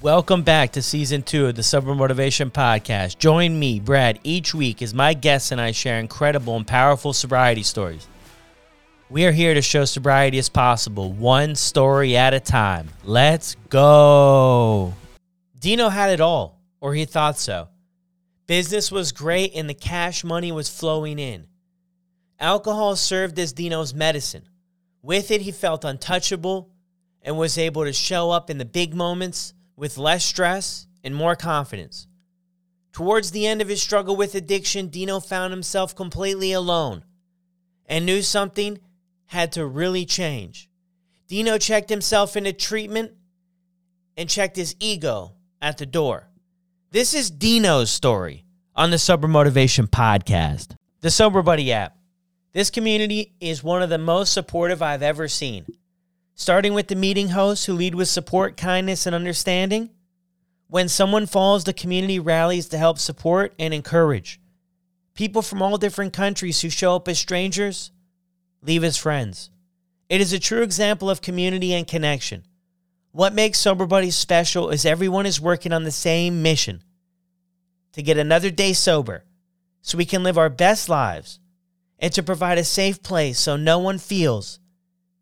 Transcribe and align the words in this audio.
Welcome 0.00 0.42
back 0.42 0.70
to 0.72 0.82
season 0.82 1.24
two 1.24 1.46
of 1.46 1.56
the 1.56 1.64
Sober 1.64 1.92
Motivation 1.92 2.52
Podcast. 2.52 3.18
Join 3.18 3.58
me, 3.58 3.80
Brad, 3.80 4.20
each 4.22 4.54
week 4.54 4.80
as 4.80 4.94
my 4.94 5.12
guests 5.12 5.50
and 5.50 5.60
I 5.60 5.72
share 5.72 5.98
incredible 5.98 6.54
and 6.56 6.64
powerful 6.64 7.12
sobriety 7.12 7.64
stories. 7.64 8.06
We 9.10 9.26
are 9.26 9.32
here 9.32 9.54
to 9.54 9.60
show 9.60 9.84
sobriety 9.84 10.38
is 10.38 10.48
possible, 10.48 11.12
one 11.12 11.56
story 11.56 12.16
at 12.16 12.32
a 12.32 12.38
time. 12.38 12.90
Let's 13.02 13.56
go. 13.70 14.94
Dino 15.58 15.88
had 15.88 16.10
it 16.10 16.20
all, 16.20 16.60
or 16.80 16.94
he 16.94 17.04
thought 17.04 17.36
so. 17.36 17.66
Business 18.46 18.92
was 18.92 19.10
great 19.10 19.50
and 19.56 19.68
the 19.68 19.74
cash 19.74 20.22
money 20.22 20.52
was 20.52 20.68
flowing 20.68 21.18
in. 21.18 21.48
Alcohol 22.38 22.94
served 22.94 23.36
as 23.40 23.52
Dino's 23.52 23.92
medicine. 23.92 24.48
With 25.02 25.32
it, 25.32 25.40
he 25.40 25.50
felt 25.50 25.84
untouchable 25.84 26.70
and 27.20 27.36
was 27.36 27.58
able 27.58 27.82
to 27.82 27.92
show 27.92 28.30
up 28.30 28.48
in 28.48 28.58
the 28.58 28.64
big 28.64 28.94
moments 28.94 29.54
with 29.78 29.96
less 29.96 30.24
stress 30.24 30.88
and 31.04 31.14
more 31.14 31.36
confidence. 31.36 32.08
Towards 32.92 33.30
the 33.30 33.46
end 33.46 33.62
of 33.62 33.68
his 33.68 33.80
struggle 33.80 34.16
with 34.16 34.34
addiction, 34.34 34.88
Dino 34.88 35.20
found 35.20 35.52
himself 35.52 35.94
completely 35.94 36.50
alone 36.50 37.04
and 37.86 38.04
knew 38.04 38.20
something 38.20 38.80
had 39.26 39.52
to 39.52 39.64
really 39.64 40.04
change. 40.04 40.68
Dino 41.28 41.58
checked 41.58 41.90
himself 41.90 42.36
into 42.36 42.52
treatment 42.52 43.12
and 44.16 44.28
checked 44.28 44.56
his 44.56 44.74
ego 44.80 45.34
at 45.62 45.78
the 45.78 45.86
door. 45.86 46.28
This 46.90 47.14
is 47.14 47.30
Dino's 47.30 47.90
story 47.90 48.44
on 48.74 48.90
the 48.90 48.98
Sober 48.98 49.28
Motivation 49.28 49.86
Podcast, 49.86 50.74
the 51.02 51.10
Sober 51.10 51.40
Buddy 51.40 51.72
app. 51.72 51.96
This 52.52 52.70
community 52.70 53.34
is 53.40 53.62
one 53.62 53.82
of 53.82 53.90
the 53.90 53.98
most 53.98 54.32
supportive 54.32 54.82
I've 54.82 55.02
ever 55.02 55.28
seen 55.28 55.66
starting 56.38 56.72
with 56.72 56.86
the 56.86 56.94
meeting 56.94 57.30
hosts 57.30 57.66
who 57.66 57.72
lead 57.72 57.96
with 57.96 58.08
support, 58.08 58.56
kindness, 58.56 59.06
and 59.06 59.14
understanding. 59.14 59.90
When 60.68 60.88
someone 60.88 61.26
falls, 61.26 61.64
the 61.64 61.72
community 61.72 62.20
rallies 62.20 62.68
to 62.68 62.78
help 62.78 63.00
support 63.00 63.52
and 63.58 63.74
encourage. 63.74 64.40
People 65.14 65.42
from 65.42 65.60
all 65.60 65.78
different 65.78 66.12
countries 66.12 66.60
who 66.60 66.70
show 66.70 66.94
up 66.94 67.08
as 67.08 67.18
strangers 67.18 67.90
leave 68.62 68.84
as 68.84 68.96
friends. 68.96 69.50
It 70.08 70.20
is 70.20 70.32
a 70.32 70.38
true 70.38 70.62
example 70.62 71.10
of 71.10 71.20
community 71.20 71.74
and 71.74 71.88
connection. 71.88 72.44
What 73.10 73.34
makes 73.34 73.58
Sober 73.58 73.84
Buddies 73.84 74.14
special 74.14 74.70
is 74.70 74.86
everyone 74.86 75.26
is 75.26 75.40
working 75.40 75.72
on 75.72 75.82
the 75.82 75.90
same 75.90 76.40
mission 76.40 76.84
to 77.94 78.02
get 78.02 78.16
another 78.16 78.50
day 78.50 78.74
sober 78.74 79.24
so 79.82 79.98
we 79.98 80.04
can 80.04 80.22
live 80.22 80.38
our 80.38 80.50
best 80.50 80.88
lives 80.88 81.40
and 81.98 82.12
to 82.12 82.22
provide 82.22 82.58
a 82.58 82.64
safe 82.64 83.02
place 83.02 83.40
so 83.40 83.56
no 83.56 83.80
one 83.80 83.98
feels 83.98 84.60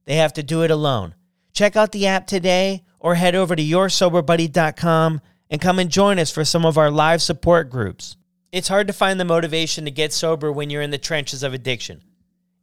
they 0.07 0.17
have 0.17 0.33
to 0.35 0.43
do 0.43 0.63
it 0.63 0.71
alone. 0.71 1.15
Check 1.53 1.77
out 1.77 1.93
the 1.93 2.07
app 2.07 2.27
today 2.27 2.85
or 2.99 3.15
head 3.15 3.35
over 3.35 3.55
to 3.55 3.63
yoursoberbuddy.com 3.63 5.21
and 5.51 5.61
come 5.61 5.79
and 5.79 5.91
join 5.91 6.19
us 6.19 6.31
for 6.31 6.45
some 6.45 6.65
of 6.65 6.79
our 6.79 6.91
live 6.91 7.23
support 7.23 7.71
groups. 7.71 8.17
It's 8.53 8.69
hard 8.69 8.87
to 8.87 8.93
find 8.93 9.21
the 9.21 9.25
motivation 9.25 9.85
to 9.85 9.91
get 9.91 10.13
sober 10.13 10.51
when 10.51 10.71
you're 10.71 10.83
in 10.83 10.91
the 10.91 10.99
trenches 10.99 11.43
of 11.43 11.53
addiction. 11.53 12.03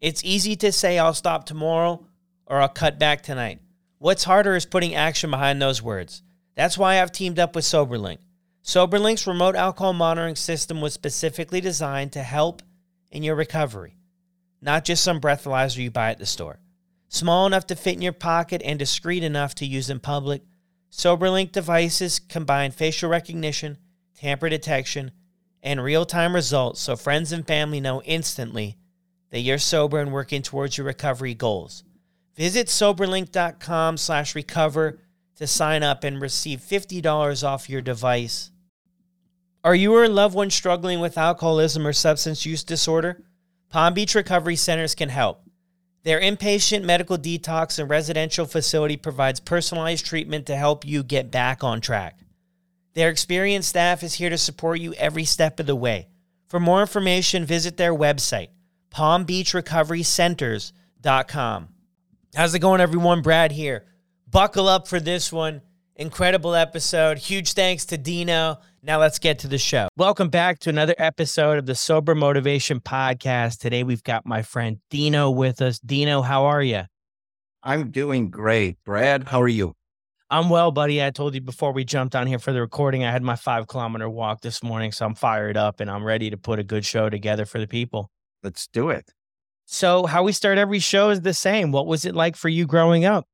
It's 0.02 0.24
easy 0.24 0.56
to 0.58 0.72
say, 0.72 0.98
I'll 0.98 1.14
stop 1.14 1.46
tomorrow 1.46 2.06
or 2.46 2.60
I'll 2.60 2.70
cut 2.70 3.00
back 3.00 3.22
tonight. 3.22 3.60
What's 4.00 4.24
harder 4.24 4.56
is 4.56 4.66
putting 4.66 4.96
action 4.96 5.32
behind 5.32 5.62
those 5.62 5.82
words. 5.82 6.24
That's 6.56 6.78
why 6.78 7.02
I've 7.02 7.12
teamed 7.12 7.40
up 7.40 7.56
with 7.56 7.66
SoberLink. 7.66 8.20
SoberLink's 8.64 9.28
remote 9.28 9.56
alcohol 9.56 9.94
monitoring 9.94 10.36
system 10.36 10.82
was 10.82 10.94
specifically 10.94 11.62
designed 11.62 12.14
to 12.14 12.24
help 12.24 12.62
in 13.12 13.24
your 13.24 13.36
recovery, 13.36 13.96
not 14.62 14.86
just 14.86 15.04
some 15.04 15.22
breathalyzer 15.22 15.78
you 15.78 15.92
buy 15.92 16.12
at 16.12 16.20
the 16.20 16.26
store. 16.26 16.60
Small 17.14 17.46
enough 17.46 17.68
to 17.68 17.76
fit 17.76 17.94
in 17.94 18.02
your 18.02 18.12
pocket 18.12 18.60
and 18.66 18.80
discreet 18.80 19.24
enough 19.24 19.54
to 19.54 19.68
use 19.68 19.88
in 19.88 20.00
public, 20.00 20.42
SoberLink 20.92 21.52
devices 21.52 22.18
combine 22.18 22.72
facial 22.72 23.08
recognition, 23.08 23.78
tamper 24.16 24.50
detection, 24.50 25.12
and 25.62 25.84
real-time 25.84 26.34
results 26.34 26.82
so 26.82 26.96
friends 26.96 27.32
and 27.32 27.46
family 27.46 27.80
know 27.80 28.02
instantly 28.02 28.78
that 29.30 29.42
you're 29.42 29.60
sober 29.60 30.00
and 30.00 30.12
working 30.12 30.42
towards 30.42 30.76
your 30.76 30.88
recovery 30.88 31.36
goals. 31.36 31.84
Visit 32.36 32.66
soberlink.com 32.66 33.98
slash 33.98 34.34
recover 34.34 34.98
to 35.36 35.46
sign 35.46 35.84
up 35.84 36.04
and 36.04 36.20
receive 36.20 36.62
$50 36.62 37.44
off 37.48 37.70
your 37.70 37.82
device. 37.82 38.50
Are 39.64 39.76
you 39.76 39.94
or 39.94 40.06
a 40.06 40.10
loved 40.10 40.34
one 40.34 40.50
struggling 40.50 41.00
with 41.00 41.20
alcoholism 41.20 41.86
or 41.86 41.94
substance 41.94 42.44
use 42.44 42.64
disorder? 42.64 43.22
Palm 43.70 43.94
Beach 43.94 44.16
Recovery 44.16 44.56
Centers 44.56 44.96
can 44.96 45.10
help. 45.10 45.43
Their 46.04 46.20
inpatient 46.20 46.84
medical 46.84 47.18
detox 47.18 47.80
and 47.80 47.90
residential 47.90 48.46
facility 48.46 48.98
provides 48.98 49.40
personalized 49.40 50.06
treatment 50.06 50.46
to 50.48 50.56
help 50.56 50.86
you 50.86 51.02
get 51.02 51.32
back 51.32 51.64
on 51.64 51.80
track. 51.80 52.20
Their 52.94 53.10
experienced 53.10 53.70
staff 53.70 54.04
is 54.04 54.16
here 54.16 54.30
to 54.30 54.38
support 54.38 54.80
you 54.80 54.94
every 54.96 55.24
step 55.26 55.60
of 55.60 55.66
the 55.66 55.76
way. 55.76 56.08
For 56.48 56.60
more 56.60 56.82
information, 56.82 57.46
visit 57.46 57.78
their 57.78 57.96
website, 57.96 58.50
palmbeachrecoverycenters.com. 58.94 61.68
How's 62.36 62.54
it 62.54 62.60
going, 62.60 62.82
everyone? 62.82 63.22
Brad 63.22 63.54
here. 63.54 63.86
Buckle 64.30 64.68
up 64.68 64.88
for 64.88 65.00
this 65.00 65.32
one. 65.32 65.62
Incredible 65.96 66.54
episode. 66.56 67.18
Huge 67.18 67.54
thanks 67.54 67.86
to 67.86 67.98
Dino. 67.98 68.60
Now 68.86 69.00
let's 69.00 69.18
get 69.18 69.40
to 69.40 69.48
the 69.48 69.58
show. 69.58 69.88
Welcome 69.96 70.28
back 70.28 70.60
to 70.60 70.70
another 70.70 70.94
episode 70.98 71.58
of 71.58 71.66
the 71.66 71.74
Sober 71.74 72.14
Motivation 72.14 72.82
Podcast. 72.82 73.60
Today 73.60 73.82
we've 73.84 74.04
got 74.04 74.26
my 74.26 74.42
friend 74.42 74.80
Dino 74.90 75.32
with 75.32 75.62
us. 75.62 75.80
Dino, 75.80 76.22
how 76.22 76.44
are 76.44 76.62
you? 76.62 76.82
I'm 77.64 77.92
doing 77.92 78.30
great. 78.30 78.76
Brad, 78.84 79.30
how 79.30 79.42
are 79.42 79.48
you? 79.48 79.74
I'm 80.30 80.50
well, 80.50 80.72
buddy. 80.72 81.02
I 81.02 81.12
told 81.12 81.34
you 81.34 81.40
before 81.40 81.72
we 81.72 81.86
jumped 81.86 82.14
on 82.14 82.28
here 82.28 82.40
for 82.40 82.52
the 82.52 82.60
recording, 82.60 83.06
I 83.06 83.12
had 83.12 83.24
my 83.24 83.38
five 83.38 83.68
kilometer 83.68 84.10
walk 84.10 84.42
this 84.42 84.62
morning, 84.62 84.92
so 84.92 85.06
I'm 85.06 85.16
fired 85.16 85.56
up 85.56 85.80
and 85.80 85.90
I'm 85.90 86.04
ready 86.04 86.30
to 86.30 86.36
put 86.36 86.60
a 86.60 86.64
good 86.64 86.84
show 86.84 87.10
together 87.10 87.46
for 87.46 87.60
the 87.60 87.68
people. 87.68 88.12
Let's 88.44 88.68
do 88.68 88.90
it. 88.90 89.14
So, 89.66 90.08
how 90.08 90.24
we 90.24 90.34
start 90.34 90.58
every 90.58 90.80
show 90.80 91.10
is 91.10 91.22
the 91.22 91.34
same. 91.34 91.72
What 91.72 91.88
was 91.88 92.04
it 92.04 92.16
like 92.16 92.36
for 92.36 92.50
you 92.50 92.66
growing 92.66 93.06
up? 93.06 93.28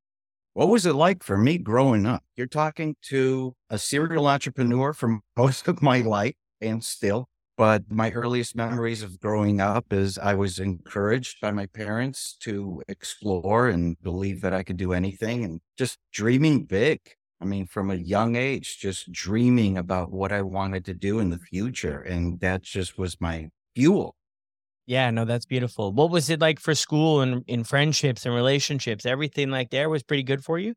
What 0.54 0.70
was 0.70 0.86
it 0.86 0.94
like 0.94 1.24
for 1.24 1.38
me 1.38 1.58
growing 1.58 2.06
up? 2.06 2.24
You're 2.36 2.48
talking 2.48 2.96
to 3.04 3.56
a 3.70 3.78
serial 3.78 4.28
entrepreneur 4.28 4.94
for 4.94 5.20
most 5.38 5.68
of 5.68 5.82
my 5.82 6.02
life 6.02 6.36
and 6.62 6.84
still. 6.84 7.28
But 7.58 7.92
my 7.92 8.12
earliest 8.12 8.56
memories 8.56 9.04
of 9.04 9.20
growing 9.20 9.59
up 9.59 9.92
is 9.92 10.18
I 10.18 10.34
was 10.34 10.59
encouraged 10.59 11.42
by 11.42 11.52
my 11.52 11.66
parents 11.66 12.38
to 12.42 12.82
explore 12.88 13.68
and 13.68 14.02
believe 14.02 14.40
that 14.42 14.54
I 14.54 14.64
could 14.64 14.78
do 14.78 14.94
anything 14.94 15.44
and 15.44 15.59
just 15.78 15.98
dreaming 16.14 16.64
big. 16.64 17.02
I 17.42 17.46
mean, 17.46 17.66
from 17.68 17.92
a 17.92 17.96
young 17.96 18.36
age, 18.38 18.80
just 18.80 19.12
dreaming 19.12 19.78
about 19.78 20.12
what 20.12 20.32
I 20.32 20.42
wanted 20.42 20.86
to 20.86 20.94
do 20.94 21.20
in 21.20 21.32
the 21.32 21.38
future. 21.38 22.00
And 22.00 22.40
that 22.40 22.62
just 22.62 22.98
was 22.98 23.20
my 23.20 23.50
fuel. 23.76 24.16
Yeah, 24.90 25.12
no, 25.12 25.24
that's 25.24 25.46
beautiful. 25.46 25.94
What 25.94 26.10
was 26.10 26.32
it 26.32 26.42
like 26.42 26.60
for 26.60 26.74
school 26.74 27.22
and 27.22 27.44
in 27.46 27.64
friendships 27.64 28.26
and 28.26 28.34
relationships? 28.34 29.06
Everything 29.06 29.52
like 29.52 29.70
there 29.70 29.88
was 29.88 30.02
pretty 30.02 30.24
good 30.24 30.44
for 30.44 30.58
you? 30.58 30.74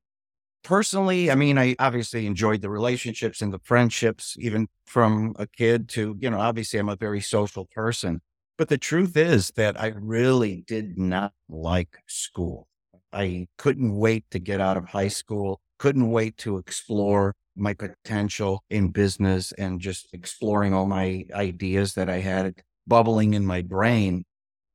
Personally, 0.65 1.31
I 1.31 1.34
mean, 1.34 1.59
I 1.59 1.77
obviously 1.78 2.27
enjoyed 2.27 2.62
the 2.62 2.71
relationships 2.71 3.43
and 3.43 3.53
the 3.53 3.61
friendships, 3.65 4.37
even 4.39 4.69
from 4.87 5.34
a 5.39 5.47
kid 5.47 5.89
to, 5.91 6.17
you 6.21 6.31
know, 6.31 6.41
obviously 6.41 6.78
I'm 6.78 6.91
a 6.91 6.97
very 6.97 7.23
social 7.23 7.67
person. 7.75 8.21
But 8.59 8.69
the 8.69 8.78
truth 8.78 9.17
is 9.17 9.53
that 9.56 9.81
I 9.81 9.89
really 9.97 10.65
did 10.67 10.99
not 10.99 11.33
like 11.49 11.99
school. 12.06 12.69
I 13.12 13.49
couldn't 13.59 13.97
wait 13.97 14.25
to 14.33 14.39
get 14.39 14.61
out 14.61 14.77
of 14.77 14.87
high 14.91 15.09
school, 15.09 15.61
couldn't 15.79 16.11
wait 16.11 16.37
to 16.39 16.59
explore 16.59 17.34
my 17.56 17.75
potential 17.75 18.62
in 18.71 18.91
business 18.91 19.53
and 19.53 19.81
just 19.81 20.09
exploring 20.12 20.75
all 20.75 20.87
my 20.87 21.25
ideas 21.34 21.94
that 21.94 22.11
I 22.11 22.19
had 22.21 22.62
bubbling 22.87 23.34
in 23.34 23.47
my 23.47 23.62
brain. 23.62 24.25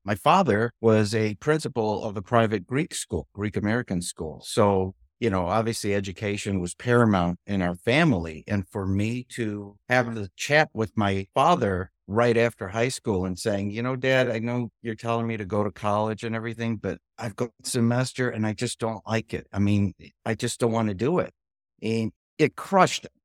My 0.04 0.16
father 0.16 0.72
was 0.80 1.14
a 1.14 1.36
principal 1.36 2.04
of 2.04 2.16
a 2.16 2.22
private 2.22 2.66
Greek 2.66 2.96
school, 2.96 3.28
Greek 3.34 3.58
American 3.58 4.02
school. 4.02 4.42
So, 4.46 4.96
you 5.20 5.30
know, 5.30 5.48
obviously 5.48 5.94
education 5.94 6.62
was 6.62 6.74
paramount 6.76 7.40
in 7.46 7.62
our 7.62 7.76
family. 7.76 8.44
And 8.48 8.68
for 8.70 8.88
me 8.88 9.26
to 9.32 9.78
have 9.90 10.16
the 10.16 10.30
chat 10.38 10.70
with 10.74 10.92
my 10.96 11.28
father 11.34 11.92
right 12.08 12.38
after 12.38 12.70
high 12.70 12.88
school 12.88 13.26
and 13.26 13.38
saying, 13.38 13.72
you 13.72 13.82
know, 13.82 13.96
dad, 13.98 14.30
I 14.32 14.40
know 14.40 14.70
you're 14.82 14.96
telling 14.96 15.28
me 15.28 15.36
to 15.38 15.46
go 15.46 15.64
to 15.64 15.72
college 15.72 16.24
and 16.24 16.36
everything, 16.36 16.78
but 16.78 17.00
I've 17.18 17.36
got 17.36 17.50
a 17.62 17.68
semester 17.68 18.30
and 18.30 18.48
I 18.48 18.54
just 18.54 18.80
don't 18.80 19.06
like 19.06 19.34
it. 19.34 19.48
I 19.52 19.60
mean, 19.60 19.94
I 20.26 20.36
just 20.36 20.60
don't 20.60 20.72
want 20.72 20.88
to 20.88 20.94
do 20.94 21.20
it. 21.20 21.34
And 21.82 22.12
it 22.38 22.56
crushed 22.56 23.06
him. 23.06 23.12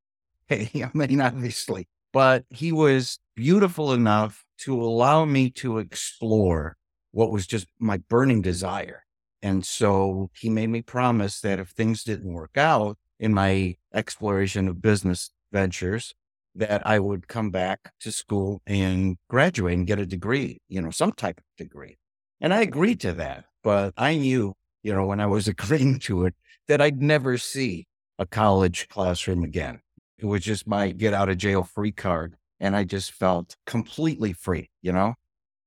Hey, 0.49 0.83
I 0.83 0.89
mean, 0.93 1.21
obviously, 1.21 1.87
but 2.13 2.45
he 2.49 2.71
was 2.71 3.19
beautiful 3.35 3.91
enough 3.91 4.45
to 4.59 4.81
allow 4.81 5.25
me 5.25 5.49
to 5.49 5.79
explore 5.79 6.77
what 7.11 7.31
was 7.31 7.45
just 7.45 7.67
my 7.79 7.97
burning 7.97 8.41
desire. 8.41 9.03
And 9.41 9.65
so 9.65 10.29
he 10.33 10.49
made 10.49 10.69
me 10.69 10.81
promise 10.81 11.41
that 11.41 11.59
if 11.59 11.69
things 11.69 12.03
didn't 12.03 12.31
work 12.31 12.57
out 12.57 12.97
in 13.19 13.33
my 13.33 13.75
exploration 13.93 14.69
of 14.69 14.81
business 14.81 15.31
ventures, 15.51 16.13
that 16.55 16.85
I 16.85 16.99
would 16.99 17.27
come 17.27 17.49
back 17.49 17.91
to 18.01 18.11
school 18.11 18.61
and 18.65 19.17
graduate 19.27 19.77
and 19.77 19.87
get 19.87 19.99
a 19.99 20.05
degree, 20.05 20.61
you 20.69 20.81
know, 20.81 20.91
some 20.91 21.11
type 21.11 21.39
of 21.39 21.43
degree. 21.57 21.97
And 22.39 22.53
I 22.53 22.61
agreed 22.61 22.99
to 23.01 23.13
that. 23.13 23.45
But 23.63 23.93
I 23.97 24.15
knew, 24.15 24.53
you 24.83 24.93
know, 24.93 25.05
when 25.05 25.19
I 25.19 25.25
was 25.25 25.47
agreeing 25.49 25.99
to 25.99 26.25
it, 26.25 26.35
that 26.67 26.81
I'd 26.81 27.01
never 27.01 27.37
see 27.37 27.87
a 28.19 28.25
college 28.25 28.87
classroom 28.89 29.43
again. 29.43 29.82
It 30.23 30.27
was 30.27 30.41
just 30.41 30.65
my 30.65 30.91
get 30.91 31.13
out 31.13 31.29
of 31.29 31.37
jail 31.37 31.63
free 31.63 31.91
card. 31.91 32.37
And 32.59 32.75
I 32.77 32.85
just 32.85 33.11
felt 33.11 33.57
completely 33.65 34.31
free, 34.31 34.69
you 34.81 34.93
know? 34.93 35.15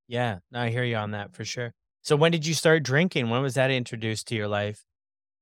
Yeah, 0.08 0.38
I 0.54 0.70
hear 0.70 0.82
you 0.82 0.96
on 0.96 1.10
that 1.10 1.34
for 1.34 1.44
sure. 1.44 1.74
So 2.00 2.16
when 2.16 2.32
did 2.32 2.46
you 2.46 2.54
start 2.54 2.82
drinking? 2.82 3.28
When 3.28 3.42
was 3.42 3.54
that 3.54 3.70
introduced 3.70 4.28
to 4.28 4.34
your 4.34 4.48
life? 4.48 4.82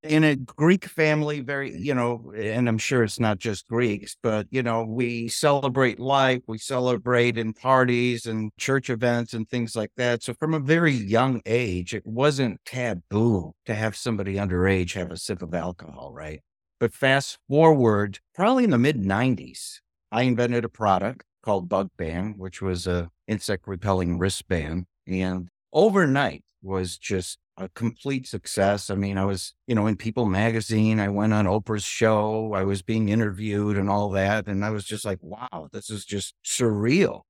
in 0.02 0.22
a 0.22 0.36
Greek 0.36 0.84
family, 0.84 1.40
very, 1.40 1.74
you 1.74 1.94
know, 1.94 2.30
and 2.36 2.68
I'm 2.68 2.76
sure 2.76 3.02
it's 3.02 3.18
not 3.18 3.38
just 3.38 3.66
Greeks, 3.68 4.16
but, 4.22 4.46
you 4.50 4.62
know, 4.62 4.84
we 4.84 5.28
celebrate 5.28 5.98
life, 5.98 6.42
we 6.46 6.58
celebrate 6.58 7.38
in 7.38 7.54
parties 7.54 8.26
and 8.26 8.50
church 8.58 8.90
events 8.90 9.32
and 9.32 9.48
things 9.48 9.74
like 9.74 9.92
that. 9.96 10.22
So 10.22 10.34
from 10.34 10.52
a 10.52 10.60
very 10.60 10.92
young 10.92 11.40
age, 11.46 11.94
it 11.94 12.04
wasn't 12.04 12.60
taboo 12.66 13.54
to 13.64 13.74
have 13.74 13.96
somebody 13.96 14.34
underage 14.34 14.92
have 14.92 15.10
a 15.10 15.16
sip 15.16 15.40
of 15.40 15.54
alcohol, 15.54 16.12
right? 16.12 16.40
But 16.80 16.92
fast 16.92 17.38
forward, 17.48 18.18
probably 18.34 18.64
in 18.64 18.70
the 18.70 18.78
mid 18.78 19.02
90s, 19.02 19.80
I 20.10 20.22
invented 20.22 20.64
a 20.64 20.68
product 20.68 21.24
called 21.42 21.68
Bug 21.68 21.90
Band, 21.96 22.38
which 22.38 22.60
was 22.60 22.86
a 22.86 23.10
insect 23.28 23.66
repelling 23.66 24.18
wristband. 24.18 24.86
And 25.06 25.48
overnight 25.72 26.42
was 26.62 26.98
just 26.98 27.38
a 27.56 27.68
complete 27.68 28.26
success. 28.26 28.90
I 28.90 28.94
mean, 28.96 29.18
I 29.18 29.24
was, 29.24 29.54
you 29.66 29.74
know, 29.74 29.86
in 29.86 29.96
People 29.96 30.26
magazine. 30.26 30.98
I 30.98 31.08
went 31.08 31.32
on 31.32 31.46
Oprah's 31.46 31.84
show. 31.84 32.52
I 32.54 32.64
was 32.64 32.82
being 32.82 33.08
interviewed 33.08 33.76
and 33.76 33.88
all 33.88 34.10
that. 34.10 34.48
And 34.48 34.64
I 34.64 34.70
was 34.70 34.84
just 34.84 35.04
like, 35.04 35.18
wow, 35.22 35.68
this 35.72 35.90
is 35.90 36.04
just 36.04 36.34
surreal. 36.44 37.22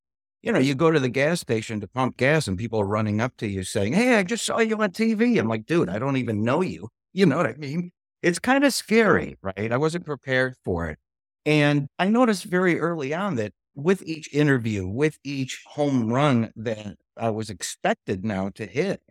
You 0.43 0.53
know, 0.53 0.59
you 0.59 0.75
go 0.75 0.91
to 0.91 1.01
the 1.01 1.09
gas 1.09 1.41
station 1.41 1.81
to 1.81 1.89
pump 1.89 2.17
gas 2.17 2.47
and 2.47 2.59
people 2.59 2.81
are 2.81 2.87
running 2.87 3.21
up 3.21 3.37
to 3.39 3.47
you 3.47 3.65
saying, 3.65 3.95
Hey, 3.95 4.17
I 4.17 4.23
just 4.23 4.45
saw 4.45 4.59
you 4.59 4.77
on 4.77 4.91
TV. 4.91 5.39
I'm 5.39 5.49
like, 5.49 5.65
dude, 5.65 5.89
I 5.89 5.99
don't 5.99 6.19
even 6.19 6.45
know 6.45 6.61
you. 6.61 6.89
You 7.15 7.25
know 7.27 7.39
what 7.39 7.47
I 7.47 7.55
mean? 7.55 7.93
It's 8.25 8.39
kind 8.39 8.65
of 8.65 8.73
scary, 8.73 9.37
right? 9.43 9.71
I 9.71 9.77
wasn't 9.77 10.07
prepared 10.07 10.55
for 10.65 10.89
it. 10.89 10.99
And 11.45 11.89
I 11.99 12.09
noticed 12.09 12.45
very 12.45 12.81
early 12.81 13.13
on 13.13 13.37
that 13.37 13.53
with 13.75 14.03
each 14.03 14.33
interview, 14.33 14.87
with 14.89 15.19
each 15.25 15.63
home 15.67 16.11
run 16.11 16.51
that 16.57 16.97
I 17.19 17.29
was 17.31 17.51
expected 17.51 18.25
now 18.25 18.49
to 18.55 18.67
hit, 18.67 19.03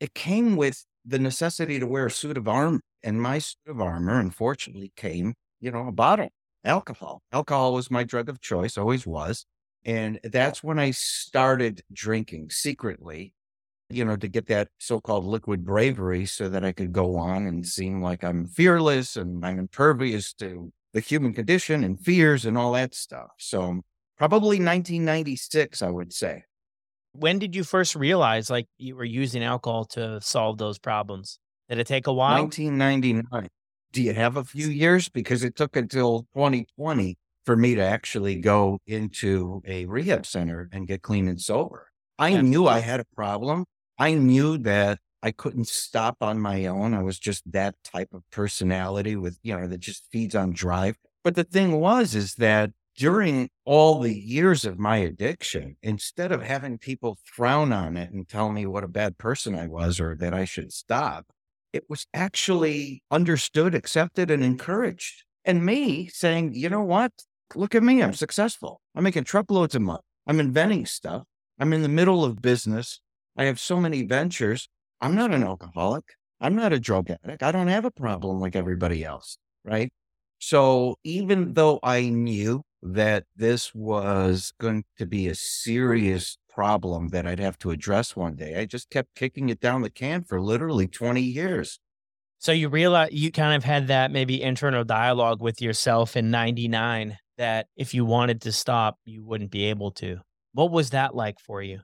it 0.00 0.14
came 0.14 0.56
with 0.56 0.84
the 1.04 1.18
necessity 1.20 1.78
to 1.78 1.86
wear 1.86 2.06
a 2.06 2.10
suit 2.10 2.36
of 2.36 2.48
armor. 2.48 2.80
And 3.04 3.22
my 3.22 3.38
suit 3.38 3.68
of 3.68 3.80
armor, 3.80 4.18
unfortunately, 4.18 4.92
came, 4.96 5.34
you 5.60 5.70
know, 5.70 5.86
a 5.86 5.92
bottle, 5.92 6.30
alcohol. 6.64 7.22
Alcohol 7.32 7.72
was 7.74 7.88
my 7.90 8.02
drug 8.02 8.28
of 8.28 8.40
choice, 8.40 8.76
always 8.76 9.06
was. 9.06 9.46
And 9.84 10.18
that's 10.24 10.64
when 10.64 10.80
I 10.80 10.90
started 10.90 11.82
drinking 11.92 12.50
secretly, 12.50 13.32
you 13.88 14.04
know, 14.04 14.16
to 14.16 14.28
get 14.28 14.46
that 14.46 14.68
so 14.78 15.00
called 15.00 15.24
liquid 15.24 15.64
bravery 15.64 16.26
so 16.26 16.48
that 16.48 16.64
I 16.64 16.72
could 16.72 16.92
go 16.92 17.16
on 17.16 17.46
and 17.46 17.66
seem 17.66 18.02
like 18.02 18.24
I'm 18.24 18.46
fearless 18.46 19.16
and 19.16 19.44
I'm 19.44 19.58
impervious 19.58 20.32
to 20.34 20.72
the 20.92 21.00
human 21.00 21.32
condition 21.32 21.84
and 21.84 22.00
fears 22.00 22.44
and 22.44 22.58
all 22.58 22.72
that 22.72 22.94
stuff. 22.94 23.30
So 23.38 23.80
probably 24.16 24.58
1996, 24.58 25.82
I 25.82 25.90
would 25.90 26.12
say 26.12 26.44
when 27.18 27.38
did 27.38 27.54
you 27.54 27.64
first 27.64 27.96
realize 27.96 28.50
like 28.50 28.66
you 28.78 28.96
were 28.96 29.04
using 29.04 29.42
alcohol 29.42 29.84
to 29.84 30.20
solve 30.20 30.58
those 30.58 30.78
problems? 30.78 31.38
Did 31.68 31.78
it 31.78 31.86
take 31.86 32.06
a 32.06 32.12
while? 32.12 32.42
1999. 32.42 33.48
Do 33.92 34.02
you 34.02 34.14
have 34.14 34.36
a 34.36 34.44
few 34.44 34.68
years? 34.68 35.08
Because 35.08 35.42
it 35.42 35.56
took 35.56 35.76
until 35.76 36.26
2020 36.34 37.16
for 37.44 37.56
me 37.56 37.74
to 37.74 37.82
actually 37.82 38.36
go 38.36 38.78
into 38.86 39.62
a 39.66 39.86
rehab 39.86 40.26
center 40.26 40.68
and 40.72 40.86
get 40.86 41.02
clean 41.02 41.28
and 41.28 41.40
sober. 41.40 41.90
I 42.18 42.28
yeah. 42.28 42.40
knew 42.40 42.66
I 42.66 42.80
had 42.80 43.00
a 43.00 43.04
problem. 43.14 43.64
I 43.98 44.14
knew 44.14 44.58
that 44.58 44.98
I 45.22 45.30
couldn't 45.30 45.68
stop 45.68 46.18
on 46.20 46.38
my 46.38 46.66
own. 46.66 46.94
I 46.94 47.02
was 47.02 47.18
just 47.18 47.50
that 47.50 47.74
type 47.82 48.10
of 48.12 48.22
personality 48.30 49.16
with, 49.16 49.38
you 49.42 49.58
know, 49.58 49.66
that 49.66 49.80
just 49.80 50.04
feeds 50.12 50.34
on 50.34 50.52
drive. 50.52 50.96
But 51.24 51.34
the 51.34 51.44
thing 51.44 51.80
was, 51.80 52.14
is 52.14 52.34
that 52.34 52.70
during 52.96 53.50
all 53.64 54.00
the 54.00 54.14
years 54.14 54.64
of 54.64 54.78
my 54.78 54.98
addiction, 54.98 55.76
instead 55.82 56.32
of 56.32 56.42
having 56.42 56.78
people 56.78 57.18
frown 57.24 57.72
on 57.72 57.96
it 57.96 58.10
and 58.10 58.28
tell 58.28 58.50
me 58.50 58.66
what 58.66 58.84
a 58.84 58.88
bad 58.88 59.18
person 59.18 59.54
I 59.54 59.66
was 59.66 60.00
or 60.00 60.14
that 60.16 60.32
I 60.32 60.44
should 60.44 60.72
stop, 60.72 61.26
it 61.72 61.90
was 61.90 62.06
actually 62.14 63.02
understood, 63.10 63.74
accepted, 63.74 64.30
and 64.30 64.42
encouraged. 64.42 65.24
And 65.44 65.64
me 65.64 66.08
saying, 66.08 66.54
you 66.54 66.68
know 66.68 66.82
what? 66.82 67.12
Look 67.54 67.74
at 67.74 67.82
me. 67.82 68.02
I'm 68.02 68.14
successful. 68.14 68.80
I'm 68.94 69.04
making 69.04 69.24
truckloads 69.24 69.74
of 69.74 69.82
money. 69.82 70.00
I'm 70.26 70.40
inventing 70.40 70.86
stuff. 70.86 71.24
I'm 71.58 71.72
in 71.72 71.82
the 71.82 71.88
middle 71.88 72.24
of 72.24 72.42
business. 72.42 73.00
I 73.36 73.44
have 73.44 73.60
so 73.60 73.80
many 73.80 74.02
ventures. 74.02 74.68
I'm 75.00 75.14
not 75.14 75.32
an 75.32 75.42
alcoholic. 75.42 76.04
I'm 76.40 76.56
not 76.56 76.72
a 76.72 76.80
drug 76.80 77.10
addict. 77.10 77.42
I 77.42 77.52
don't 77.52 77.68
have 77.68 77.84
a 77.84 77.90
problem 77.90 78.40
like 78.40 78.56
everybody 78.56 79.04
else. 79.04 79.38
Right. 79.64 79.90
So 80.38 80.96
even 81.04 81.54
though 81.54 81.80
I 81.82 82.08
knew 82.08 82.62
that 82.82 83.24
this 83.34 83.74
was 83.74 84.52
going 84.60 84.84
to 84.98 85.06
be 85.06 85.26
a 85.28 85.34
serious 85.34 86.38
problem 86.56 87.08
that 87.08 87.26
I'd 87.26 87.40
have 87.40 87.58
to 87.58 87.70
address 87.70 88.16
one 88.16 88.34
day. 88.34 88.58
I 88.58 88.64
just 88.64 88.88
kept 88.88 89.14
kicking 89.14 89.50
it 89.50 89.60
down 89.60 89.82
the 89.82 89.90
can 89.90 90.24
for 90.24 90.40
literally 90.40 90.86
20 90.86 91.20
years. 91.20 91.78
So 92.38 92.52
you 92.52 92.68
realize 92.68 93.12
you 93.12 93.30
kind 93.30 93.54
of 93.54 93.64
had 93.64 93.88
that 93.88 94.10
maybe 94.10 94.42
internal 94.42 94.84
dialogue 94.84 95.42
with 95.42 95.60
yourself 95.60 96.16
in 96.16 96.30
99 96.30 97.18
that 97.38 97.66
if 97.76 97.92
you 97.92 98.04
wanted 98.04 98.40
to 98.42 98.52
stop, 98.52 98.96
you 99.04 99.22
wouldn't 99.22 99.50
be 99.50 99.64
able 99.66 99.90
to. 99.92 100.18
What 100.52 100.70
was 100.70 100.90
that 100.90 101.14
like 101.14 101.38
for 101.40 101.62
you? 101.62 101.80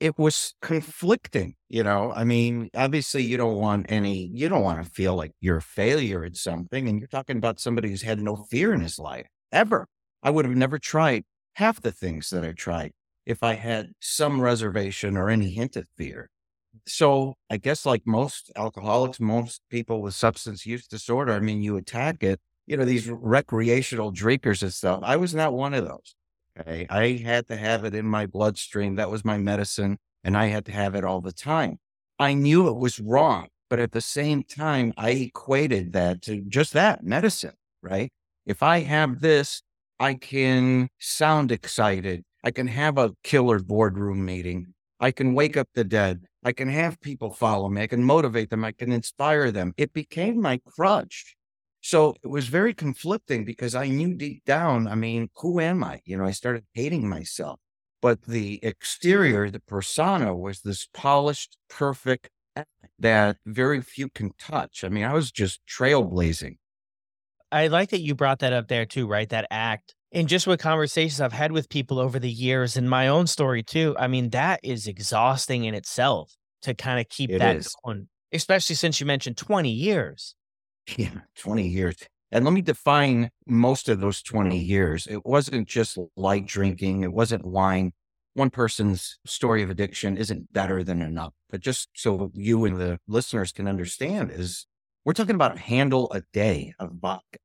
It 0.00 0.16
was 0.16 0.54
conflicting, 0.62 1.56
you 1.68 1.82
know. 1.82 2.12
I 2.14 2.22
mean, 2.22 2.70
obviously, 2.74 3.24
you 3.24 3.36
don't 3.36 3.56
want 3.56 3.86
any, 3.88 4.30
you 4.32 4.48
don't 4.48 4.62
want 4.62 4.84
to 4.84 4.88
feel 4.90 5.16
like 5.16 5.32
you're 5.40 5.56
a 5.56 5.62
failure 5.62 6.24
at 6.24 6.36
something. 6.36 6.88
And 6.88 7.00
you're 7.00 7.08
talking 7.08 7.36
about 7.36 7.58
somebody 7.58 7.88
who's 7.90 8.02
had 8.02 8.20
no 8.20 8.36
fear 8.36 8.72
in 8.72 8.80
his 8.80 8.98
life 9.00 9.26
ever. 9.50 9.88
I 10.22 10.30
would 10.30 10.44
have 10.44 10.54
never 10.56 10.78
tried 10.78 11.24
half 11.54 11.80
the 11.82 11.90
things 11.90 12.30
that 12.30 12.44
I 12.44 12.52
tried 12.52 12.92
if 13.26 13.42
I 13.42 13.54
had 13.54 13.92
some 14.00 14.40
reservation 14.40 15.16
or 15.16 15.30
any 15.30 15.50
hint 15.50 15.74
of 15.76 15.86
fear. 15.96 16.28
So 16.86 17.34
I 17.50 17.56
guess 17.58 17.86
like 17.86 18.02
most 18.06 18.52
alcoholics, 18.56 19.20
most 19.20 19.62
people 19.70 20.02
with 20.02 20.14
substance 20.14 20.66
use 20.66 20.86
disorder, 20.86 21.32
I 21.32 21.40
mean, 21.40 21.62
you 21.62 21.76
attack 21.76 22.22
it, 22.22 22.40
you 22.66 22.76
know, 22.76 22.84
these 22.84 23.08
recreational 23.10 24.12
drinkers 24.12 24.62
and 24.62 24.72
stuff. 24.72 25.00
I 25.04 25.16
was 25.16 25.34
not 25.34 25.54
one 25.54 25.74
of 25.74 25.86
those. 25.86 26.14
Okay. 26.60 26.86
I 26.90 27.22
had 27.24 27.46
to 27.48 27.56
have 27.56 27.84
it 27.84 27.94
in 27.94 28.06
my 28.06 28.26
bloodstream. 28.26 28.96
That 28.96 29.10
was 29.10 29.24
my 29.24 29.38
medicine. 29.38 29.98
And 30.24 30.36
I 30.36 30.46
had 30.46 30.64
to 30.66 30.72
have 30.72 30.94
it 30.94 31.04
all 31.04 31.20
the 31.20 31.32
time. 31.32 31.78
I 32.18 32.34
knew 32.34 32.68
it 32.68 32.76
was 32.76 32.98
wrong, 32.98 33.48
but 33.70 33.78
at 33.78 33.92
the 33.92 34.00
same 34.00 34.42
time, 34.42 34.92
I 34.96 35.10
equated 35.10 35.92
that 35.92 36.22
to 36.22 36.40
just 36.40 36.72
that 36.72 37.04
medicine, 37.04 37.54
right? 37.82 38.10
If 38.44 38.62
I 38.62 38.80
have 38.80 39.20
this, 39.20 39.62
I 40.00 40.14
can 40.14 40.88
sound 40.98 41.52
excited. 41.52 42.24
I 42.42 42.50
can 42.50 42.66
have 42.66 42.98
a 42.98 43.12
killer 43.22 43.60
boardroom 43.60 44.24
meeting. 44.24 44.74
I 45.00 45.12
can 45.12 45.34
wake 45.34 45.56
up 45.56 45.68
the 45.74 45.84
dead. 45.84 46.24
I 46.44 46.52
can 46.52 46.68
have 46.68 47.00
people 47.00 47.30
follow 47.30 47.68
me. 47.68 47.82
I 47.82 47.86
can 47.86 48.02
motivate 48.02 48.50
them. 48.50 48.64
I 48.64 48.72
can 48.72 48.90
inspire 48.90 49.52
them. 49.52 49.74
It 49.76 49.92
became 49.92 50.40
my 50.40 50.60
crutch. 50.66 51.36
So 51.80 52.14
it 52.22 52.28
was 52.28 52.48
very 52.48 52.74
conflicting 52.74 53.44
because 53.44 53.74
I 53.74 53.88
knew 53.88 54.14
deep 54.14 54.44
down, 54.44 54.88
I 54.88 54.94
mean, 54.94 55.28
who 55.36 55.60
am 55.60 55.84
I? 55.84 56.00
You 56.04 56.18
know, 56.18 56.24
I 56.24 56.32
started 56.32 56.64
hating 56.74 57.08
myself. 57.08 57.60
But 58.00 58.22
the 58.22 58.60
exterior, 58.62 59.50
the 59.50 59.60
persona 59.60 60.34
was 60.34 60.60
this 60.60 60.88
polished, 60.92 61.56
perfect 61.68 62.30
that 62.98 63.36
very 63.46 63.80
few 63.80 64.08
can 64.08 64.32
touch. 64.38 64.84
I 64.84 64.88
mean, 64.88 65.04
I 65.04 65.12
was 65.12 65.30
just 65.30 65.60
trailblazing. 65.68 66.56
I 67.50 67.68
like 67.68 67.90
that 67.90 68.00
you 68.00 68.14
brought 68.14 68.40
that 68.40 68.52
up 68.52 68.68
there 68.68 68.84
too, 68.84 69.06
right? 69.06 69.28
That 69.28 69.46
act. 69.50 69.94
And 70.12 70.28
just 70.28 70.46
with 70.46 70.60
conversations 70.60 71.20
I've 71.20 71.32
had 71.32 71.52
with 71.52 71.68
people 71.68 71.98
over 71.98 72.18
the 72.18 72.30
years 72.30 72.76
and 72.76 72.88
my 72.88 73.08
own 73.08 73.26
story 73.26 73.62
too, 73.62 73.94
I 73.98 74.08
mean, 74.08 74.30
that 74.30 74.60
is 74.62 74.86
exhausting 74.86 75.64
in 75.64 75.74
itself 75.74 76.34
to 76.62 76.74
kind 76.74 77.00
of 77.00 77.08
keep 77.08 77.30
it 77.30 77.38
that 77.38 77.56
is. 77.56 77.74
going, 77.84 78.08
especially 78.32 78.76
since 78.76 79.00
you 79.00 79.06
mentioned 79.06 79.36
20 79.36 79.70
years. 79.70 80.34
Yeah, 80.96 81.10
20 81.36 81.66
years. 81.66 81.96
And 82.30 82.44
let 82.44 82.52
me 82.52 82.60
define 82.62 83.30
most 83.46 83.88
of 83.88 84.00
those 84.00 84.22
20 84.22 84.58
years. 84.58 85.06
It 85.06 85.24
wasn't 85.24 85.66
just 85.68 85.98
light 86.16 86.46
drinking, 86.46 87.02
it 87.02 87.12
wasn't 87.12 87.44
wine. 87.44 87.92
One 88.34 88.50
person's 88.50 89.18
story 89.26 89.62
of 89.62 89.70
addiction 89.70 90.16
isn't 90.16 90.52
better 90.52 90.84
than 90.84 91.02
enough. 91.02 91.32
But 91.50 91.60
just 91.60 91.88
so 91.94 92.30
you 92.34 92.64
and 92.66 92.78
the 92.78 92.98
listeners 93.08 93.52
can 93.52 93.66
understand, 93.66 94.30
is 94.30 94.66
we're 95.04 95.14
talking 95.14 95.34
about 95.34 95.56
a 95.56 95.60
handle 95.60 96.12
a 96.12 96.22
day 96.32 96.74
of 96.78 96.92
vodka. 97.00 97.38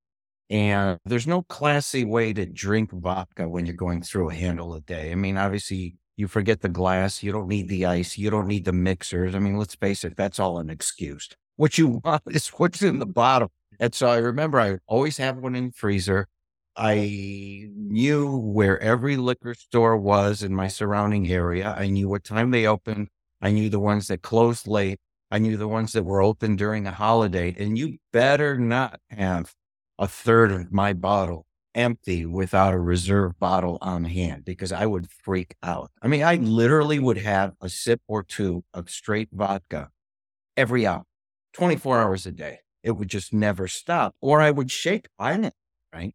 And 0.49 0.99
there's 1.05 1.25
no 1.25 1.41
classy 1.43 2.05
way 2.05 2.33
to 2.33 2.45
drink 2.45 2.91
vodka 2.91 3.47
when 3.49 3.65
you're 3.65 3.75
going 3.75 4.03
through 4.03 4.29
a 4.29 4.35
handle 4.35 4.75
a 4.75 4.81
day. 4.81 5.11
I 5.11 5.15
mean, 5.15 5.37
obviously, 5.37 5.95
you 6.17 6.27
forget 6.27 6.61
the 6.61 6.69
glass, 6.69 7.23
you 7.23 7.31
don't 7.31 7.47
need 7.47 7.69
the 7.69 7.85
ice, 7.85 8.17
you 8.17 8.29
don't 8.29 8.47
need 8.47 8.65
the 8.65 8.73
mixers. 8.73 9.33
I 9.33 9.39
mean, 9.39 9.57
let's 9.57 9.75
face 9.75 10.03
it, 10.03 10.15
that's 10.15 10.39
all 10.39 10.59
an 10.59 10.69
excuse. 10.69 11.29
What 11.55 11.77
you 11.77 12.01
want 12.03 12.23
is 12.31 12.47
what's 12.49 12.81
in 12.81 12.99
the 12.99 13.05
bottle. 13.05 13.51
And 13.79 13.93
so 13.93 14.07
I 14.07 14.17
remember 14.17 14.59
I 14.59 14.77
always 14.87 15.17
have 15.17 15.37
one 15.37 15.55
in 15.55 15.67
the 15.67 15.73
freezer. 15.73 16.27
I 16.75 17.69
knew 17.75 18.37
where 18.37 18.81
every 18.81 19.15
liquor 19.17 19.53
store 19.53 19.95
was 19.97 20.41
in 20.41 20.55
my 20.55 20.67
surrounding 20.67 21.29
area. 21.31 21.75
I 21.77 21.87
knew 21.87 22.09
what 22.09 22.23
time 22.23 22.51
they 22.51 22.65
opened. 22.65 23.09
I 23.41 23.51
knew 23.51 23.69
the 23.69 23.79
ones 23.79 24.07
that 24.07 24.21
closed 24.21 24.67
late. 24.67 24.99
I 25.29 25.39
knew 25.39 25.57
the 25.57 25.67
ones 25.67 25.93
that 25.93 26.03
were 26.05 26.21
open 26.21 26.55
during 26.55 26.87
a 26.87 26.91
holiday. 26.91 27.55
And 27.57 27.77
you 27.77 27.97
better 28.11 28.57
not 28.57 28.99
have 29.09 29.53
a 29.99 30.07
third 30.07 30.51
of 30.51 30.71
my 30.71 30.93
bottle 30.93 31.45
empty 31.75 32.25
without 32.25 32.73
a 32.73 32.79
reserve 32.79 33.39
bottle 33.39 33.77
on 33.81 34.05
hand 34.05 34.45
because 34.45 34.71
I 34.71 34.85
would 34.85 35.09
freak 35.09 35.55
out. 35.63 35.91
I 36.01 36.07
mean, 36.07 36.23
I 36.23 36.35
literally 36.35 36.99
would 36.99 37.17
have 37.17 37.53
a 37.61 37.69
sip 37.69 38.01
or 38.07 38.23
two 38.23 38.63
of 38.73 38.89
straight 38.89 39.29
vodka 39.31 39.89
every 40.57 40.85
hour, 40.85 41.03
24 41.53 42.01
hours 42.01 42.25
a 42.25 42.31
day. 42.31 42.59
It 42.83 42.91
would 42.91 43.07
just 43.07 43.33
never 43.33 43.67
stop, 43.67 44.15
or 44.21 44.41
I 44.41 44.51
would 44.51 44.69
shake 44.69 45.07
violently, 45.17 45.51
right? 45.93 46.13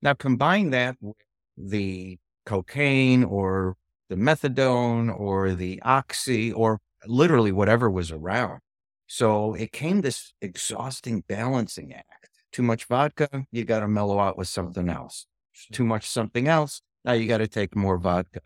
Now, 0.00 0.14
combine 0.14 0.70
that 0.70 0.96
with 1.00 1.16
the 1.56 2.18
cocaine 2.46 3.24
or 3.24 3.76
the 4.08 4.16
methadone 4.16 5.12
or 5.18 5.54
the 5.54 5.80
oxy 5.82 6.52
or 6.52 6.78
literally 7.06 7.52
whatever 7.52 7.90
was 7.90 8.12
around. 8.12 8.60
So 9.06 9.54
it 9.54 9.72
came 9.72 10.00
this 10.00 10.32
exhausting 10.40 11.24
balancing 11.26 11.92
act. 11.92 12.30
Too 12.52 12.62
much 12.62 12.84
vodka, 12.84 13.46
you 13.50 13.64
got 13.64 13.80
to 13.80 13.88
mellow 13.88 14.20
out 14.20 14.38
with 14.38 14.48
something 14.48 14.88
else. 14.88 15.26
Too 15.72 15.84
much 15.84 16.08
something 16.08 16.48
else, 16.48 16.82
now 17.04 17.12
you 17.12 17.26
got 17.28 17.38
to 17.38 17.48
take 17.48 17.76
more 17.76 17.98
vodka. 17.98 18.40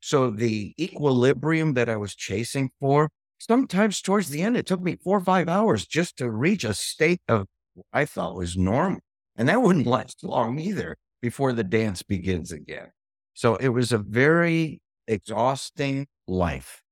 So 0.00 0.30
the 0.30 0.74
equilibrium 0.80 1.74
that 1.74 1.88
I 1.88 1.96
was 1.96 2.14
chasing 2.14 2.70
for, 2.80 3.08
sometimes 3.48 4.00
towards 4.00 4.28
the 4.28 4.42
end, 4.42 4.56
it 4.56 4.66
took 4.66 4.80
me 4.80 4.96
four 5.02 5.18
or 5.18 5.24
five 5.24 5.48
hours 5.48 5.86
just 5.86 6.16
to 6.18 6.30
reach 6.30 6.64
a 6.64 6.74
state 6.74 7.20
of 7.28 7.46
I 7.92 8.04
thought 8.04 8.36
was 8.36 8.56
normal. 8.56 9.00
And 9.36 9.48
that 9.48 9.62
wouldn't 9.62 9.86
last 9.96 10.22
long 10.22 10.58
either 10.58 10.96
before 11.20 11.52
the 11.52 11.64
dance 11.64 12.02
begins 12.02 12.52
again. 12.52 12.88
So 13.34 13.56
it 13.56 13.68
was 13.68 13.92
a 13.92 13.98
very 13.98 14.80
exhausting 15.08 16.06
life. 16.28 16.82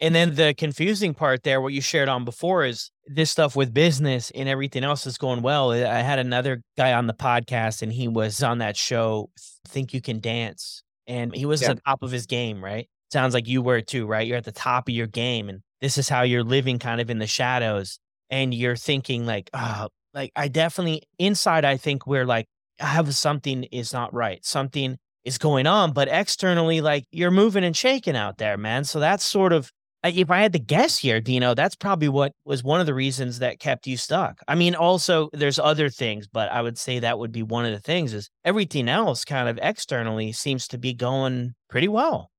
And 0.00 0.14
then 0.14 0.36
the 0.36 0.54
confusing 0.54 1.12
part 1.12 1.42
there, 1.42 1.60
what 1.60 1.72
you 1.72 1.80
shared 1.80 2.08
on 2.08 2.24
before 2.24 2.64
is 2.64 2.90
this 3.06 3.30
stuff 3.30 3.56
with 3.56 3.74
business 3.74 4.30
and 4.32 4.48
everything 4.48 4.84
else 4.84 5.06
is 5.06 5.18
going 5.18 5.42
well. 5.42 5.72
I 5.72 6.02
had 6.02 6.20
another 6.20 6.62
guy 6.76 6.92
on 6.92 7.08
the 7.08 7.14
podcast 7.14 7.82
and 7.82 7.92
he 7.92 8.06
was 8.06 8.42
on 8.42 8.58
that 8.58 8.76
show, 8.76 9.30
Think 9.66 9.92
You 9.92 10.00
Can 10.00 10.20
Dance. 10.20 10.82
And 11.08 11.34
he 11.34 11.46
was 11.46 11.62
yeah. 11.62 11.70
at 11.70 11.76
the 11.76 11.82
top 11.82 12.02
of 12.02 12.12
his 12.12 12.26
game, 12.26 12.62
right? 12.62 12.88
Sounds 13.10 13.34
like 13.34 13.48
you 13.48 13.60
were 13.60 13.80
too, 13.80 14.06
right? 14.06 14.26
You're 14.26 14.36
at 14.36 14.44
the 14.44 14.52
top 14.52 14.88
of 14.88 14.94
your 14.94 15.06
game. 15.08 15.48
And 15.48 15.62
this 15.80 15.98
is 15.98 16.08
how 16.08 16.22
you're 16.22 16.44
living 16.44 16.78
kind 16.78 17.00
of 17.00 17.10
in 17.10 17.18
the 17.18 17.26
shadows. 17.26 17.98
And 18.30 18.52
you're 18.52 18.76
thinking, 18.76 19.24
like, 19.24 19.48
oh, 19.54 19.88
like 20.12 20.32
I 20.36 20.48
definitely 20.48 21.02
inside, 21.18 21.64
I 21.64 21.76
think 21.76 22.06
we're 22.06 22.26
like, 22.26 22.46
I 22.80 22.86
have 22.86 23.14
something 23.14 23.64
is 23.64 23.92
not 23.92 24.12
right. 24.12 24.44
Something 24.44 24.98
is 25.24 25.38
going 25.38 25.66
on. 25.66 25.92
But 25.92 26.08
externally, 26.08 26.80
like 26.80 27.04
you're 27.10 27.30
moving 27.30 27.64
and 27.64 27.76
shaking 27.76 28.16
out 28.16 28.38
there, 28.38 28.56
man. 28.56 28.84
So 28.84 29.00
that's 29.00 29.24
sort 29.24 29.52
of 29.52 29.70
if 30.04 30.30
I 30.30 30.40
had 30.40 30.52
to 30.52 30.58
guess 30.58 30.98
here, 30.98 31.20
Dino, 31.20 31.54
that's 31.54 31.74
probably 31.74 32.08
what 32.08 32.32
was 32.44 32.62
one 32.62 32.80
of 32.80 32.86
the 32.86 32.94
reasons 32.94 33.40
that 33.40 33.58
kept 33.58 33.86
you 33.86 33.96
stuck. 33.96 34.40
I 34.46 34.54
mean, 34.54 34.74
also 34.74 35.28
there's 35.32 35.58
other 35.58 35.90
things, 35.90 36.28
but 36.28 36.50
I 36.52 36.62
would 36.62 36.78
say 36.78 37.00
that 37.00 37.18
would 37.18 37.32
be 37.32 37.42
one 37.42 37.64
of 37.64 37.72
the 37.72 37.80
things 37.80 38.14
is 38.14 38.30
everything 38.44 38.88
else 38.88 39.24
kind 39.24 39.48
of 39.48 39.58
externally 39.60 40.32
seems 40.32 40.68
to 40.68 40.78
be 40.78 40.94
going 40.94 41.54
pretty 41.68 41.88
well. 41.88 42.30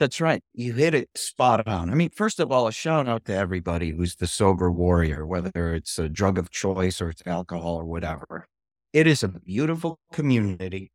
That's 0.00 0.20
right. 0.20 0.42
You 0.52 0.72
hit 0.72 0.94
it 0.94 1.08
spot 1.14 1.66
on. 1.68 1.88
I 1.88 1.94
mean, 1.94 2.10
first 2.10 2.40
of 2.40 2.50
all, 2.50 2.66
a 2.66 2.72
shout 2.72 3.08
out 3.08 3.24
to 3.26 3.34
everybody 3.34 3.90
who's 3.90 4.16
the 4.16 4.26
sober 4.26 4.70
warrior, 4.70 5.24
whether 5.24 5.74
it's 5.74 5.98
a 5.98 6.08
drug 6.08 6.36
of 6.36 6.50
choice 6.50 7.00
or 7.00 7.10
it's 7.10 7.22
alcohol 7.26 7.76
or 7.76 7.84
whatever. 7.84 8.48
It 8.92 9.06
is 9.06 9.22
a 9.22 9.28
beautiful 9.28 10.00
community 10.12 10.90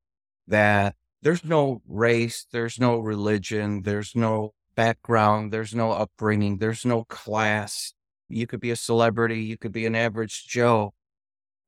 that 0.47 0.95
there's 1.21 1.45
no 1.45 1.81
race, 1.87 2.45
there's 2.51 2.79
no 2.79 2.97
religion, 2.97 3.83
there's 3.83 4.15
no 4.15 4.53
background, 4.75 5.51
there's 5.51 5.73
no 5.73 5.91
upbringing, 5.91 6.57
there's 6.57 6.85
no 6.85 7.05
class. 7.05 7.93
You 8.27 8.47
could 8.47 8.59
be 8.59 8.71
a 8.71 8.75
celebrity, 8.75 9.41
you 9.41 9.57
could 9.57 9.71
be 9.71 9.85
an 9.85 9.95
average 9.95 10.45
Joe. 10.47 10.93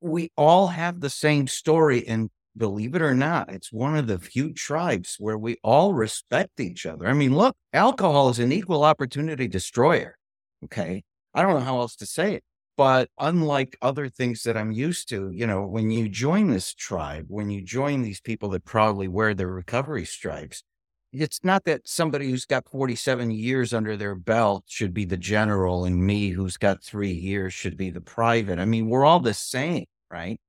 We 0.01 0.31
all 0.35 0.67
have 0.67 0.99
the 0.99 1.09
same 1.09 1.47
story. 1.47 2.05
And 2.07 2.29
believe 2.55 2.95
it 2.95 3.01
or 3.01 3.13
not, 3.13 3.51
it's 3.51 3.71
one 3.71 3.95
of 3.95 4.07
the 4.07 4.19
few 4.19 4.53
tribes 4.53 5.15
where 5.19 5.37
we 5.37 5.57
all 5.63 5.93
respect 5.93 6.59
each 6.59 6.85
other. 6.85 7.07
I 7.07 7.13
mean, 7.13 7.35
look, 7.35 7.55
alcohol 7.73 8.29
is 8.29 8.39
an 8.39 8.51
equal 8.51 8.83
opportunity 8.83 9.47
destroyer. 9.47 10.17
Okay. 10.65 11.03
I 11.33 11.41
don't 11.41 11.53
know 11.53 11.61
how 11.61 11.79
else 11.79 11.95
to 11.97 12.05
say 12.05 12.35
it. 12.35 12.43
But 12.77 13.09
unlike 13.19 13.77
other 13.81 14.09
things 14.09 14.43
that 14.43 14.57
I'm 14.57 14.71
used 14.71 15.09
to, 15.09 15.29
you 15.31 15.45
know, 15.45 15.65
when 15.65 15.91
you 15.91 16.09
join 16.09 16.49
this 16.49 16.73
tribe, 16.73 17.25
when 17.27 17.49
you 17.49 17.61
join 17.61 18.01
these 18.01 18.21
people 18.21 18.49
that 18.49 18.65
proudly 18.65 19.07
wear 19.07 19.33
their 19.33 19.47
recovery 19.47 20.05
stripes, 20.05 20.63
it's 21.11 21.43
not 21.43 21.65
that 21.65 21.87
somebody 21.87 22.29
who's 22.29 22.45
got 22.45 22.69
47 22.69 23.31
years 23.31 23.73
under 23.73 23.97
their 23.97 24.15
belt 24.15 24.63
should 24.67 24.93
be 24.93 25.05
the 25.05 25.17
general 25.17 25.83
and 25.83 26.03
me 26.03 26.29
who's 26.29 26.57
got 26.57 26.81
three 26.81 27.11
years 27.11 27.53
should 27.53 27.75
be 27.75 27.89
the 27.89 28.01
private. 28.01 28.59
I 28.59 28.65
mean, 28.65 28.87
we're 28.87 29.05
all 29.05 29.19
the 29.19 29.33
same, 29.33 29.85
right? 30.09 30.39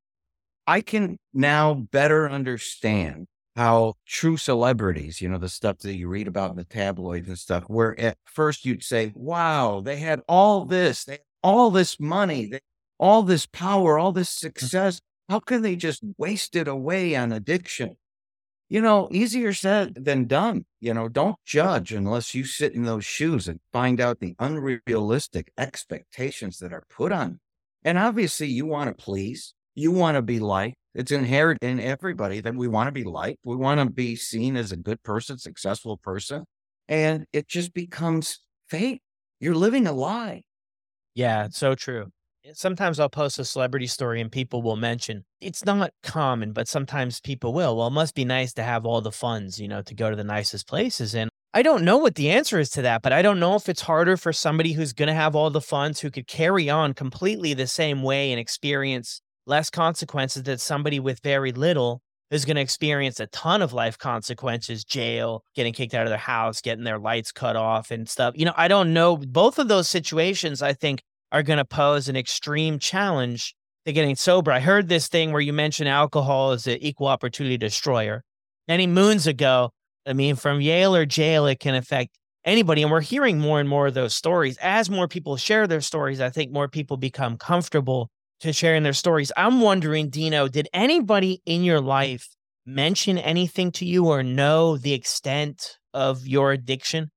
I 0.66 0.80
can 0.80 1.18
now 1.32 1.74
better 1.74 2.28
understand 2.28 3.26
how 3.56 3.94
true 4.06 4.36
celebrities, 4.36 5.20
you 5.20 5.28
know, 5.28 5.38
the 5.38 5.48
stuff 5.48 5.78
that 5.78 5.94
you 5.94 6.08
read 6.08 6.28
about 6.28 6.50
in 6.50 6.56
the 6.56 6.64
tabloids 6.64 7.28
and 7.28 7.38
stuff, 7.38 7.64
where 7.66 7.98
at 8.00 8.16
first 8.24 8.64
you'd 8.64 8.82
say, 8.82 9.12
wow, 9.14 9.80
they 9.80 9.96
had 9.96 10.22
all 10.28 10.64
this, 10.64 11.04
they 11.04 11.12
had 11.12 11.20
all 11.42 11.70
this 11.70 12.00
money, 12.00 12.46
they, 12.46 12.60
all 12.98 13.22
this 13.22 13.46
power, 13.46 13.98
all 13.98 14.12
this 14.12 14.30
mm. 14.34 14.38
success. 14.38 15.00
How 15.28 15.40
can 15.40 15.62
they 15.62 15.76
just 15.76 16.02
waste 16.16 16.56
it 16.56 16.68
away 16.68 17.14
on 17.16 17.32
addiction? 17.32 17.96
You 18.68 18.80
know, 18.80 19.08
easier 19.10 19.52
said 19.52 19.96
than 19.96 20.26
done. 20.26 20.64
You 20.80 20.94
know, 20.94 21.08
don't 21.08 21.36
judge 21.44 21.92
unless 21.92 22.34
you 22.34 22.44
sit 22.44 22.74
in 22.74 22.84
those 22.84 23.04
shoes 23.04 23.48
and 23.48 23.60
find 23.72 24.00
out 24.00 24.20
the 24.20 24.34
unrealistic 24.38 25.52
expectations 25.58 26.58
that 26.58 26.72
are 26.72 26.84
put 26.88 27.12
on. 27.12 27.40
And 27.84 27.98
obviously, 27.98 28.46
you 28.46 28.64
want 28.64 28.96
to 28.96 29.04
please, 29.04 29.52
you 29.74 29.90
want 29.90 30.16
to 30.16 30.22
be 30.22 30.40
liked. 30.40 30.76
It's 30.94 31.10
inherent 31.10 31.58
in 31.62 31.80
everybody 31.80 32.40
that 32.40 32.54
we 32.54 32.68
want 32.68 32.88
to 32.88 32.92
be 32.92 33.04
liked. 33.04 33.38
We 33.44 33.56
want 33.56 33.80
to 33.80 33.90
be 33.90 34.14
seen 34.16 34.56
as 34.56 34.72
a 34.72 34.76
good 34.76 35.02
person, 35.02 35.38
successful 35.38 35.96
person. 35.96 36.44
And 36.88 37.24
it 37.32 37.48
just 37.48 37.72
becomes 37.72 38.40
fake. 38.68 39.00
You're 39.40 39.54
living 39.54 39.86
a 39.86 39.92
lie. 39.92 40.42
Yeah, 41.14 41.48
so 41.50 41.74
true. 41.74 42.06
Sometimes 42.54 42.98
I'll 42.98 43.08
post 43.08 43.38
a 43.38 43.44
celebrity 43.44 43.86
story 43.86 44.20
and 44.20 44.30
people 44.30 44.62
will 44.62 44.76
mention 44.76 45.24
it's 45.40 45.64
not 45.64 45.92
common, 46.02 46.52
but 46.52 46.68
sometimes 46.68 47.20
people 47.20 47.52
will. 47.52 47.76
Well, 47.76 47.86
it 47.86 47.92
must 47.92 48.14
be 48.14 48.24
nice 48.24 48.52
to 48.54 48.62
have 48.62 48.84
all 48.84 49.00
the 49.00 49.12
funds, 49.12 49.60
you 49.60 49.68
know, 49.68 49.80
to 49.82 49.94
go 49.94 50.10
to 50.10 50.16
the 50.16 50.24
nicest 50.24 50.66
places. 50.66 51.14
And 51.14 51.30
I 51.54 51.62
don't 51.62 51.84
know 51.84 51.98
what 51.98 52.16
the 52.16 52.30
answer 52.30 52.58
is 52.58 52.68
to 52.70 52.82
that, 52.82 53.02
but 53.02 53.12
I 53.12 53.22
don't 53.22 53.38
know 53.38 53.54
if 53.54 53.68
it's 53.68 53.82
harder 53.82 54.16
for 54.16 54.32
somebody 54.32 54.72
who's 54.72 54.92
going 54.92 55.06
to 55.06 55.14
have 55.14 55.36
all 55.36 55.50
the 55.50 55.60
funds 55.60 56.00
who 56.00 56.10
could 56.10 56.26
carry 56.26 56.68
on 56.68 56.94
completely 56.94 57.54
the 57.54 57.66
same 57.66 58.02
way 58.02 58.32
and 58.32 58.40
experience 58.40 59.21
less 59.46 59.70
consequences 59.70 60.42
than 60.44 60.58
somebody 60.58 61.00
with 61.00 61.20
very 61.20 61.52
little 61.52 62.00
is 62.32 62.46
going 62.46 62.56
to 62.56 62.62
experience 62.62 63.20
a 63.20 63.26
ton 63.26 63.60
of 63.60 63.74
life 63.74 63.98
consequences 63.98 64.84
jail 64.84 65.44
getting 65.54 65.72
kicked 65.72 65.92
out 65.94 66.04
of 66.04 66.08
their 66.08 66.18
house 66.18 66.60
getting 66.60 66.84
their 66.84 66.98
lights 66.98 67.30
cut 67.30 67.56
off 67.56 67.90
and 67.90 68.08
stuff. 68.08 68.34
You 68.36 68.46
know 68.46 68.54
i 68.56 68.68
don't 68.68 68.92
know 68.92 69.16
both 69.16 69.58
of 69.58 69.68
those 69.68 69.88
situations 69.88 70.62
i 70.62 70.72
think 70.72 71.02
are 71.30 71.42
going 71.42 71.58
to 71.58 71.64
pose 71.64 72.08
an 72.08 72.16
extreme 72.16 72.78
challenge 72.78 73.54
to 73.86 73.92
getting 73.92 74.14
sober. 74.14 74.52
I 74.52 74.60
heard 74.60 74.88
this 74.88 75.08
thing 75.08 75.32
where 75.32 75.40
you 75.40 75.52
mentioned 75.52 75.88
alcohol 75.88 76.52
is 76.52 76.66
an 76.66 76.78
equal 76.80 77.08
opportunity 77.08 77.56
destroyer. 77.56 78.22
Many 78.68 78.86
moons 78.86 79.26
ago 79.26 79.70
i 80.06 80.12
mean 80.12 80.36
from 80.36 80.60
yale 80.60 80.96
or 80.96 81.04
jail 81.04 81.46
it 81.46 81.60
can 81.60 81.74
affect 81.74 82.16
anybody 82.44 82.82
and 82.82 82.90
we're 82.90 83.00
hearing 83.00 83.38
more 83.38 83.60
and 83.60 83.68
more 83.68 83.88
of 83.88 83.94
those 83.94 84.14
stories. 84.14 84.56
As 84.62 84.88
more 84.88 85.06
people 85.06 85.36
share 85.36 85.66
their 85.66 85.82
stories 85.82 86.20
i 86.20 86.30
think 86.30 86.50
more 86.50 86.68
people 86.68 86.96
become 86.96 87.36
comfortable 87.36 88.08
to 88.42 88.52
sharing 88.52 88.82
their 88.82 88.92
stories. 88.92 89.32
I'm 89.36 89.60
wondering, 89.60 90.10
Dino, 90.10 90.48
did 90.48 90.68
anybody 90.72 91.40
in 91.46 91.62
your 91.62 91.80
life 91.80 92.28
mention 92.66 93.16
anything 93.18 93.72
to 93.72 93.84
you 93.84 94.06
or 94.06 94.22
know 94.22 94.76
the 94.76 94.92
extent 94.92 95.78
of 95.94 96.26
your 96.26 96.52
addiction? 96.52 97.10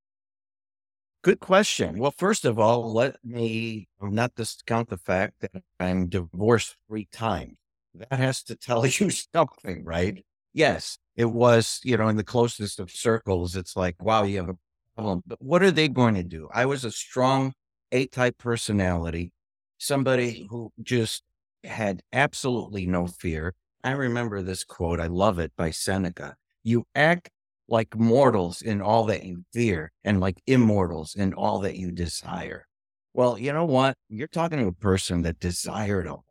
Good 1.22 1.40
question. 1.40 1.98
Well, 1.98 2.12
first 2.12 2.44
of 2.44 2.58
all, 2.58 2.92
let 2.92 3.16
me 3.24 3.88
not 4.00 4.36
discount 4.36 4.88
the 4.88 4.96
fact 4.96 5.40
that 5.40 5.62
I'm 5.80 6.08
divorced 6.08 6.76
three 6.88 7.08
times. 7.10 7.56
That 7.94 8.18
has 8.18 8.42
to 8.44 8.54
tell 8.54 8.86
you 8.86 9.10
something, 9.10 9.84
right? 9.84 10.24
Yes, 10.52 10.98
it 11.16 11.24
was, 11.24 11.80
you 11.82 11.96
know, 11.96 12.08
in 12.08 12.16
the 12.16 12.24
closest 12.24 12.78
of 12.78 12.90
circles, 12.90 13.56
it's 13.56 13.76
like, 13.76 14.00
wow, 14.00 14.22
you 14.22 14.38
have 14.38 14.50
a 14.50 14.56
problem. 14.94 15.22
But 15.26 15.42
what 15.42 15.62
are 15.62 15.72
they 15.72 15.88
going 15.88 16.14
to 16.14 16.22
do? 16.22 16.48
I 16.54 16.66
was 16.66 16.84
a 16.84 16.92
strong 16.92 17.52
A 17.90 18.06
type 18.06 18.38
personality 18.38 19.32
somebody 19.78 20.46
who 20.50 20.72
just 20.82 21.22
had 21.64 22.02
absolutely 22.12 22.86
no 22.86 23.06
fear. 23.06 23.54
I 23.84 23.92
remember 23.92 24.42
this 24.42 24.64
quote. 24.64 25.00
I 25.00 25.06
love 25.06 25.38
it 25.38 25.52
by 25.56 25.70
Seneca. 25.70 26.36
You 26.62 26.86
act 26.94 27.30
like 27.68 27.96
mortals 27.96 28.62
in 28.62 28.80
all 28.80 29.04
that 29.04 29.24
you 29.24 29.44
fear 29.52 29.92
and 30.04 30.20
like 30.20 30.40
immortals 30.46 31.14
in 31.14 31.34
all 31.34 31.60
that 31.60 31.76
you 31.76 31.90
desire. 31.90 32.66
Well, 33.14 33.38
you 33.38 33.52
know 33.52 33.64
what? 33.64 33.96
You're 34.08 34.28
talking 34.28 34.58
to 34.58 34.66
a 34.66 34.72
person 34.72 35.22
that 35.22 35.40
desired 35.40 36.06
all. 36.06 36.24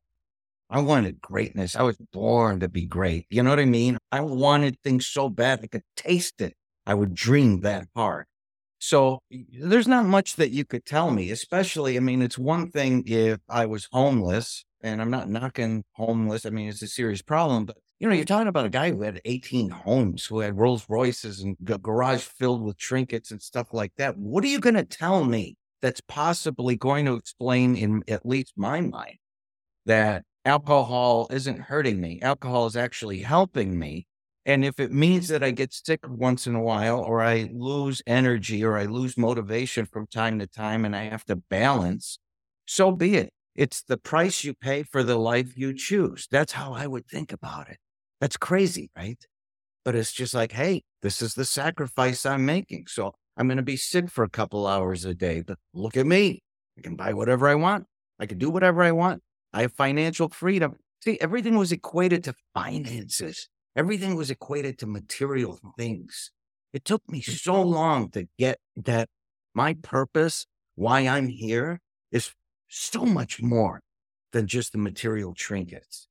I 0.69 0.81
wanted 0.81 1.21
greatness. 1.21 1.75
I 1.75 1.83
was 1.83 1.97
born 2.11 2.59
to 2.59 2.69
be 2.69 2.85
great. 2.85 3.25
You 3.29 3.43
know 3.43 3.51
what 3.51 3.59
I 3.59 3.65
mean? 3.65 3.97
I 4.11 4.21
wanted 4.21 4.77
things 4.83 5.05
so 5.05 5.29
bad 5.29 5.59
I 5.63 5.67
could 5.67 5.83
taste 5.95 6.41
it. 6.41 6.53
I 6.85 6.93
would 6.93 7.13
dream 7.13 7.61
that 7.61 7.87
hard. 7.95 8.25
So 8.89 9.19
there's 9.59 9.87
not 9.87 10.05
much 10.05 10.35
that 10.35 10.51
you 10.51 10.63
could 10.65 10.85
tell 10.85 11.09
me, 11.11 11.31
especially, 11.31 11.97
I 11.97 11.99
mean, 12.01 12.21
it's 12.21 12.37
one 12.37 12.69
thing 12.71 13.03
if 13.07 13.39
I 13.49 13.65
was 13.65 13.87
homeless 13.91 14.63
and 14.81 15.01
I'm 15.01 15.09
not 15.09 15.29
knocking 15.29 15.83
homeless. 15.93 16.45
I 16.45 16.51
mean, 16.51 16.69
it's 16.69 16.81
a 16.83 16.87
serious 16.87 17.21
problem, 17.21 17.65
but 17.65 17.77
You 17.99 18.09
know, 18.09 18.15
you're 18.15 18.25
talking 18.25 18.47
about 18.49 18.65
a 18.65 18.69
guy 18.69 18.91
who 18.91 19.01
had 19.03 19.21
18 19.25 19.69
homes, 19.69 20.25
who 20.25 20.39
had 20.39 20.57
Rolls 20.57 20.85
Royces 20.89 21.39
and 21.41 21.55
a 21.67 21.77
garage 21.77 22.23
filled 22.23 22.61
with 22.61 22.77
trinkets 22.77 23.31
and 23.31 23.41
stuff 23.41 23.69
like 23.73 23.93
that. 23.97 24.17
What 24.17 24.43
are 24.43 24.47
you 24.47 24.59
going 24.59 24.75
to 24.75 24.83
tell 24.83 25.23
me 25.23 25.55
that's 25.81 26.01
possibly 26.01 26.75
going 26.75 27.05
to 27.05 27.13
explain, 27.15 27.75
in 27.77 28.03
at 28.07 28.25
least 28.25 28.53
my 28.57 28.81
mind, 28.81 29.17
that 29.85 30.23
alcohol 30.45 31.27
isn't 31.31 31.59
hurting 31.61 32.01
me? 32.01 32.19
Alcohol 32.21 32.67
is 32.67 32.77
actually 32.77 33.19
helping 33.19 33.79
me. 33.79 34.07
And 34.45 34.63
if 34.63 34.79
it 34.79 34.91
means 34.91 35.27
that 35.29 35.43
I 35.43 35.51
get 35.51 35.73
sick 35.73 36.01
mm. 36.01 36.17
once 36.17 36.45
in 36.47 36.55
a 36.55 36.61
while, 36.61 36.99
or 36.99 37.21
I 37.21 37.49
lose 37.51 38.01
energy, 38.05 38.63
or 38.63 38.77
I 38.77 38.85
lose 38.85 39.17
motivation 39.17 39.85
from 39.85 40.07
time 40.07 40.39
to 40.39 40.47
time, 40.47 40.85
and 40.85 40.95
I 40.95 41.05
have 41.05 41.25
to 41.25 41.35
balance, 41.35 42.19
so 42.65 42.91
be 42.91 43.15
it. 43.15 43.31
It's 43.55 43.81
the 43.81 43.97
price 43.97 44.43
you 44.43 44.53
pay 44.53 44.83
for 44.83 45.01
the 45.01 45.17
life 45.17 45.57
you 45.57 45.73
choose. 45.73 46.27
That's 46.29 46.53
how 46.53 46.73
I 46.73 46.87
would 46.87 47.07
think 47.07 47.31
about 47.31 47.69
it. 47.69 47.77
That's 48.19 48.37
crazy, 48.37 48.91
right? 48.95 49.23
But 49.85 49.95
it's 49.95 50.11
just 50.11 50.33
like, 50.33 50.51
hey, 50.51 50.83
this 51.01 51.21
is 51.21 51.35
the 51.35 51.45
sacrifice 51.45 52.25
I'm 52.25 52.45
making. 52.45 52.87
So 52.87 53.13
I'm 53.37 53.47
going 53.47 53.57
to 53.57 53.63
be 53.63 53.77
sick 53.77 54.09
for 54.09 54.23
a 54.23 54.29
couple 54.29 54.67
hours 54.67 55.05
a 55.05 55.13
day, 55.13 55.41
but 55.41 55.57
look 55.73 55.95
at 55.95 56.05
me. 56.05 56.41
I 56.77 56.81
can 56.81 56.95
buy 56.95 57.13
whatever 57.13 57.47
I 57.47 57.55
want. 57.55 57.85
I 58.19 58.25
can 58.25 58.37
do 58.37 58.49
whatever 58.49 58.83
I 58.83 58.91
want. 58.91 59.21
I 59.53 59.61
have 59.61 59.73
financial 59.73 60.29
freedom. 60.29 60.75
See, 61.01 61.17
everything 61.21 61.57
was 61.57 61.71
equated 61.71 62.23
to 62.25 62.33
finances. 62.53 63.47
Everything 63.75 64.15
was 64.15 64.31
equated 64.31 64.77
to 64.79 64.87
material 64.87 65.59
things. 65.77 66.31
It 66.73 66.85
took 66.85 67.01
me 67.09 67.21
mm. 67.21 67.37
so 67.39 67.61
long 67.61 68.09
to 68.11 68.27
get 68.37 68.59
that 68.75 69.09
my 69.53 69.75
purpose, 69.81 70.45
why 70.75 71.07
I'm 71.07 71.27
here, 71.27 71.79
is 72.11 72.31
so 72.67 73.05
much 73.05 73.41
more 73.41 73.81
than 74.33 74.47
just 74.47 74.71
the 74.73 74.77
material 74.77 75.33
trinkets. 75.33 76.07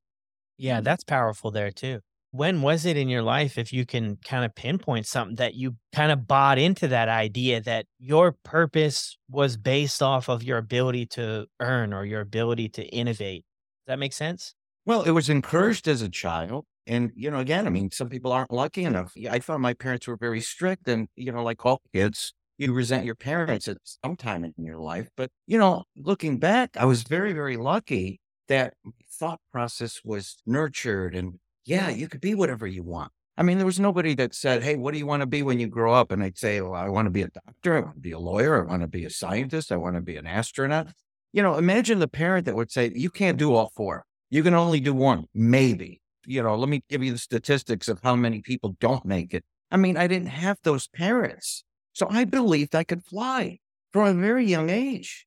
Yeah, 0.56 0.80
that's 0.80 1.04
powerful 1.04 1.50
there 1.50 1.70
too. 1.70 2.00
When 2.30 2.62
was 2.62 2.84
it 2.84 2.96
in 2.96 3.08
your 3.08 3.22
life, 3.22 3.58
if 3.58 3.72
you 3.72 3.86
can 3.86 4.16
kind 4.24 4.44
of 4.44 4.54
pinpoint 4.56 5.06
something 5.06 5.36
that 5.36 5.54
you 5.54 5.76
kind 5.94 6.10
of 6.10 6.26
bought 6.26 6.58
into 6.58 6.88
that 6.88 7.08
idea 7.08 7.60
that 7.60 7.86
your 7.98 8.32
purpose 8.44 9.16
was 9.30 9.56
based 9.56 10.02
off 10.02 10.28
of 10.28 10.42
your 10.42 10.58
ability 10.58 11.06
to 11.06 11.46
earn 11.60 11.92
or 11.92 12.04
your 12.04 12.20
ability 12.20 12.70
to 12.70 12.84
innovate? 12.86 13.44
Does 13.86 13.92
that 13.92 13.98
make 13.98 14.12
sense? 14.12 14.54
Well, 14.84 15.02
it 15.02 15.12
was 15.12 15.28
encouraged 15.28 15.86
as 15.86 16.02
a 16.02 16.08
child. 16.08 16.64
And, 16.86 17.12
you 17.14 17.30
know, 17.30 17.38
again, 17.38 17.66
I 17.66 17.70
mean, 17.70 17.90
some 17.90 18.08
people 18.08 18.32
aren't 18.32 18.52
lucky 18.52 18.84
enough. 18.84 19.12
I 19.30 19.38
thought 19.38 19.60
my 19.60 19.74
parents 19.74 20.06
were 20.06 20.16
very 20.16 20.40
strict. 20.40 20.88
And, 20.88 21.08
you 21.16 21.32
know, 21.32 21.42
like 21.42 21.64
all 21.64 21.80
kids, 21.92 22.34
you 22.58 22.72
resent 22.72 23.04
your 23.04 23.14
parents 23.14 23.68
at 23.68 23.78
some 23.84 24.16
time 24.16 24.44
in 24.44 24.52
your 24.58 24.78
life. 24.78 25.08
But, 25.16 25.30
you 25.46 25.58
know, 25.58 25.84
looking 25.96 26.38
back, 26.38 26.76
I 26.76 26.84
was 26.84 27.02
very, 27.02 27.32
very 27.32 27.56
lucky 27.56 28.20
that 28.48 28.74
thought 29.10 29.40
process 29.52 30.00
was 30.04 30.36
nurtured 30.46 31.14
and 31.14 31.38
yeah, 31.64 31.88
you 31.88 32.08
could 32.08 32.20
be 32.20 32.34
whatever 32.34 32.66
you 32.66 32.82
want. 32.82 33.10
I 33.36 33.42
mean, 33.42 33.58
there 33.58 33.66
was 33.66 33.80
nobody 33.80 34.14
that 34.16 34.34
said, 34.34 34.62
Hey, 34.62 34.76
what 34.76 34.92
do 34.92 34.98
you 34.98 35.06
want 35.06 35.22
to 35.22 35.26
be 35.26 35.42
when 35.42 35.58
you 35.58 35.66
grow 35.66 35.92
up? 35.92 36.12
And 36.12 36.22
I'd 36.22 36.38
say, 36.38 36.60
Well, 36.60 36.74
I 36.74 36.88
want 36.88 37.06
to 37.06 37.10
be 37.10 37.22
a 37.22 37.28
doctor. 37.28 37.76
I 37.76 37.80
want 37.80 37.96
to 37.96 38.00
be 38.00 38.12
a 38.12 38.18
lawyer. 38.18 38.62
I 38.62 38.70
want 38.70 38.82
to 38.82 38.88
be 38.88 39.04
a 39.04 39.10
scientist. 39.10 39.72
I 39.72 39.76
want 39.76 39.96
to 39.96 40.02
be 40.02 40.16
an 40.16 40.26
astronaut. 40.26 40.88
You 41.32 41.42
know, 41.42 41.56
imagine 41.56 41.98
the 41.98 42.08
parent 42.08 42.46
that 42.46 42.54
would 42.54 42.70
say, 42.70 42.92
You 42.94 43.10
can't 43.10 43.38
do 43.38 43.54
all 43.54 43.72
four. 43.74 44.04
You 44.30 44.42
can 44.42 44.54
only 44.54 44.80
do 44.80 44.94
one, 44.94 45.24
maybe. 45.34 46.00
You 46.26 46.42
know, 46.42 46.54
let 46.56 46.68
me 46.68 46.82
give 46.88 47.02
you 47.02 47.12
the 47.12 47.18
statistics 47.18 47.88
of 47.88 48.00
how 48.02 48.16
many 48.16 48.40
people 48.40 48.76
don't 48.80 49.04
make 49.04 49.34
it. 49.34 49.44
I 49.70 49.76
mean, 49.76 49.96
I 49.96 50.06
didn't 50.06 50.28
have 50.28 50.58
those 50.62 50.88
parents. 50.88 51.64
So 51.92 52.06
I 52.10 52.24
believed 52.24 52.74
I 52.74 52.84
could 52.84 53.04
fly 53.04 53.58
from 53.92 54.08
a 54.08 54.20
very 54.20 54.44
young 54.44 54.70
age. 54.70 55.26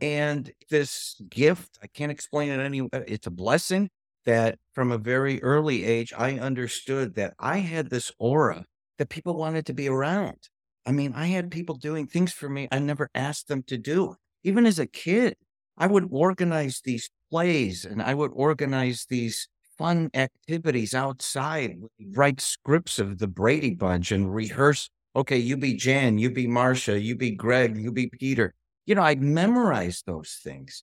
And 0.00 0.50
this 0.70 1.20
gift, 1.30 1.78
I 1.82 1.86
can't 1.86 2.12
explain 2.12 2.50
it 2.50 2.60
any, 2.60 2.80
uh, 2.80 3.00
it's 3.06 3.26
a 3.26 3.30
blessing 3.30 3.90
that 4.26 4.58
from 4.72 4.90
a 4.90 4.98
very 4.98 5.42
early 5.42 5.84
age, 5.84 6.12
I 6.16 6.38
understood 6.38 7.14
that 7.14 7.34
I 7.38 7.58
had 7.58 7.90
this 7.90 8.10
aura 8.18 8.64
that 8.98 9.08
people 9.08 9.36
wanted 9.36 9.66
to 9.66 9.74
be 9.74 9.88
around. 9.88 10.48
I 10.86 10.92
mean, 10.92 11.12
I 11.14 11.26
had 11.26 11.50
people 11.50 11.76
doing 11.76 12.06
things 12.06 12.32
for 12.32 12.48
me 12.48 12.68
I 12.70 12.78
never 12.78 13.08
asked 13.14 13.48
them 13.48 13.62
to 13.64 13.78
do. 13.78 14.16
Even 14.42 14.66
as 14.66 14.78
a 14.78 14.86
kid, 14.86 15.36
I 15.76 15.86
would 15.86 16.08
organize 16.10 16.80
these 16.84 17.10
plays 17.30 17.84
and 17.84 18.02
I 18.02 18.14
would 18.14 18.30
organize 18.34 19.06
these 19.08 19.48
fun 19.78 20.10
activities 20.14 20.94
outside, 20.94 21.76
write 22.12 22.40
scripts 22.40 22.98
of 22.98 23.18
the 23.18 23.28
Brady 23.28 23.74
Bunch 23.74 24.12
and 24.12 24.34
rehearse. 24.34 24.88
Okay, 25.16 25.38
you 25.38 25.56
be 25.56 25.74
Jan, 25.74 26.18
you 26.18 26.30
be 26.30 26.46
Marcia, 26.46 26.98
you 26.98 27.16
be 27.16 27.30
Greg, 27.30 27.76
you 27.76 27.92
be 27.92 28.08
Peter 28.08 28.54
you 28.86 28.94
know, 28.94 29.02
I'd 29.02 29.22
memorize 29.22 30.02
those 30.06 30.38
things. 30.42 30.82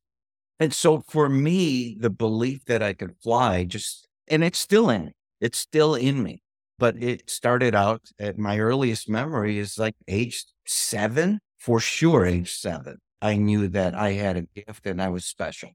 And 0.60 0.74
so 0.74 1.02
for 1.08 1.30
me, 1.30 1.98
the 2.00 2.10
belief 2.10 2.66
that 2.66 2.84
I 2.84 2.94
could 2.94 3.16
fly 3.24 3.64
just, 3.64 4.08
and 4.28 4.44
it's 4.44 4.60
still 4.60 4.90
in 4.90 5.06
me, 5.06 5.12
it's 5.40 5.58
still 5.58 5.96
in 5.96 6.22
me. 6.22 6.42
But 6.78 7.02
it 7.02 7.30
started 7.30 7.76
out 7.76 8.02
at 8.20 8.40
my 8.40 8.60
earliest 8.60 9.08
memory 9.08 9.60
is 9.60 9.78
like 9.78 9.96
age 10.08 10.46
seven, 10.66 11.40
for 11.60 11.80
sure, 11.80 12.26
age 12.26 12.54
seven. 12.54 12.98
I 13.22 13.36
knew 13.36 13.68
that 13.68 13.94
I 13.94 14.14
had 14.14 14.38
a 14.38 14.42
gift 14.42 14.88
and 14.88 15.00
I 15.00 15.10
was 15.10 15.26
special. 15.26 15.70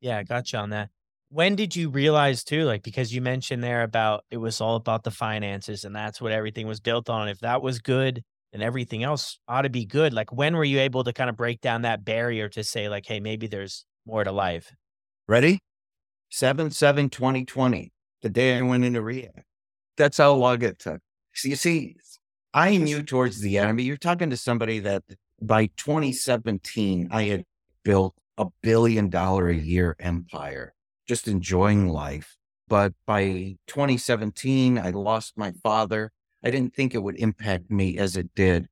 Yeah, 0.00 0.18
I 0.18 0.24
got 0.24 0.52
you 0.52 0.58
on 0.58 0.70
that. 0.70 0.90
When 1.30 1.56
did 1.56 1.76
you 1.76 1.90
realize 1.90 2.42
too, 2.42 2.64
like, 2.64 2.82
because 2.82 3.14
you 3.14 3.20
mentioned 3.20 3.62
there 3.62 3.82
about 3.82 4.24
it 4.30 4.38
was 4.38 4.60
all 4.60 4.76
about 4.76 5.04
the 5.04 5.10
finances 5.10 5.84
and 5.84 5.94
that's 5.94 6.20
what 6.20 6.32
everything 6.32 6.66
was 6.66 6.80
built 6.80 7.10
on. 7.10 7.28
If 7.28 7.40
that 7.40 7.60
was 7.60 7.80
good, 7.80 8.22
and 8.52 8.62
everything 8.62 9.02
else 9.02 9.38
ought 9.46 9.62
to 9.62 9.70
be 9.70 9.84
good. 9.84 10.12
Like, 10.12 10.32
when 10.32 10.56
were 10.56 10.64
you 10.64 10.80
able 10.80 11.04
to 11.04 11.12
kind 11.12 11.30
of 11.30 11.36
break 11.36 11.60
down 11.60 11.82
that 11.82 12.04
barrier 12.04 12.48
to 12.50 12.64
say, 12.64 12.88
like, 12.88 13.06
hey, 13.06 13.20
maybe 13.20 13.46
there's 13.46 13.84
more 14.06 14.24
to 14.24 14.32
life? 14.32 14.72
Ready? 15.26 15.60
7 16.30 16.70
7 16.70 17.08
2020, 17.08 17.92
the 18.22 18.28
day 18.28 18.58
I 18.58 18.62
went 18.62 18.84
into 18.84 19.02
rehab. 19.02 19.42
That's 19.96 20.18
how 20.18 20.32
long 20.34 20.62
it 20.62 20.78
took. 20.78 21.00
So 21.34 21.48
you 21.48 21.56
see, 21.56 21.96
I 22.52 22.76
knew 22.76 23.02
towards 23.02 23.40
the 23.40 23.58
end. 23.58 23.68
I 23.68 23.72
mean, 23.72 23.86
you're 23.86 23.96
talking 23.96 24.30
to 24.30 24.36
somebody 24.36 24.78
that 24.80 25.02
by 25.40 25.66
2017, 25.76 27.08
I 27.10 27.24
had 27.24 27.44
built 27.84 28.14
a 28.36 28.46
billion 28.62 29.08
dollar 29.08 29.48
a 29.48 29.54
year 29.54 29.96
empire, 29.98 30.74
just 31.08 31.26
enjoying 31.26 31.88
life. 31.88 32.36
But 32.68 32.92
by 33.06 33.56
2017, 33.66 34.78
I 34.78 34.90
lost 34.90 35.38
my 35.38 35.52
father. 35.62 36.12
I 36.44 36.50
didn't 36.50 36.74
think 36.74 36.94
it 36.94 37.02
would 37.02 37.18
impact 37.18 37.70
me 37.70 37.98
as 37.98 38.16
it 38.16 38.34
did. 38.34 38.68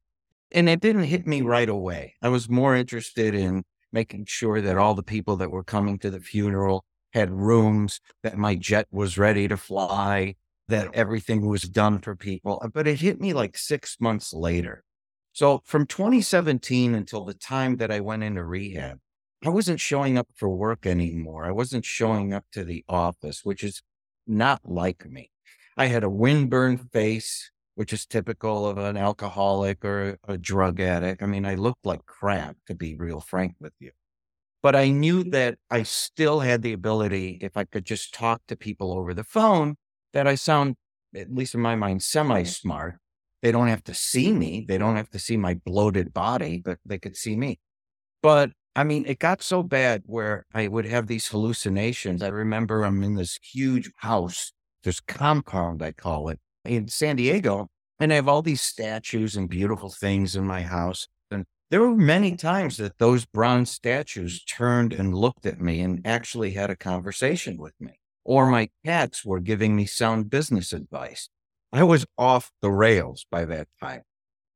And 0.52 0.68
it 0.68 0.80
didn't 0.80 1.04
hit 1.04 1.26
me 1.26 1.40
right 1.42 1.68
away. 1.68 2.14
I 2.22 2.28
was 2.28 2.48
more 2.48 2.76
interested 2.76 3.34
in 3.34 3.64
making 3.92 4.26
sure 4.26 4.60
that 4.60 4.76
all 4.76 4.94
the 4.94 5.02
people 5.02 5.36
that 5.36 5.50
were 5.50 5.64
coming 5.64 5.98
to 5.98 6.10
the 6.10 6.20
funeral 6.20 6.84
had 7.12 7.30
rooms, 7.30 8.00
that 8.22 8.36
my 8.36 8.54
jet 8.54 8.86
was 8.90 9.16
ready 9.16 9.48
to 9.48 9.56
fly, 9.56 10.34
that 10.68 10.94
everything 10.94 11.46
was 11.46 11.62
done 11.62 11.98
for 12.00 12.14
people. 12.14 12.62
But 12.72 12.86
it 12.86 13.00
hit 13.00 13.20
me 13.20 13.32
like 13.32 13.56
six 13.56 13.96
months 13.98 14.32
later. 14.34 14.84
So 15.32 15.62
from 15.64 15.86
2017 15.86 16.94
until 16.94 17.24
the 17.24 17.34
time 17.34 17.76
that 17.76 17.90
I 17.90 18.00
went 18.00 18.22
into 18.22 18.44
rehab, 18.44 18.98
I 19.46 19.50
wasn't 19.50 19.80
showing 19.80 20.18
up 20.18 20.28
for 20.34 20.48
work 20.48 20.86
anymore. 20.86 21.44
I 21.44 21.52
wasn't 21.52 21.84
showing 21.84 22.32
up 22.32 22.44
to 22.52 22.64
the 22.64 22.84
office, 22.88 23.44
which 23.44 23.62
is 23.62 23.82
not 24.26 24.60
like 24.64 25.08
me. 25.08 25.30
I 25.76 25.86
had 25.86 26.04
a 26.04 26.08
windburned 26.08 26.90
face 26.92 27.50
which 27.76 27.92
is 27.92 28.06
typical 28.06 28.66
of 28.66 28.78
an 28.78 28.96
alcoholic 28.96 29.84
or 29.84 30.18
a 30.26 30.36
drug 30.36 30.80
addict. 30.80 31.22
I 31.22 31.26
mean, 31.26 31.44
I 31.44 31.54
looked 31.54 31.84
like 31.84 32.04
crap, 32.06 32.56
to 32.66 32.74
be 32.74 32.96
real 32.96 33.20
frank 33.20 33.54
with 33.60 33.74
you. 33.78 33.92
But 34.62 34.74
I 34.74 34.88
knew 34.88 35.20
mm-hmm. 35.20 35.30
that 35.30 35.58
I 35.70 35.82
still 35.82 36.40
had 36.40 36.62
the 36.62 36.72
ability, 36.72 37.38
if 37.42 37.56
I 37.56 37.64
could 37.64 37.84
just 37.84 38.14
talk 38.14 38.40
to 38.48 38.56
people 38.56 38.92
over 38.92 39.12
the 39.12 39.24
phone, 39.24 39.76
that 40.14 40.26
I 40.26 40.36
sound, 40.36 40.76
at 41.14 41.32
least 41.32 41.54
in 41.54 41.60
my 41.60 41.76
mind, 41.76 42.00
mm-hmm. 42.00 42.28
semi 42.28 42.42
smart. 42.44 42.96
They 43.42 43.52
don't 43.52 43.68
have 43.68 43.84
to 43.84 43.94
see 43.94 44.32
me. 44.32 44.64
They 44.66 44.78
don't 44.78 44.96
have 44.96 45.10
to 45.10 45.18
see 45.18 45.36
my 45.36 45.54
bloated 45.66 46.14
body, 46.14 46.62
but 46.64 46.78
they 46.86 46.98
could 46.98 47.14
see 47.14 47.36
me. 47.36 47.60
But 48.22 48.52
I 48.76 48.84
mean, 48.84 49.06
it 49.06 49.18
got 49.18 49.42
so 49.42 49.62
bad 49.62 50.02
where 50.04 50.44
I 50.52 50.68
would 50.68 50.84
have 50.84 51.06
these 51.06 51.28
hallucinations. 51.28 52.22
I 52.22 52.28
remember 52.28 52.84
I'm 52.84 53.02
in 53.02 53.14
this 53.14 53.38
huge 53.42 53.90
house, 53.96 54.52
this 54.84 55.00
compound, 55.00 55.82
I 55.82 55.92
call 55.92 56.28
it 56.28 56.38
in 56.62 56.88
San 56.88 57.16
Diego, 57.16 57.68
and 57.98 58.12
I 58.12 58.16
have 58.16 58.28
all 58.28 58.42
these 58.42 58.60
statues 58.60 59.34
and 59.34 59.48
beautiful 59.48 59.88
things 59.88 60.36
in 60.36 60.46
my 60.46 60.60
house. 60.60 61.08
And 61.30 61.46
there 61.70 61.80
were 61.80 61.96
many 61.96 62.36
times 62.36 62.76
that 62.76 62.98
those 62.98 63.24
bronze 63.24 63.70
statues 63.70 64.44
turned 64.44 64.92
and 64.92 65.14
looked 65.14 65.46
at 65.46 65.58
me 65.58 65.80
and 65.80 66.06
actually 66.06 66.50
had 66.50 66.68
a 66.68 66.76
conversation 66.76 67.56
with 67.56 67.72
me. 67.80 67.98
Or 68.24 68.44
my 68.44 68.68
cats 68.84 69.24
were 69.24 69.40
giving 69.40 69.74
me 69.74 69.86
sound 69.86 70.28
business 70.28 70.74
advice. 70.74 71.30
I 71.72 71.82
was 71.82 72.04
off 72.18 72.50
the 72.60 72.70
rails 72.70 73.24
by 73.30 73.46
that 73.46 73.68
time. 73.82 74.02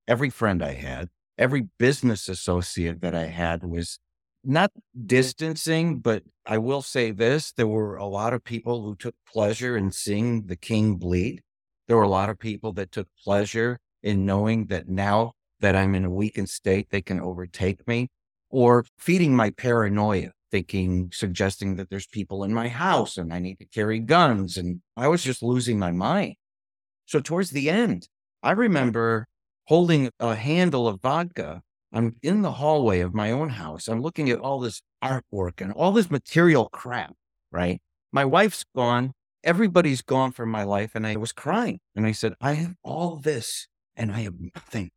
Every 0.07 0.29
friend 0.29 0.63
I 0.63 0.75
had, 0.75 1.09
every 1.39 1.69
business 1.79 2.29
associate 2.29 3.01
that 3.01 3.15
I 3.15 3.25
had 3.25 3.65
was 3.65 3.99
not 4.45 4.71
distancing, 5.07 5.99
but 5.99 6.23
I 6.47 6.59
will 6.59 6.83
say 6.83 7.11
this 7.11 7.53
there 7.53 7.67
were 7.67 7.97
a 7.97 8.07
lot 8.07 8.33
of 8.33 8.45
people 8.45 8.83
who 8.83 8.95
took 8.97 9.15
pleasure 9.27 9.77
in 9.77 9.93
seeing 9.93 10.47
the 10.47 10.57
king 10.57 10.97
bleed. 10.97 11.43
There 11.89 11.97
were 11.97 12.03
a 12.03 12.09
lot 12.09 12.31
of 12.31 12.39
people 12.39 12.73
that 12.75 12.93
took 12.93 13.09
pleasure 13.23 13.79
in 14.03 14.25
knowing 14.25 14.67
that 14.67 14.89
now 14.89 15.33
that 15.61 15.77
I'm 15.77 15.95
in 15.95 16.05
a 16.05 16.11
weakened 16.11 16.49
state, 16.49 16.89
they 16.91 17.03
can 17.03 17.21
overtake 17.21 17.87
me 17.87 18.09
or 18.51 18.85
feeding 18.99 19.37
my 19.37 19.51
paranoia. 19.51 20.31
thinking, 20.51 21.11
suggesting 21.13 21.77
that 21.77 21.91
there's 21.91 22.09
people 22.09 22.43
in 22.43 22.53
my 22.53 22.67
house 22.69 23.17
and 23.17 23.33
I 23.33 23.39
need 23.39 23.59
to 23.61 23.65
carry 23.67 24.01
guns. 24.01 24.57
And 24.57 24.81
I 24.97 25.07
was 25.07 25.23
just 25.23 25.43
losing 25.43 25.79
my 25.79 25.93
mind. 25.93 26.35
So 27.07 27.21
towards 27.21 27.51
the 27.51 27.71
end, 27.71 28.09
I 28.43 28.53
remember 28.53 29.27
holding 29.67 30.11
a 30.19 30.35
handle 30.35 30.89
of 30.89 31.01
vodka. 31.01 31.63
I'm 31.93 32.17
in 32.23 32.43
the 32.43 32.53
hallway 32.53 33.01
of 33.01 33.15
my 33.15 33.31
own 33.33 33.49
house. 33.49 33.89
I'm 33.89 34.01
looking 34.01 34.31
at 34.31 34.39
all 34.39 34.61
this 34.61 34.81
artwork 35.03 35.61
and 35.61 35.73
all 35.73 35.93
this 35.93 36.11
material 36.11 36.69
crap, 36.69 37.15
right? 37.51 37.81
My 38.13 38.25
wife's 38.25 38.65
gone. 38.77 39.13
Everybody's 39.43 40.03
gone 40.03 40.33
from 40.33 40.51
my 40.51 40.63
life. 40.63 40.93
And 40.95 41.07
I 41.07 41.17
was 41.17 41.33
crying. 41.33 41.81
And 41.97 42.07
I 42.07 42.13
said, 42.13 42.35
I 42.41 42.53
have 42.55 42.75
all 42.85 43.17
this 43.17 43.67
and 43.97 44.13
I 44.13 44.21
have 44.21 44.35
nothing. 44.55 44.91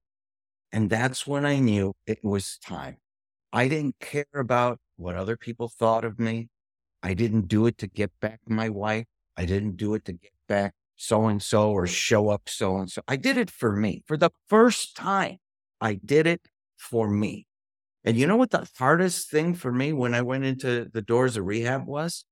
And 0.72 0.90
that's 0.90 1.26
when 1.26 1.46
I 1.46 1.60
knew 1.60 1.94
it 2.06 2.20
was 2.24 2.58
time. 2.58 2.98
I 3.52 3.68
didn't 3.68 3.96
care 4.00 4.26
about 4.34 4.80
what 4.98 5.16
other 5.16 5.38
people 5.38 5.70
thought 5.70 6.04
of 6.06 6.20
me. 6.20 6.50
I 7.02 7.14
didn't 7.14 7.48
do 7.48 7.66
it 7.66 7.78
to 7.80 7.88
get 7.88 8.12
back 8.22 8.40
my 8.48 8.70
wife. 8.70 9.06
I 9.36 9.46
didn't 9.46 9.78
do 9.78 9.94
it 9.94 10.06
to 10.06 10.14
get 10.14 10.32
back 10.48 10.74
so 10.96 11.26
and 11.26 11.42
so 11.42 11.72
or 11.72 11.86
show 11.88 12.30
up 12.30 12.44
so 12.48 12.78
and 12.78 12.90
so. 12.90 13.02
I 13.08 13.16
did 13.16 13.38
it 13.38 13.50
for 13.50 13.76
me. 13.76 14.04
For 14.08 14.16
the 14.16 14.32
first 14.48 14.96
time, 14.96 15.38
I 15.82 15.96
did 15.96 16.28
it 16.28 16.42
for 16.84 17.10
me. 17.10 17.48
And 18.04 18.18
you 18.18 18.28
know 18.28 18.36
what 18.36 18.52
the 18.52 18.68
hardest 18.78 19.30
thing 19.32 19.56
for 19.56 19.72
me 19.72 19.94
when 19.94 20.14
I 20.14 20.22
went 20.22 20.44
into 20.44 20.90
the 20.92 21.02
doors 21.02 21.38
of 21.38 21.46
rehab 21.46 21.88
was? 21.88 22.26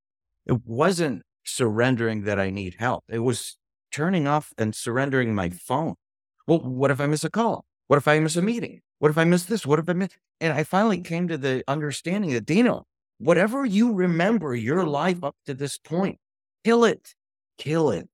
It 0.45 0.65
wasn't 0.65 1.23
surrendering 1.43 2.23
that 2.23 2.39
I 2.39 2.49
need 2.49 2.75
help. 2.77 3.05
It 3.09 3.19
was 3.19 3.57
turning 3.91 4.27
off 4.27 4.53
and 4.57 4.75
surrendering 4.75 5.33
my 5.33 5.49
phone. 5.49 5.95
Well, 6.47 6.59
what 6.59 6.91
if 6.91 6.99
I 6.99 7.07
miss 7.07 7.23
a 7.23 7.29
call? 7.29 7.65
What 7.87 7.97
if 7.97 8.07
I 8.07 8.19
miss 8.19 8.35
a 8.35 8.41
meeting? 8.41 8.81
What 8.99 9.11
if 9.11 9.17
I 9.17 9.23
miss 9.23 9.45
this? 9.45 9.65
What 9.65 9.79
if 9.79 9.89
I 9.89 9.93
miss? 9.93 10.09
And 10.39 10.53
I 10.53 10.63
finally 10.63 11.01
came 11.01 11.27
to 11.27 11.37
the 11.37 11.63
understanding 11.67 12.31
that 12.33 12.45
Dino, 12.45 12.85
whatever 13.19 13.65
you 13.65 13.93
remember 13.93 14.55
your 14.55 14.85
life 14.85 15.23
up 15.23 15.35
to 15.45 15.53
this 15.53 15.77
point, 15.77 16.19
kill 16.65 16.83
it, 16.83 17.15
kill 17.57 17.91
it. 17.91 18.09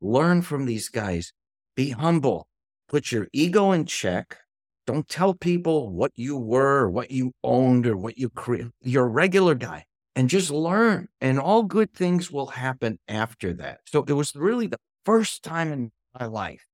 Learn 0.00 0.42
from 0.42 0.66
these 0.66 0.88
guys. 0.88 1.32
Be 1.76 1.90
humble. 1.90 2.48
Put 2.88 3.12
your 3.12 3.28
ego 3.32 3.72
in 3.72 3.86
check. 3.86 4.38
Don't 4.86 5.08
tell 5.08 5.34
people 5.34 5.90
what 5.90 6.12
you 6.16 6.36
were, 6.36 6.80
or 6.80 6.90
what 6.90 7.10
you 7.10 7.32
owned, 7.44 7.86
or 7.86 7.96
what 7.96 8.18
you 8.18 8.28
created. 8.28 8.72
You're 8.82 9.04
a 9.04 9.08
regular 9.08 9.54
guy 9.54 9.84
and 10.16 10.28
just 10.28 10.50
learn. 10.50 11.08
And 11.20 11.38
all 11.38 11.62
good 11.62 11.94
things 11.94 12.30
will 12.30 12.48
happen 12.48 12.98
after 13.08 13.52
that. 13.54 13.80
So 13.86 14.04
it 14.06 14.12
was 14.12 14.34
really 14.34 14.66
the 14.66 14.80
first 15.04 15.42
time 15.42 15.72
in 15.72 15.92
my 16.18 16.26
life 16.26 16.66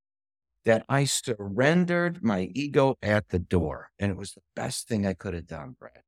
that 0.64 0.85
I 0.88 1.05
surrendered 1.05 2.23
my 2.23 2.51
ego 2.55 2.97
at 3.03 3.29
the 3.29 3.38
door. 3.38 3.90
And 3.99 4.11
it 4.11 4.16
was 4.16 4.33
the 4.33 4.42
best 4.57 4.88
thing 4.88 5.07
I 5.07 5.14
could 5.14 5.35
have 5.35 5.47
done, 5.47 5.77
Brad. 5.79 6.03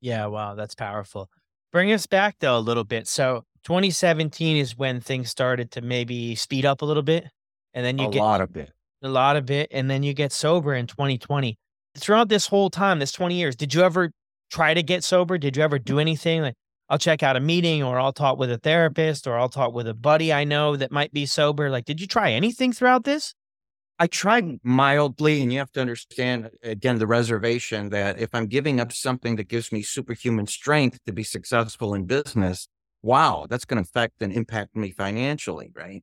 Yeah, 0.00 0.26
wow, 0.26 0.54
that's 0.54 0.74
powerful. 0.74 1.30
Bring 1.72 1.92
us 1.92 2.06
back 2.06 2.36
though 2.40 2.58
a 2.58 2.60
little 2.60 2.84
bit. 2.84 3.06
So 3.06 3.44
2017 3.64 4.56
is 4.56 4.76
when 4.76 5.00
things 5.00 5.30
started 5.30 5.70
to 5.72 5.80
maybe 5.80 6.34
speed 6.34 6.66
up 6.66 6.82
a 6.82 6.84
little 6.84 7.02
bit. 7.02 7.26
And 7.74 7.84
then 7.84 7.98
you 7.98 8.08
a 8.08 8.10
get 8.10 8.20
a 8.20 8.24
lot 8.24 8.40
of 8.40 8.56
it. 8.56 8.70
A 9.02 9.08
lot 9.08 9.36
of 9.36 9.50
it. 9.50 9.68
And 9.70 9.90
then 9.90 10.02
you 10.02 10.14
get 10.14 10.32
sober 10.32 10.74
in 10.74 10.86
2020. 10.86 11.58
Throughout 11.96 12.28
this 12.28 12.46
whole 12.46 12.70
time, 12.70 12.98
this 12.98 13.12
20 13.12 13.34
years, 13.34 13.56
did 13.56 13.74
you 13.74 13.82
ever 13.82 14.10
try 14.50 14.74
to 14.74 14.82
get 14.82 15.04
sober? 15.04 15.38
Did 15.38 15.56
you 15.56 15.62
ever 15.62 15.78
do 15.78 15.98
anything 15.98 16.42
like 16.42 16.54
I'll 16.88 16.98
check 16.98 17.22
out 17.22 17.36
a 17.36 17.40
meeting 17.40 17.82
or 17.82 17.98
I'll 17.98 18.12
talk 18.12 18.38
with 18.38 18.50
a 18.50 18.58
therapist 18.58 19.26
or 19.26 19.38
I'll 19.38 19.48
talk 19.48 19.72
with 19.72 19.88
a 19.88 19.94
buddy 19.94 20.32
I 20.32 20.44
know 20.44 20.76
that 20.76 20.92
might 20.92 21.12
be 21.12 21.24
sober? 21.26 21.70
Like, 21.70 21.84
did 21.84 22.00
you 22.00 22.06
try 22.06 22.32
anything 22.32 22.72
throughout 22.72 23.04
this? 23.04 23.34
I 23.98 24.08
tried 24.08 24.58
mildly, 24.64 25.42
and 25.42 25.52
you 25.52 25.58
have 25.58 25.70
to 25.72 25.80
understand 25.80 26.50
again 26.62 26.98
the 26.98 27.06
reservation 27.06 27.90
that 27.90 28.18
if 28.18 28.34
I'm 28.34 28.46
giving 28.46 28.80
up 28.80 28.92
something 28.92 29.36
that 29.36 29.48
gives 29.48 29.70
me 29.70 29.82
superhuman 29.82 30.46
strength 30.46 30.98
to 31.06 31.12
be 31.12 31.22
successful 31.22 31.94
in 31.94 32.06
business, 32.06 32.68
wow, 33.02 33.46
that's 33.48 33.64
going 33.64 33.82
to 33.82 33.88
affect 33.88 34.20
and 34.20 34.32
impact 34.32 34.74
me 34.74 34.90
financially, 34.90 35.70
right? 35.74 36.02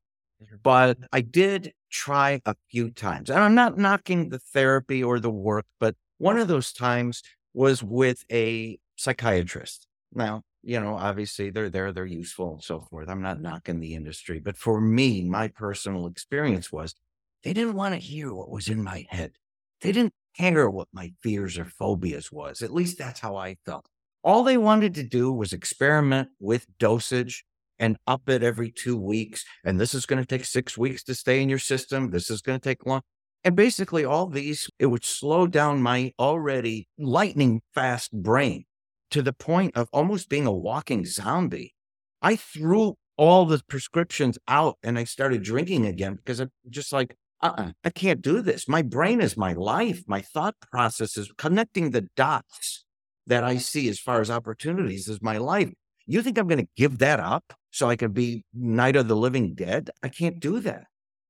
But 0.64 0.98
I 1.12 1.22
did 1.22 1.74
try 1.90 2.42
a 2.46 2.56
few 2.72 2.92
times, 2.92 3.30
and 3.30 3.40
I'm 3.40 3.56
not 3.56 3.78
knocking 3.78 4.30
the 4.30 4.40
therapy 4.40 5.04
or 5.04 5.20
the 5.20 5.32
work, 5.32 5.66
but 5.80 5.96
one 6.18 6.38
of 6.38 6.48
those 6.48 6.72
times 6.72 7.24
was 7.54 7.84
with 7.84 8.24
a 8.32 8.78
psychiatrist. 8.96 9.88
Now, 10.14 10.44
you 10.62 10.80
know, 10.80 10.96
obviously 10.96 11.50
they're 11.50 11.70
there, 11.70 11.92
they're 11.92 12.06
useful 12.06 12.54
and 12.54 12.64
so 12.64 12.82
forth. 12.82 13.10
I'm 13.10 13.22
not 13.22 13.42
knocking 13.42 13.80
the 13.80 13.96
industry, 13.96 14.40
but 14.40 14.58
for 14.58 14.82
me, 14.82 15.24
my 15.24 15.48
personal 15.48 16.08
experience 16.08 16.72
was 16.72 16.96
they 17.44 17.54
didn't 17.54 17.76
want 17.76 17.94
to 17.94 18.00
hear 18.00 18.34
what 18.34 18.50
was 18.50 18.68
in 18.68 18.84
my 18.84 19.06
head. 19.10 19.34
They 19.82 19.92
didn't 19.92 20.14
care 20.36 20.70
what 20.70 20.90
my 20.92 21.14
fears 21.24 21.58
or 21.58 21.66
phobias 21.66 22.32
was. 22.32 22.62
At 22.62 22.74
least 22.74 22.98
that's 22.98 23.20
how 23.20 23.38
I 23.38 23.56
felt. 23.66 23.86
All 24.24 24.44
they 24.44 24.58
wanted 24.58 24.96
to 24.96 25.04
do 25.04 25.32
was 25.32 25.54
experiment 25.54 26.30
with 26.40 26.68
dosage 26.78 27.46
and 27.80 27.98
up 28.08 28.30
it 28.30 28.44
every 28.44 28.72
two 28.72 28.98
weeks. 28.98 29.46
And 29.64 29.80
this 29.80 29.94
is 29.94 30.06
going 30.06 30.22
to 30.22 30.28
take 30.28 30.46
six 30.46 30.78
weeks 30.78 31.04
to 31.04 31.16
stay 31.16 31.42
in 31.42 31.50
your 31.50 31.60
system. 31.60 32.12
This 32.12 32.30
is 32.30 32.42
going 32.42 32.60
to 32.60 32.64
take 32.64 32.86
long. 32.86 33.02
And 33.44 33.56
basically, 33.56 34.04
all 34.04 34.28
these, 34.28 34.70
it 34.80 34.88
would 34.88 35.06
slow 35.06 35.48
down 35.48 35.82
my 35.82 36.12
already 36.20 36.88
lightning 36.98 37.62
fast 37.74 38.12
brain 38.12 38.66
to 39.12 39.22
the 39.22 39.34
point 39.34 39.76
of 39.76 39.88
almost 39.94 40.30
being 40.30 40.46
a 40.46 40.52
walking 40.52 41.06
zombie. 41.06 41.74
I 42.22 42.36
threw 42.36 42.96
all 43.18 43.46
the 43.46 43.62
prescriptions 43.68 44.38
out 44.48 44.78
and 44.84 44.98
I 45.00 45.04
started 45.06 45.44
drinking 45.44 45.86
again 45.86 46.16
because 46.16 46.40
I'm 46.40 46.52
just 46.70 46.92
like, 46.92 47.16
uh-uh, 47.42 47.72
I 47.84 47.90
can't 47.90 48.22
do 48.22 48.42
this. 48.42 48.68
My 48.68 48.82
brain 48.82 49.22
is 49.22 49.38
my 49.38 49.54
life. 49.54 50.04
My 50.08 50.22
thought 50.22 50.56
process 50.72 51.18
is 51.18 51.32
connecting 51.38 51.92
the 51.92 52.08
dots 52.16 52.84
that 53.28 53.44
I 53.44 53.58
see 53.58 53.88
as 53.88 54.00
far 54.00 54.20
as 54.20 54.30
opportunities 54.30 55.08
is 55.08 55.22
my 55.22 55.38
life. 55.38 55.70
You 56.06 56.22
think 56.22 56.38
I'm 56.38 56.48
going 56.48 56.66
to 56.66 56.72
give 56.76 56.98
that 57.00 57.20
up 57.20 57.54
so 57.72 57.90
I 57.90 57.96
could 57.96 58.14
be 58.14 58.44
Night 58.54 58.96
of 58.96 59.08
the 59.08 59.16
Living 59.16 59.54
Dead? 59.54 59.90
I 60.04 60.10
can't 60.10 60.40
do 60.40 60.60
that. 60.62 60.86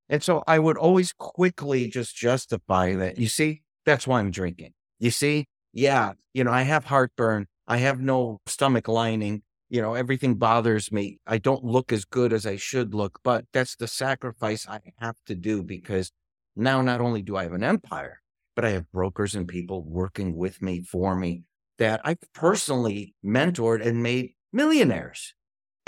And 0.07 0.23
so 0.23 0.43
I 0.47 0.59
would 0.59 0.77
always 0.77 1.13
quickly 1.13 1.87
just 1.87 2.15
justify 2.15 2.95
that. 2.95 3.17
You 3.17 3.27
see, 3.27 3.61
that's 3.85 4.07
why 4.07 4.19
I'm 4.19 4.31
drinking. 4.31 4.73
You 4.99 5.11
see, 5.11 5.45
yeah, 5.71 6.13
you 6.33 6.43
know, 6.43 6.51
I 6.51 6.63
have 6.63 6.85
heartburn. 6.85 7.47
I 7.67 7.77
have 7.77 8.01
no 8.01 8.39
stomach 8.47 8.87
lining 8.87 9.43
you 9.69 9.81
know, 9.81 9.93
everything 9.93 10.35
bothers 10.35 10.91
me. 10.91 11.19
I 11.27 11.37
don't 11.37 11.63
look 11.63 11.93
as 11.93 12.03
good 12.03 12.33
as 12.33 12.45
I 12.45 12.55
should 12.55 12.93
look, 12.93 13.19
but 13.23 13.45
that's 13.53 13.75
the 13.75 13.87
sacrifice 13.87 14.67
I 14.67 14.79
have 14.97 15.15
to 15.27 15.35
do 15.35 15.63
because 15.63 16.11
now 16.55 16.81
not 16.81 17.01
only 17.01 17.21
do 17.21 17.37
I 17.37 17.43
have 17.43 17.53
an 17.53 17.63
empire, 17.63 18.21
but 18.55 18.65
I 18.65 18.71
have 18.71 18.91
brokers 18.91 19.35
and 19.35 19.47
people 19.47 19.83
working 19.83 20.35
with 20.35 20.61
me 20.61 20.81
for 20.81 21.15
me 21.15 21.43
that 21.77 22.01
I 22.03 22.17
personally 22.33 23.13
mentored 23.23 23.85
and 23.85 24.01
made 24.03 24.31
millionaires. 24.51 25.35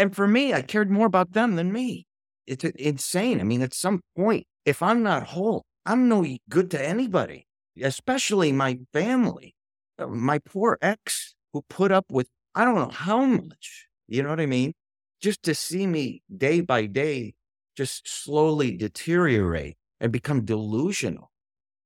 And 0.01 0.15
for 0.15 0.27
me, 0.27 0.51
I 0.51 0.63
cared 0.63 0.89
more 0.89 1.05
about 1.05 1.33
them 1.33 1.57
than 1.57 1.71
me. 1.71 2.07
It's 2.47 2.63
insane. 2.63 3.39
I 3.39 3.43
mean, 3.43 3.61
at 3.61 3.75
some 3.75 4.01
point, 4.17 4.47
if 4.65 4.81
I'm 4.81 5.03
not 5.03 5.27
whole, 5.27 5.61
I'm 5.85 6.09
no 6.09 6.25
good 6.49 6.71
to 6.71 6.83
anybody, 6.83 7.45
especially 7.79 8.51
my 8.51 8.79
family. 8.93 9.53
Uh, 9.99 10.07
my 10.07 10.39
poor 10.39 10.79
ex 10.81 11.35
who 11.53 11.61
put 11.69 11.91
up 11.91 12.05
with 12.09 12.29
I 12.55 12.65
don't 12.65 12.73
know 12.73 12.89
how 12.89 13.23
much, 13.23 13.85
you 14.07 14.23
know 14.23 14.29
what 14.29 14.39
I 14.39 14.47
mean? 14.47 14.73
Just 15.21 15.43
to 15.43 15.53
see 15.53 15.85
me 15.85 16.23
day 16.35 16.61
by 16.61 16.87
day 16.87 17.35
just 17.77 18.07
slowly 18.07 18.75
deteriorate 18.75 19.77
and 19.99 20.11
become 20.11 20.45
delusional. 20.45 21.29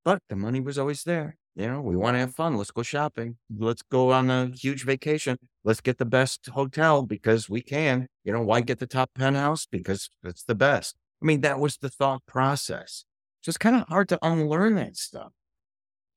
But 0.05 0.19
the 0.29 0.37
money 0.37 0.61
was 0.61 0.77
always 0.77 1.03
there. 1.03 1.35
You 1.55 1.67
know, 1.67 1.81
we 1.81 1.95
want 1.95 2.15
to 2.15 2.19
have 2.19 2.35
fun. 2.35 2.57
Let's 2.57 2.71
go 2.71 2.83
shopping. 2.83 3.37
Let's 3.57 3.81
go 3.81 4.11
on 4.11 4.29
a 4.29 4.47
huge 4.47 4.83
vacation. 4.83 5.37
Let's 5.63 5.79
get 5.79 5.97
the 5.97 6.05
best 6.05 6.47
hotel 6.47 7.03
because 7.03 7.49
we 7.49 7.61
can. 7.61 8.07
You 8.25 8.33
know, 8.33 8.41
why 8.41 8.59
get 8.61 8.79
the 8.79 8.87
top 8.87 9.11
penthouse? 9.15 9.65
Because 9.65 10.09
it's 10.23 10.43
the 10.43 10.55
best. 10.55 10.95
I 11.21 11.25
mean, 11.25 11.41
that 11.41 11.59
was 11.59 11.77
the 11.77 11.89
thought 11.89 12.25
process. 12.25 13.05
So 13.41 13.49
it's 13.49 13.57
kind 13.57 13.75
of 13.77 13.87
hard 13.87 14.09
to 14.09 14.19
unlearn 14.21 14.75
that 14.75 14.97
stuff. 14.97 15.31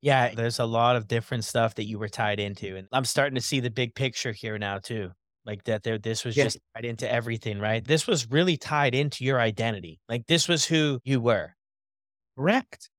Yeah, 0.01 0.35
there's 0.35 0.59
a 0.59 0.65
lot 0.65 0.97
of 0.97 1.07
different 1.09 1.45
stuff 1.45 1.75
that 1.77 1.87
you 1.87 1.99
were 1.99 2.09
tied 2.09 2.41
into. 2.41 2.77
And 2.77 2.89
I'm 2.93 3.05
starting 3.05 3.35
to 3.37 3.41
see 3.41 3.61
the 3.61 3.71
big 3.71 3.95
picture 3.95 4.33
here 4.33 4.59
now 4.59 4.79
too. 4.79 5.11
Like 5.45 5.65
that 5.65 5.83
there 5.83 5.99
this 5.99 6.25
was 6.25 6.37
Yeah. 6.37 6.45
just 6.45 6.59
tied 6.75 6.85
into 6.85 7.11
everything, 7.11 7.59
right? 7.59 7.85
This 7.85 8.07
was 8.07 8.31
really 8.31 8.57
tied 8.57 8.95
into 8.95 9.25
your 9.25 9.41
identity. 9.41 10.01
Like 10.09 10.27
this 10.27 10.49
was 10.49 10.65
who 10.65 11.01
you 11.05 11.21
were. 11.21 11.55
Correct. 12.37 12.91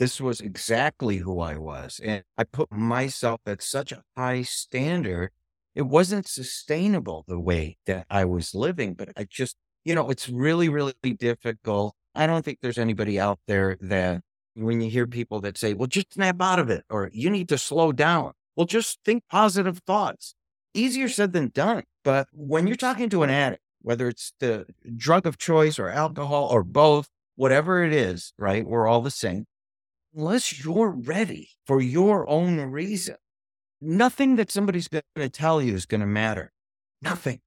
This 0.00 0.18
was 0.18 0.40
exactly 0.40 1.18
who 1.18 1.40
I 1.40 1.58
was. 1.58 2.00
And 2.02 2.24
I 2.38 2.44
put 2.44 2.72
myself 2.72 3.42
at 3.44 3.62
such 3.62 3.92
a 3.92 4.02
high 4.16 4.40
standard. 4.40 5.30
It 5.74 5.82
wasn't 5.82 6.26
sustainable 6.26 7.26
the 7.28 7.38
way 7.38 7.76
that 7.84 8.06
I 8.08 8.24
was 8.24 8.54
living, 8.54 8.94
but 8.94 9.10
I 9.14 9.26
just, 9.28 9.56
you 9.84 9.94
know, 9.94 10.08
it's 10.08 10.26
really, 10.26 10.70
really 10.70 10.94
difficult. 11.02 11.94
I 12.14 12.26
don't 12.26 12.42
think 12.42 12.60
there's 12.62 12.78
anybody 12.78 13.20
out 13.20 13.40
there 13.46 13.76
that 13.82 14.22
when 14.54 14.80
you 14.80 14.88
hear 14.88 15.06
people 15.06 15.38
that 15.42 15.58
say, 15.58 15.74
well, 15.74 15.86
just 15.86 16.14
snap 16.14 16.40
out 16.40 16.58
of 16.58 16.70
it 16.70 16.84
or 16.88 17.10
you 17.12 17.28
need 17.28 17.50
to 17.50 17.58
slow 17.58 17.92
down. 17.92 18.32
Well, 18.56 18.64
just 18.64 19.00
think 19.04 19.24
positive 19.30 19.82
thoughts. 19.86 20.34
Easier 20.72 21.10
said 21.10 21.34
than 21.34 21.48
done. 21.48 21.82
But 22.04 22.26
when 22.32 22.66
you're 22.66 22.76
talking 22.76 23.10
to 23.10 23.22
an 23.22 23.28
addict, 23.28 23.60
whether 23.82 24.08
it's 24.08 24.32
the 24.40 24.64
drug 24.96 25.26
of 25.26 25.36
choice 25.36 25.78
or 25.78 25.90
alcohol 25.90 26.48
or 26.50 26.64
both, 26.64 27.10
whatever 27.36 27.84
it 27.84 27.92
is, 27.92 28.32
right? 28.38 28.66
We're 28.66 28.88
all 28.88 29.02
the 29.02 29.10
same. 29.10 29.44
Unless 30.14 30.64
you're 30.64 30.90
ready 30.90 31.50
for 31.66 31.80
your 31.80 32.28
own 32.28 32.58
reason, 32.58 33.16
Nothing 33.80 34.36
that 34.36 34.50
somebody's 34.50 34.88
going 34.88 35.02
to 35.16 35.30
tell 35.30 35.62
you 35.62 35.74
is 35.74 35.86
going 35.86 36.02
to 36.02 36.06
matter. 36.06 36.52
Nothing. 37.00 37.40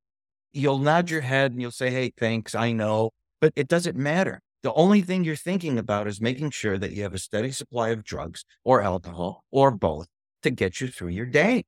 You'll 0.51 0.79
nod 0.79 1.11
your 1.11 1.21
head 1.21 1.51
and 1.51 1.61
you'll 1.61 1.71
say, 1.71 1.91
Hey, 1.91 2.11
thanks. 2.17 2.55
I 2.55 2.71
know, 2.71 3.11
but 3.39 3.53
it 3.55 3.67
doesn't 3.67 3.95
matter. 3.95 4.39
The 4.63 4.73
only 4.73 5.01
thing 5.01 5.23
you're 5.23 5.35
thinking 5.35 5.77
about 5.77 6.07
is 6.07 6.21
making 6.21 6.51
sure 6.51 6.77
that 6.79 6.91
you 6.91 7.03
have 7.03 7.13
a 7.13 7.19
steady 7.19 7.51
supply 7.51 7.89
of 7.89 8.03
drugs 8.03 8.45
or 8.63 8.81
alcohol 8.81 9.43
or 9.51 9.69
both 9.69 10.07
to 10.41 10.49
get 10.49 10.81
you 10.81 10.87
through 10.87 11.09
your 11.09 11.25
day. 11.25 11.65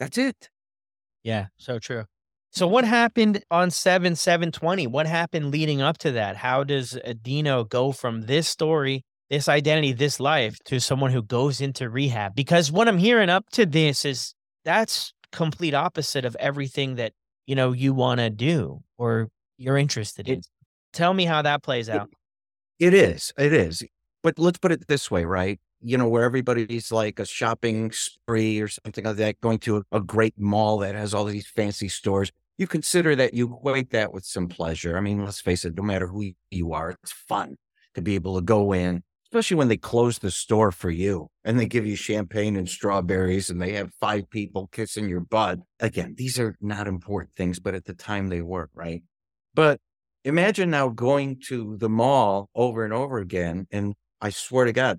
That's 0.00 0.18
it. 0.18 0.48
Yeah, 1.22 1.46
so 1.56 1.78
true. 1.78 2.06
So 2.50 2.66
what 2.66 2.84
happened 2.84 3.44
on 3.50 3.70
7 3.70 4.16
720? 4.16 4.86
What 4.88 5.06
happened 5.06 5.50
leading 5.52 5.80
up 5.80 5.98
to 5.98 6.10
that? 6.12 6.36
How 6.36 6.64
does 6.64 6.98
a 7.04 7.14
Dino 7.14 7.64
go 7.64 7.92
from 7.92 8.22
this 8.22 8.48
story, 8.48 9.04
this 9.32 9.48
identity, 9.48 9.92
this 9.92 10.20
life 10.20 10.58
to 10.66 10.78
someone 10.78 11.10
who 11.10 11.22
goes 11.22 11.60
into 11.60 11.90
rehab? 11.90 12.34
Because 12.34 12.70
what 12.70 12.86
I'm 12.86 12.98
hearing 12.98 13.28
up 13.28 13.48
to 13.52 13.66
this 13.66 14.04
is 14.04 14.34
that's 14.64 15.12
complete 15.32 15.74
opposite 15.74 16.24
of 16.24 16.36
everything 16.38 16.94
that, 16.96 17.12
you 17.46 17.56
know, 17.56 17.72
you 17.72 17.94
want 17.94 18.20
to 18.20 18.30
do 18.30 18.82
or 18.98 19.28
you're 19.56 19.78
interested 19.78 20.28
in. 20.28 20.38
It, 20.38 20.46
Tell 20.92 21.14
me 21.14 21.24
how 21.24 21.42
that 21.42 21.62
plays 21.62 21.88
out. 21.88 22.10
It, 22.78 22.88
it 22.88 22.94
is. 22.94 23.32
It 23.36 23.52
is. 23.52 23.82
But 24.22 24.38
let's 24.38 24.58
put 24.58 24.70
it 24.70 24.86
this 24.86 25.10
way, 25.10 25.24
right? 25.24 25.58
you 25.84 25.98
know, 25.98 26.06
where 26.06 26.22
everybody's 26.22 26.92
like 26.92 27.18
a 27.18 27.26
shopping 27.26 27.90
spree 27.90 28.60
or 28.60 28.68
something 28.68 29.04
like 29.04 29.16
that, 29.16 29.40
going 29.40 29.58
to 29.58 29.78
a, 29.78 29.96
a, 29.96 30.00
great 30.00 30.32
mall 30.38 30.78
that 30.78 30.94
has 30.94 31.12
all 31.12 31.24
these 31.24 31.48
fancy 31.48 31.88
stores 31.88 32.30
you 32.58 32.66
consider 32.66 33.16
that 33.16 33.34
you 33.34 33.46
equate 33.46 33.90
that 33.90 34.12
with 34.12 34.24
some 34.24 34.48
pleasure. 34.48 34.96
I 34.96 35.00
mean, 35.00 35.24
let's 35.24 35.40
face 35.40 35.64
it, 35.64 35.76
no 35.76 35.82
matter 35.82 36.06
who 36.06 36.32
you 36.50 36.72
are, 36.72 36.90
it's 36.90 37.12
fun 37.12 37.56
to 37.94 38.02
be 38.02 38.14
able 38.14 38.36
to 38.36 38.42
go 38.42 38.72
in, 38.72 39.02
especially 39.32 39.56
when 39.56 39.68
they 39.68 39.78
close 39.78 40.18
the 40.18 40.30
store 40.30 40.70
for 40.70 40.90
you 40.90 41.26
and 41.42 41.58
they 41.58 41.64
give 41.64 41.86
you 41.86 41.96
champagne 41.96 42.54
and 42.54 42.68
strawberries 42.68 43.48
and 43.48 43.62
they 43.62 43.72
have 43.72 43.90
five 43.98 44.28
people 44.28 44.68
kissing 44.72 45.08
your 45.08 45.20
butt. 45.20 45.58
Again, 45.80 46.14
these 46.18 46.38
are 46.38 46.54
not 46.60 46.86
important 46.86 47.34
things, 47.34 47.58
but 47.58 47.74
at 47.74 47.86
the 47.86 47.94
time 47.94 48.28
they 48.28 48.42
were, 48.42 48.68
right? 48.74 49.02
But 49.54 49.80
imagine 50.22 50.68
now 50.68 50.88
going 50.90 51.40
to 51.48 51.78
the 51.78 51.88
mall 51.88 52.50
over 52.54 52.84
and 52.84 52.92
over 52.92 53.16
again. 53.16 53.66
And 53.70 53.94
I 54.20 54.28
swear 54.28 54.66
to 54.66 54.72
God, 54.74 54.98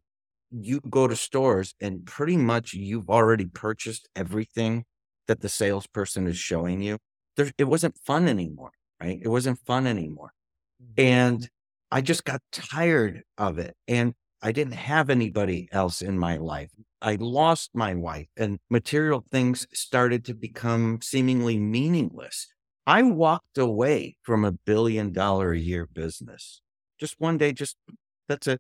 you 0.50 0.82
go 0.90 1.08
to 1.08 1.16
stores 1.16 1.76
and 1.80 2.04
pretty 2.04 2.38
much 2.38 2.74
you've 2.74 3.12
already 3.12 3.46
purchased 3.46 4.10
everything 4.16 4.84
that 5.28 5.42
the 5.42 5.50
salesperson 5.50 6.26
is 6.26 6.38
showing 6.38 6.82
you 6.82 6.98
there, 7.38 7.52
it 7.60 7.66
wasn't 7.66 8.00
fun 8.04 8.28
anymore, 8.28 8.72
right? 9.00 9.20
It 9.22 9.28
wasn't 9.28 9.60
fun 9.60 9.86
anymore. 9.86 10.34
Mm-hmm. 10.82 11.02
And 11.08 11.50
I 11.92 12.02
just 12.02 12.26
got 12.26 12.42
tired 12.52 13.22
of 13.38 13.60
it. 13.60 13.76
And 13.88 14.16
I 14.44 14.52
didn't 14.52 14.74
have 14.74 15.10
anybody 15.10 15.70
else 15.72 16.02
in 16.02 16.20
my 16.20 16.36
life. 16.36 16.70
I 17.02 17.16
lost 17.16 17.72
my 17.74 17.96
wife, 17.96 18.28
and 18.36 18.60
material 18.70 19.24
things 19.32 19.66
started 19.74 20.26
to 20.26 20.34
become 20.34 21.00
seemingly 21.02 21.58
meaningless. 21.58 22.48
I 22.86 23.04
walked 23.04 23.58
away 23.58 24.18
from 24.22 24.44
a 24.44 24.52
billion 24.52 25.14
dollar 25.14 25.54
a 25.54 25.58
year 25.60 25.88
business. 25.92 26.62
Just 27.00 27.16
one 27.20 27.38
day, 27.38 27.54
just 27.54 27.78
that's 28.28 28.48
it. 28.48 28.60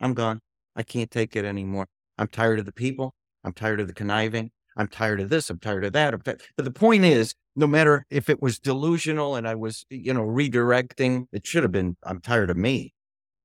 I'm 0.00 0.12
gone. 0.12 0.40
I 0.76 0.82
can't 0.82 1.10
take 1.10 1.34
it 1.34 1.46
anymore. 1.46 1.86
I'm 2.18 2.28
tired 2.28 2.58
of 2.58 2.66
the 2.66 2.72
people. 2.72 3.14
I'm 3.42 3.54
tired 3.54 3.80
of 3.80 3.86
the 3.86 3.94
conniving. 3.94 4.50
I'm 4.76 4.88
tired 4.88 5.20
of 5.20 5.30
this. 5.30 5.48
I'm 5.48 5.58
tired 5.58 5.86
of 5.86 5.94
that. 5.94 6.14
But 6.22 6.42
the 6.56 6.70
point 6.70 7.04
is, 7.04 7.34
no 7.56 7.66
matter 7.66 8.04
if 8.10 8.28
it 8.28 8.42
was 8.42 8.58
delusional 8.58 9.36
and 9.36 9.48
I 9.48 9.54
was, 9.54 9.86
you 9.88 10.12
know, 10.12 10.22
redirecting, 10.22 11.24
it 11.32 11.46
should 11.46 11.62
have 11.62 11.72
been, 11.72 11.96
I'm 12.02 12.20
tired 12.20 12.50
of 12.50 12.58
me. 12.58 12.92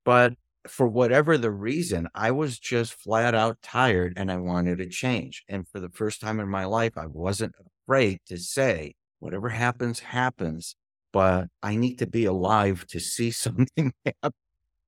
But 0.04 0.34
for 0.70 0.88
whatever 0.88 1.38
the 1.38 1.52
reason, 1.52 2.08
I 2.16 2.32
was 2.32 2.60
just 2.60 2.94
flat 2.94 3.36
out 3.36 3.62
tired 3.62 4.14
and 4.18 4.32
I 4.32 4.38
wanted 4.38 4.78
to 4.80 4.90
change. 4.90 5.44
And 5.50 5.68
for 5.68 5.80
the 5.80 5.90
first 5.90 6.22
time 6.22 6.40
in 6.40 6.50
my 6.50 6.66
life, 6.66 6.98
I 6.98 7.06
wasn't 7.08 7.56
afraid 7.86 8.20
to 8.28 8.38
say, 8.38 8.96
whatever 9.20 9.50
happens, 9.50 10.00
happens. 10.00 10.76
But 11.14 11.48
I 11.64 11.76
need 11.76 12.00
to 12.00 12.08
be 12.08 12.26
alive 12.26 12.86
to 12.90 13.00
see 13.00 13.32
something 13.32 13.94
happen. 14.06 14.32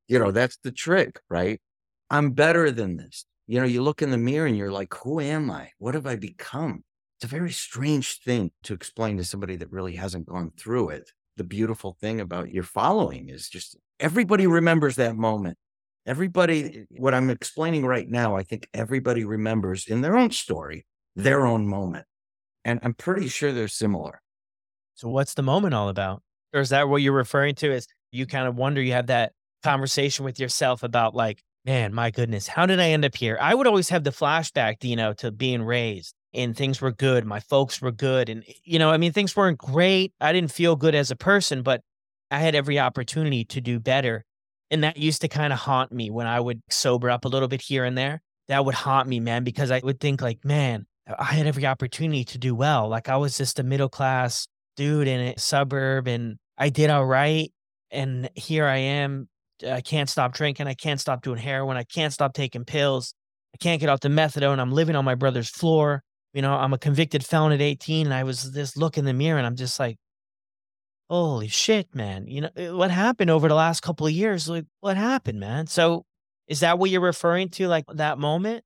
You 0.08 0.20
know, 0.20 0.32
that's 0.32 0.58
the 0.64 0.72
trick, 0.72 1.20
right? 1.30 1.62
I'm 2.10 2.32
better 2.32 2.72
than 2.72 2.98
this. 2.98 3.26
You 3.48 3.60
know, 3.60 3.66
you 3.66 3.82
look 3.82 4.02
in 4.02 4.12
the 4.12 4.18
mirror 4.18 4.48
and 4.48 4.58
you're 4.58 4.72
like, 4.72 4.94
who 4.94 5.20
am 5.20 5.50
I? 5.52 5.72
What 5.78 5.96
have 5.96 6.08
I 6.08 6.16
become? 6.16 6.84
It's 7.18 7.26
a 7.26 7.36
very 7.36 7.52
strange 7.52 8.20
thing 8.20 8.52
to 8.64 8.74
explain 8.74 9.18
to 9.18 9.24
somebody 9.24 9.56
that 9.58 9.72
really 9.72 9.96
hasn't 9.96 10.28
gone 10.28 10.52
through 10.58 10.90
it. 10.90 11.12
The 11.38 11.44
beautiful 11.44 11.98
thing 12.00 12.22
about 12.22 12.52
your 12.52 12.64
following 12.64 13.30
is 13.30 13.50
just 13.50 13.78
everybody 14.00 14.48
remembers 14.48 14.96
that 14.96 15.16
moment. 15.16 15.58
Everybody, 16.10 16.64
eh, 16.64 16.84
what 16.98 17.14
I'm 17.14 17.30
explaining 17.30 17.86
right 17.86 18.10
now, 18.10 18.36
I 18.36 18.42
think 18.44 18.68
everybody 18.74 19.24
remembers 19.24 19.86
in 19.86 20.02
their 20.02 20.18
own 20.18 20.32
story, 20.32 20.86
their 21.16 21.46
own 21.46 21.68
moment. 21.68 22.06
And 22.66 22.80
I'm 22.82 22.96
pretty 22.96 23.28
sure 23.28 23.52
they're 23.52 23.68
similar. 23.68 24.22
So, 24.96 25.08
what's 25.10 25.36
the 25.36 25.44
moment 25.44 25.76
all 25.76 25.88
about? 25.88 26.24
Or 26.52 26.62
is 26.62 26.70
that 26.70 26.90
what 26.90 27.04
you're 27.04 27.14
referring 27.14 27.54
to? 27.56 27.72
Is 27.72 27.88
you 28.12 28.26
kind 28.26 28.48
of 28.48 28.56
wonder, 28.56 28.82
you 28.82 28.94
have 28.94 29.08
that 29.08 29.34
conversation 29.62 30.26
with 30.26 30.40
yourself 30.40 30.82
about, 30.82 31.14
like, 31.14 31.44
man, 31.64 31.94
my 31.94 32.10
goodness, 32.10 32.48
how 32.48 32.66
did 32.66 32.80
I 32.80 32.90
end 32.90 33.06
up 33.06 33.16
here? 33.16 33.38
I 33.40 33.54
would 33.54 33.68
always 33.68 33.90
have 33.90 34.04
the 34.04 34.10
flashback, 34.10 34.84
you 34.84 34.96
know, 34.96 35.14
to 35.14 35.32
being 35.32 35.62
raised 35.62 36.16
and 36.34 36.58
things 36.58 36.82
were 36.82 36.92
good. 36.92 37.24
My 37.26 37.40
folks 37.40 37.82
were 37.82 37.92
good. 37.92 38.30
And, 38.30 38.44
eh, 38.48 38.54
you 38.64 38.80
know, 38.80 38.90
I 38.90 38.98
mean, 38.98 39.12
things 39.12 39.36
weren't 39.36 39.60
great. 39.60 40.14
I 40.20 40.34
didn't 40.34 40.52
feel 40.52 40.76
good 40.76 40.96
as 40.96 41.12
a 41.12 41.16
person, 41.16 41.62
but 41.62 41.82
I 42.32 42.40
had 42.40 42.56
every 42.56 42.80
opportunity 42.80 43.46
to 43.46 43.62
do 43.62 43.80
better. 43.80 44.26
And 44.72 44.84
that 44.84 44.98
used 44.98 45.22
to 45.22 45.28
kind 45.28 45.52
of 45.52 45.60
haunt 45.60 45.92
me 45.92 46.10
when 46.10 46.28
I 46.28 46.40
would 46.40 46.62
sober 46.70 47.10
up 47.10 47.26
a 47.26 47.28
little 47.28 47.48
bit 47.48 47.62
here 47.62 47.86
and 47.86 47.98
there. 47.98 48.22
That 48.48 48.66
would 48.66 48.76
haunt 48.76 49.08
me, 49.08 49.20
man, 49.20 49.44
because 49.44 49.72
I 49.72 49.80
would 49.84 50.00
think, 50.00 50.22
like, 50.22 50.44
man, 50.44 50.86
I 51.18 51.26
had 51.26 51.48
every 51.48 51.66
opportunity 51.66 52.24
to 52.26 52.38
do 52.38 52.54
well. 52.56 52.88
Like, 52.88 53.10
I 53.10 53.18
was 53.18 53.38
just 53.38 53.60
a 53.60 53.64
middle 53.64 53.90
class 53.90 54.48
dude 54.76 55.08
in 55.08 55.20
a 55.20 55.40
suburb 55.40 56.08
and 56.08 56.38
I 56.58 56.70
did 56.70 56.90
all 56.90 57.06
right. 57.06 57.52
And 57.92 58.30
here 58.36 58.66
I 58.66 58.78
am 58.78 59.28
I 59.68 59.82
can't 59.82 60.10
stop 60.10 60.34
drinking. 60.34 60.68
I 60.68 60.74
can't 60.74 61.00
stop 61.00 61.22
doing 61.22 61.38
heroin. 61.38 61.78
I 61.78 61.84
can't 61.84 62.14
stop 62.14 62.34
taking 62.34 62.66
pills. 62.66 63.14
I 63.54 63.58
can't 63.58 63.80
get 63.80 63.90
off 63.90 64.00
the 64.00 64.10
methadone. 64.10 64.60
I'm 64.60 64.72
living 64.72 64.96
on 64.96 65.06
my 65.06 65.16
brother's 65.16 65.50
floor. 65.50 66.04
You 66.34 66.42
know, 66.42 66.54
I'm 66.54 66.74
a 66.74 66.78
convicted 66.78 67.26
felon 67.26 67.52
at 67.52 67.62
18. 67.62 68.08
And 68.08 68.14
I 68.14 68.24
was 68.24 68.52
this 68.52 68.78
look 68.78 68.98
in 68.98 69.06
the 69.06 69.14
mirror 69.14 69.38
and 69.38 69.48
I'm 69.48 69.56
just 69.56 69.80
like, 69.80 69.98
holy 71.10 71.48
shit, 71.48 71.94
man. 71.96 72.28
You 72.28 72.42
know, 72.42 72.50
eh, 72.56 72.72
what 72.72 72.92
happened 72.92 73.30
over 73.30 73.48
the 73.48 73.56
last 73.56 73.82
couple 73.82 74.06
of 74.06 74.14
years? 74.14 74.48
Like, 74.48 74.66
what 74.80 74.98
happened, 74.98 75.40
man? 75.40 75.68
So 75.68 76.06
is 76.48 76.60
that 76.62 76.80
what 76.80 76.90
you're 76.90 77.02
referring 77.02 77.50
to? 77.50 77.68
Like 77.68 77.86
that 77.94 78.20
moment? 78.20 78.64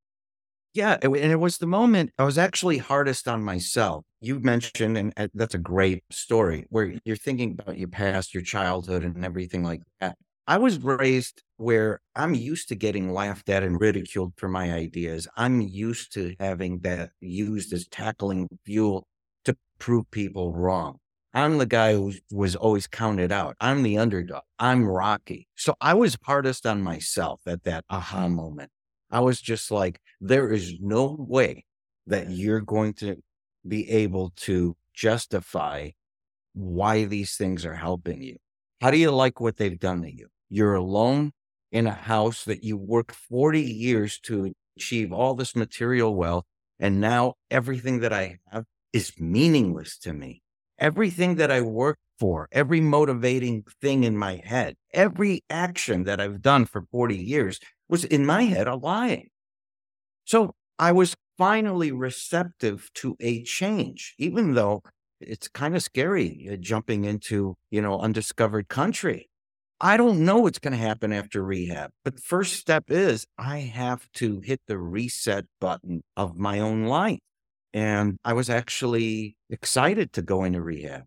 Yeah. 0.73 0.97
And 1.01 1.15
it 1.15 1.39
was 1.39 1.57
the 1.57 1.67
moment 1.67 2.11
I 2.17 2.23
was 2.23 2.37
actually 2.37 2.79
hardest 2.79 3.27
on 3.27 3.43
myself. 3.43 4.05
You 4.21 4.39
mentioned, 4.39 4.97
and 4.97 5.13
that's 5.33 5.53
a 5.53 5.59
great 5.59 6.03
story 6.11 6.65
where 6.69 6.95
you're 7.05 7.15
thinking 7.15 7.57
about 7.59 7.77
your 7.77 7.89
past, 7.89 8.33
your 8.33 8.43
childhood, 8.43 9.03
and 9.03 9.23
everything 9.23 9.63
like 9.63 9.81
that. 9.99 10.17
I 10.47 10.57
was 10.57 10.79
raised 10.79 11.41
where 11.57 12.01
I'm 12.15 12.33
used 12.33 12.67
to 12.69 12.75
getting 12.75 13.13
laughed 13.13 13.49
at 13.49 13.63
and 13.63 13.79
ridiculed 13.79 14.33
for 14.35 14.49
my 14.49 14.73
ideas. 14.73 15.27
I'm 15.37 15.61
used 15.61 16.13
to 16.13 16.35
having 16.39 16.79
that 16.79 17.11
used 17.21 17.71
as 17.71 17.87
tackling 17.87 18.49
fuel 18.65 19.07
to 19.45 19.55
prove 19.79 20.09
people 20.11 20.53
wrong. 20.53 20.97
I'm 21.33 21.57
the 21.57 21.65
guy 21.65 21.93
who 21.93 22.13
was 22.31 22.55
always 22.55 22.85
counted 22.85 23.31
out. 23.31 23.55
I'm 23.59 23.81
the 23.81 23.97
underdog. 23.97 24.43
I'm 24.59 24.85
Rocky. 24.85 25.47
So 25.55 25.75
I 25.81 25.95
was 25.95 26.17
hardest 26.23 26.67
on 26.67 26.83
myself 26.83 27.41
at 27.47 27.63
that 27.63 27.85
aha 27.89 28.25
mm-hmm. 28.25 28.35
moment. 28.35 28.71
I 29.09 29.19
was 29.19 29.41
just 29.41 29.71
like, 29.71 29.99
there 30.21 30.51
is 30.51 30.75
no 30.79 31.15
way 31.19 31.65
that 32.07 32.29
you're 32.29 32.61
going 32.61 32.93
to 32.95 33.17
be 33.67 33.89
able 33.89 34.31
to 34.35 34.75
justify 34.93 35.89
why 36.53 37.05
these 37.05 37.35
things 37.35 37.65
are 37.65 37.75
helping 37.75 38.21
you. 38.21 38.37
How 38.81 38.91
do 38.91 38.97
you 38.97 39.11
like 39.11 39.39
what 39.39 39.57
they've 39.57 39.79
done 39.79 40.03
to 40.03 40.13
you? 40.13 40.27
You're 40.49 40.75
alone 40.75 41.31
in 41.71 41.87
a 41.87 41.91
house 41.91 42.43
that 42.45 42.63
you 42.63 42.77
worked 42.77 43.15
40 43.15 43.61
years 43.61 44.19
to 44.21 44.53
achieve 44.77 45.11
all 45.11 45.33
this 45.33 45.55
material 45.55 46.15
wealth. 46.15 46.45
And 46.79 47.01
now 47.01 47.35
everything 47.49 48.01
that 48.01 48.13
I 48.13 48.39
have 48.51 48.65
is 48.91 49.19
meaningless 49.19 49.97
to 49.99 50.13
me. 50.13 50.42
Everything 50.83 51.35
that 51.37 51.49
I 51.49 51.61
worked 51.61 52.01
for, 52.19 52.49
every 52.51 52.81
motivating 52.81 53.63
thing 53.81 54.03
in 54.03 54.17
my 54.17 54.41
head, 54.43 54.75
every 54.93 55.41
action 55.49 56.03
that 56.03 56.19
I've 56.19 56.41
done 56.41 56.65
for 56.65 56.83
40 56.91 57.15
years 57.15 57.59
was 57.87 58.03
in 58.03 58.25
my 58.25 58.43
head 58.43 58.67
a 58.67 58.75
lie. 58.75 59.29
So 60.25 60.55
I 60.77 60.91
was 60.91 61.15
finally 61.37 61.93
receptive 61.93 62.89
to 62.95 63.15
a 63.21 63.43
change, 63.43 64.13
even 64.17 64.55
though 64.55 64.81
it's 65.21 65.47
kind 65.47 65.73
of 65.73 65.83
scary 65.83 66.49
uh, 66.51 66.57
jumping 66.57 67.05
into, 67.05 67.55
you 67.71 67.81
know, 67.81 68.01
undiscovered 68.01 68.67
country. 68.67 69.29
I 69.79 69.95
don't 69.95 70.25
know 70.25 70.39
what's 70.39 70.59
going 70.59 70.73
to 70.73 70.77
happen 70.77 71.13
after 71.13 71.43
rehab, 71.43 71.91
but 72.03 72.15
the 72.15 72.21
first 72.21 72.55
step 72.55 72.85
is 72.89 73.25
I 73.37 73.59
have 73.59 74.11
to 74.15 74.41
hit 74.41 74.59
the 74.67 74.77
reset 74.77 75.45
button 75.61 76.03
of 76.17 76.37
my 76.37 76.59
own 76.59 76.85
life. 76.87 77.19
And 77.73 78.17
I 78.23 78.33
was 78.33 78.49
actually 78.49 79.35
excited 79.49 80.13
to 80.13 80.21
go 80.21 80.43
into 80.43 80.61
rehab. 80.61 81.03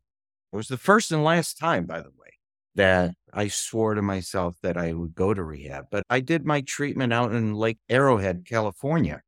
It 0.52 0.56
was 0.56 0.68
the 0.68 0.76
first 0.76 1.12
and 1.12 1.22
last 1.22 1.58
time, 1.58 1.86
by 1.86 2.00
the 2.00 2.10
way, 2.18 2.30
that 2.74 3.12
I 3.32 3.48
swore 3.48 3.94
to 3.94 4.02
myself 4.02 4.56
that 4.62 4.76
I 4.76 4.92
would 4.92 5.14
go 5.14 5.32
to 5.32 5.42
rehab. 5.42 5.86
But 5.90 6.02
I 6.10 6.20
did 6.20 6.44
my 6.44 6.62
treatment 6.62 7.12
out 7.12 7.32
in 7.32 7.54
Lake 7.54 7.78
Arrowhead, 7.88 8.46
California. 8.46 9.22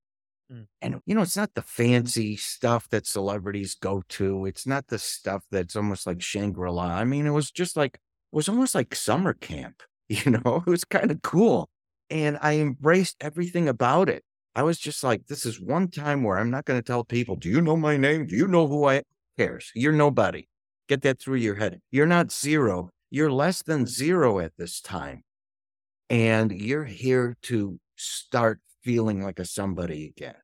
Mm. 0.53 0.66
And, 0.81 1.01
you 1.07 1.14
know, 1.14 1.22
it's 1.22 1.37
not 1.37 1.55
the 1.55 1.62
fancy 1.62 2.37
stuff 2.37 2.88
that 2.88 3.07
celebrities 3.07 3.74
go 3.74 4.03
to. 4.11 4.46
It's 4.46 4.66
not 4.66 4.88
the 4.88 4.98
stuff 4.98 5.44
that's 5.51 5.77
almost 5.77 6.07
like 6.07 6.22
Shangri 6.22 6.70
La. 6.70 6.87
I 6.87 7.05
mean, 7.05 7.27
it 7.27 7.31
was 7.31 7.51
just 7.51 7.77
like, 7.77 7.94
it 7.94 8.37
was 8.37 8.48
almost 8.48 8.74
like 8.74 8.94
summer 8.94 9.33
camp, 9.33 9.83
you 10.09 10.31
know, 10.31 10.62
it 10.66 10.70
was 10.70 10.85
kind 10.85 11.11
of 11.11 11.22
cool. 11.22 11.68
And 12.11 12.38
I 12.40 12.57
embraced 12.59 13.16
everything 13.20 13.68
about 13.68 14.09
it. 14.09 14.24
I 14.54 14.62
was 14.62 14.78
just 14.78 15.04
like, 15.04 15.26
this 15.26 15.46
is 15.46 15.61
one 15.61 15.88
time 15.88 16.24
where 16.24 16.38
I'm 16.38 16.50
not 16.50 16.64
going 16.64 16.78
to 16.78 16.87
tell 16.87 17.04
people, 17.04 17.37
do 17.37 17.48
you 17.48 17.61
know 17.61 17.76
my 17.76 17.96
name? 17.96 18.26
Do 18.26 18.37
you 18.37 18.48
know 18.48 18.66
who 18.66 18.84
I 18.84 18.96
am? 18.96 19.02
cares? 19.38 19.70
You're 19.74 19.92
nobody. 19.92 20.48
Get 20.88 21.02
that 21.02 21.20
through 21.20 21.37
your 21.37 21.54
head. 21.54 21.80
You're 21.90 22.06
not 22.06 22.32
zero. 22.32 22.90
You're 23.11 23.30
less 23.30 23.62
than 23.62 23.87
zero 23.87 24.40
at 24.40 24.52
this 24.58 24.80
time. 24.80 25.22
And 26.11 26.50
you're 26.52 26.84
here 26.84 27.37
to 27.42 27.78
start 27.96 28.61
feeling 28.82 29.22
like 29.22 29.38
a 29.38 29.44
somebody 29.44 30.06
again 30.06 30.34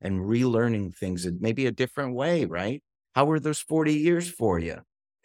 and 0.00 0.20
relearning 0.20 0.94
things 0.94 1.26
in 1.26 1.38
maybe 1.40 1.66
a 1.66 1.72
different 1.72 2.14
way, 2.14 2.44
right? 2.44 2.82
How 3.14 3.24
were 3.24 3.40
those 3.40 3.60
40 3.60 3.94
years 3.94 4.30
for 4.30 4.58
you? 4.58 4.80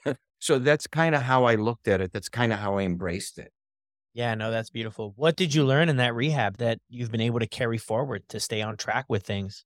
so 0.39 0.59
that's 0.59 0.87
kind 0.87 1.15
of 1.15 1.21
how 1.21 1.43
I 1.43 1.55
looked 1.55 1.87
at 1.87 2.01
it. 2.01 2.11
That's 2.13 2.29
kind 2.29 2.53
of 2.53 2.59
how 2.59 2.77
I 2.77 2.83
embraced 2.83 3.37
it. 3.37 3.51
Yeah, 4.13 4.35
no, 4.35 4.51
that's 4.51 4.69
beautiful. 4.69 5.13
What 5.15 5.35
did 5.35 5.53
you 5.53 5.65
learn 5.65 5.89
in 5.89 5.97
that 5.97 6.13
rehab 6.15 6.57
that 6.57 6.79
you've 6.89 7.11
been 7.11 7.21
able 7.21 7.39
to 7.39 7.47
carry 7.47 7.77
forward 7.77 8.27
to 8.29 8.39
stay 8.39 8.61
on 8.61 8.77
track 8.77 9.05
with 9.09 9.23
things? 9.23 9.65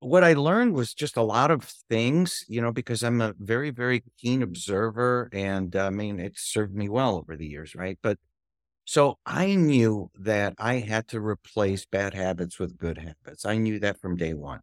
What 0.00 0.22
I 0.24 0.34
learned 0.34 0.74
was 0.74 0.92
just 0.92 1.16
a 1.16 1.22
lot 1.22 1.50
of 1.50 1.64
things, 1.64 2.44
you 2.48 2.60
know, 2.60 2.72
because 2.72 3.02
I'm 3.02 3.20
a 3.22 3.34
very, 3.38 3.70
very 3.70 4.04
keen 4.18 4.42
observer. 4.42 5.30
And 5.32 5.74
uh, 5.74 5.86
I 5.86 5.90
mean, 5.90 6.20
it 6.20 6.34
served 6.38 6.74
me 6.74 6.88
well 6.88 7.16
over 7.16 7.36
the 7.36 7.46
years, 7.46 7.74
right? 7.74 7.98
But 8.02 8.18
so 8.86 9.18
I 9.26 9.56
knew 9.56 10.10
that 10.16 10.54
I 10.58 10.76
had 10.80 11.08
to 11.08 11.20
replace 11.20 11.86
bad 11.86 12.14
habits 12.14 12.58
with 12.60 12.78
good 12.78 12.98
habits. 12.98 13.46
I 13.46 13.58
knew 13.58 13.80
that 13.80 14.00
from 14.00 14.16
day 14.16 14.34
one. 14.34 14.60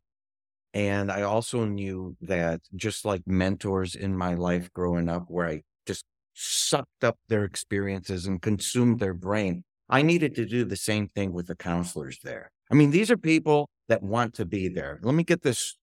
And 0.73 1.11
I 1.11 1.23
also 1.23 1.65
knew 1.65 2.17
that 2.21 2.61
just 2.75 3.05
like 3.05 3.23
mentors 3.27 3.95
in 3.95 4.15
my 4.17 4.35
life 4.35 4.71
growing 4.73 5.09
up, 5.09 5.25
where 5.29 5.47
I 5.47 5.63
just 5.87 6.05
sucked 6.33 7.03
up 7.03 7.17
their 7.27 7.43
experiences 7.43 8.25
and 8.25 8.41
consumed 8.41 8.99
their 8.99 9.13
brain, 9.13 9.63
I 9.89 10.01
needed 10.01 10.35
to 10.35 10.45
do 10.45 10.63
the 10.63 10.77
same 10.77 11.07
thing 11.09 11.33
with 11.33 11.47
the 11.47 11.55
counselors 11.55 12.19
there. 12.23 12.51
I 12.71 12.75
mean, 12.75 12.91
these 12.91 13.11
are 13.11 13.17
people 13.17 13.69
that 13.89 14.01
want 14.01 14.33
to 14.35 14.45
be 14.45 14.69
there. 14.69 14.99
Let 15.03 15.15
me 15.15 15.23
get 15.23 15.41
this 15.41 15.75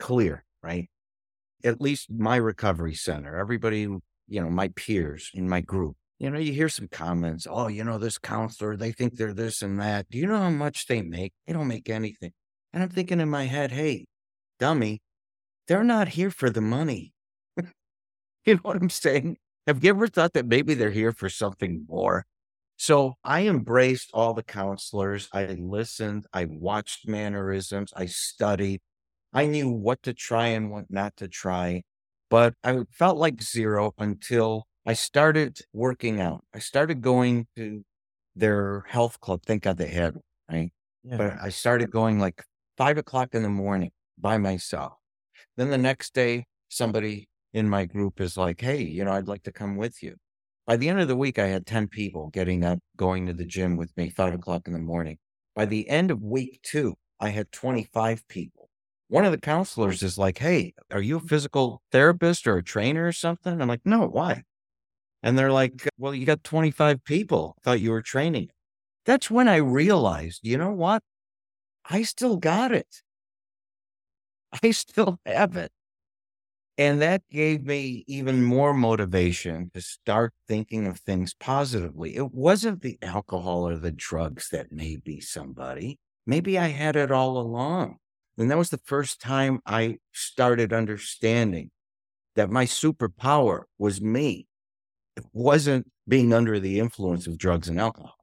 clear, 0.00 0.44
right? 0.62 0.90
At 1.62 1.80
least 1.80 2.10
my 2.10 2.36
recovery 2.36 2.94
center, 2.94 3.36
everybody, 3.36 3.80
you 3.80 4.00
know, 4.40 4.50
my 4.50 4.68
peers 4.68 5.30
in 5.34 5.48
my 5.48 5.60
group, 5.60 5.96
you 6.18 6.30
know, 6.30 6.38
you 6.38 6.52
hear 6.52 6.68
some 6.68 6.88
comments, 6.88 7.46
oh, 7.48 7.68
you 7.68 7.84
know, 7.84 7.98
this 7.98 8.18
counselor, 8.18 8.76
they 8.76 8.92
think 8.92 9.14
they're 9.14 9.32
this 9.32 9.62
and 9.62 9.80
that. 9.80 10.08
Do 10.10 10.18
you 10.18 10.26
know 10.26 10.38
how 10.38 10.50
much 10.50 10.86
they 10.86 11.02
make? 11.02 11.32
They 11.46 11.52
don't 11.52 11.68
make 11.68 11.88
anything. 11.88 12.32
And 12.72 12.82
I'm 12.82 12.88
thinking 12.88 13.20
in 13.20 13.28
my 13.30 13.44
head, 13.44 13.70
hey, 13.70 14.06
dummy, 14.58 15.00
they're 15.68 15.84
not 15.84 16.08
here 16.08 16.30
for 16.30 16.50
the 16.50 16.60
money. 16.60 17.12
you 18.44 18.54
know 18.54 18.60
what 18.62 18.76
I'm 18.76 18.90
saying? 18.90 19.36
Have 19.66 19.82
you 19.82 19.90
ever 19.90 20.08
thought 20.08 20.34
that 20.34 20.46
maybe 20.46 20.74
they're 20.74 20.90
here 20.90 21.12
for 21.12 21.28
something 21.28 21.86
more? 21.88 22.26
So 22.76 23.14
I 23.24 23.46
embraced 23.46 24.10
all 24.12 24.34
the 24.34 24.42
counselors. 24.42 25.28
I 25.32 25.46
listened. 25.46 26.26
I 26.32 26.44
watched 26.44 27.08
mannerisms. 27.08 27.92
I 27.96 28.06
studied. 28.06 28.80
I 29.32 29.46
knew 29.46 29.70
what 29.70 30.02
to 30.02 30.12
try 30.12 30.48
and 30.48 30.70
what 30.70 30.90
not 30.90 31.16
to 31.16 31.28
try. 31.28 31.82
But 32.28 32.54
I 32.62 32.80
felt 32.90 33.16
like 33.16 33.42
zero 33.42 33.94
until 33.96 34.66
I 34.84 34.92
started 34.92 35.58
working 35.72 36.20
out. 36.20 36.44
I 36.52 36.58
started 36.58 37.00
going 37.00 37.46
to 37.56 37.84
their 38.36 38.84
health 38.88 39.20
club. 39.20 39.42
Thank 39.46 39.62
God 39.62 39.78
they 39.78 39.88
had, 39.88 40.16
right? 40.50 40.72
Yeah. 41.04 41.16
But 41.16 41.36
I 41.40 41.48
started 41.48 41.90
going 41.90 42.18
like 42.18 42.42
five 42.76 42.98
o'clock 42.98 43.34
in 43.34 43.42
the 43.42 43.48
morning 43.48 43.92
by 44.18 44.36
myself. 44.36 44.94
Then 45.56 45.70
the 45.70 45.78
next 45.78 46.12
day, 46.12 46.46
somebody 46.68 47.28
in 47.54 47.68
my 47.70 47.86
group 47.86 48.20
is 48.20 48.36
like, 48.36 48.60
Hey, 48.60 48.82
you 48.82 49.04
know, 49.04 49.12
I'd 49.12 49.28
like 49.28 49.44
to 49.44 49.52
come 49.52 49.76
with 49.76 50.02
you. 50.02 50.16
By 50.66 50.76
the 50.76 50.88
end 50.90 51.00
of 51.00 51.08
the 51.08 51.16
week, 51.16 51.38
I 51.38 51.46
had 51.48 51.66
10 51.66 51.88
people 51.88 52.30
getting 52.30 52.64
up, 52.64 52.80
going 52.96 53.26
to 53.26 53.34
the 53.34 53.46
gym 53.46 53.76
with 53.76 53.96
me, 53.96 54.10
five 54.10 54.34
o'clock 54.34 54.66
in 54.66 54.74
the 54.74 54.78
morning. 54.80 55.18
By 55.56 55.66
the 55.66 55.88
end 55.88 56.10
of 56.10 56.22
week 56.22 56.60
two, 56.62 56.96
I 57.20 57.30
had 57.30 57.52
25 57.52 58.28
people. 58.28 58.70
One 59.08 59.24
of 59.24 59.32
the 59.32 59.38
counselors 59.38 60.02
is 60.02 60.18
like, 60.18 60.38
Hey, 60.38 60.74
are 60.90 61.02
you 61.02 61.16
a 61.18 61.20
physical 61.20 61.82
therapist 61.92 62.46
or 62.46 62.58
a 62.58 62.64
trainer 62.64 63.06
or 63.06 63.12
something? 63.12 63.60
I'm 63.62 63.68
like, 63.68 63.86
No, 63.86 64.06
why? 64.08 64.42
And 65.22 65.38
they're 65.38 65.52
like, 65.52 65.88
well, 65.98 66.14
you 66.14 66.26
got 66.26 66.44
25 66.44 67.04
people. 67.04 67.56
Thought 67.64 67.80
you 67.80 67.90
were 67.90 68.02
training. 68.02 68.50
That's 69.06 69.30
when 69.30 69.48
I 69.48 69.56
realized, 69.56 70.40
you 70.44 70.58
know 70.58 70.72
what? 70.72 71.02
I 71.86 72.02
still 72.02 72.36
got 72.38 72.72
it. 72.72 73.02
I 74.62 74.70
still 74.70 75.18
have 75.26 75.56
it. 75.56 75.72
And 76.76 77.00
that 77.02 77.22
gave 77.30 77.64
me 77.64 78.04
even 78.08 78.42
more 78.42 78.74
motivation 78.74 79.70
to 79.74 79.80
start 79.80 80.32
thinking 80.48 80.86
of 80.86 80.98
things 80.98 81.32
positively. 81.34 82.16
It 82.16 82.32
wasn't 82.32 82.82
the 82.82 82.98
alcohol 83.00 83.68
or 83.68 83.76
the 83.76 83.92
drugs 83.92 84.48
that 84.50 84.72
made 84.72 85.06
me 85.06 85.20
somebody. 85.20 86.00
Maybe 86.26 86.58
I 86.58 86.68
had 86.68 86.96
it 86.96 87.12
all 87.12 87.38
along. 87.38 87.98
And 88.36 88.50
that 88.50 88.58
was 88.58 88.70
the 88.70 88.80
first 88.84 89.20
time 89.20 89.60
I 89.64 89.98
started 90.12 90.72
understanding 90.72 91.70
that 92.34 92.50
my 92.50 92.64
superpower 92.64 93.62
was 93.78 94.00
me 94.00 94.48
it 95.16 95.24
wasn't 95.32 95.90
being 96.08 96.32
under 96.32 96.58
the 96.58 96.80
influence 96.80 97.26
of 97.26 97.38
drugs 97.38 97.68
and 97.68 97.80
alcohol. 97.80 98.16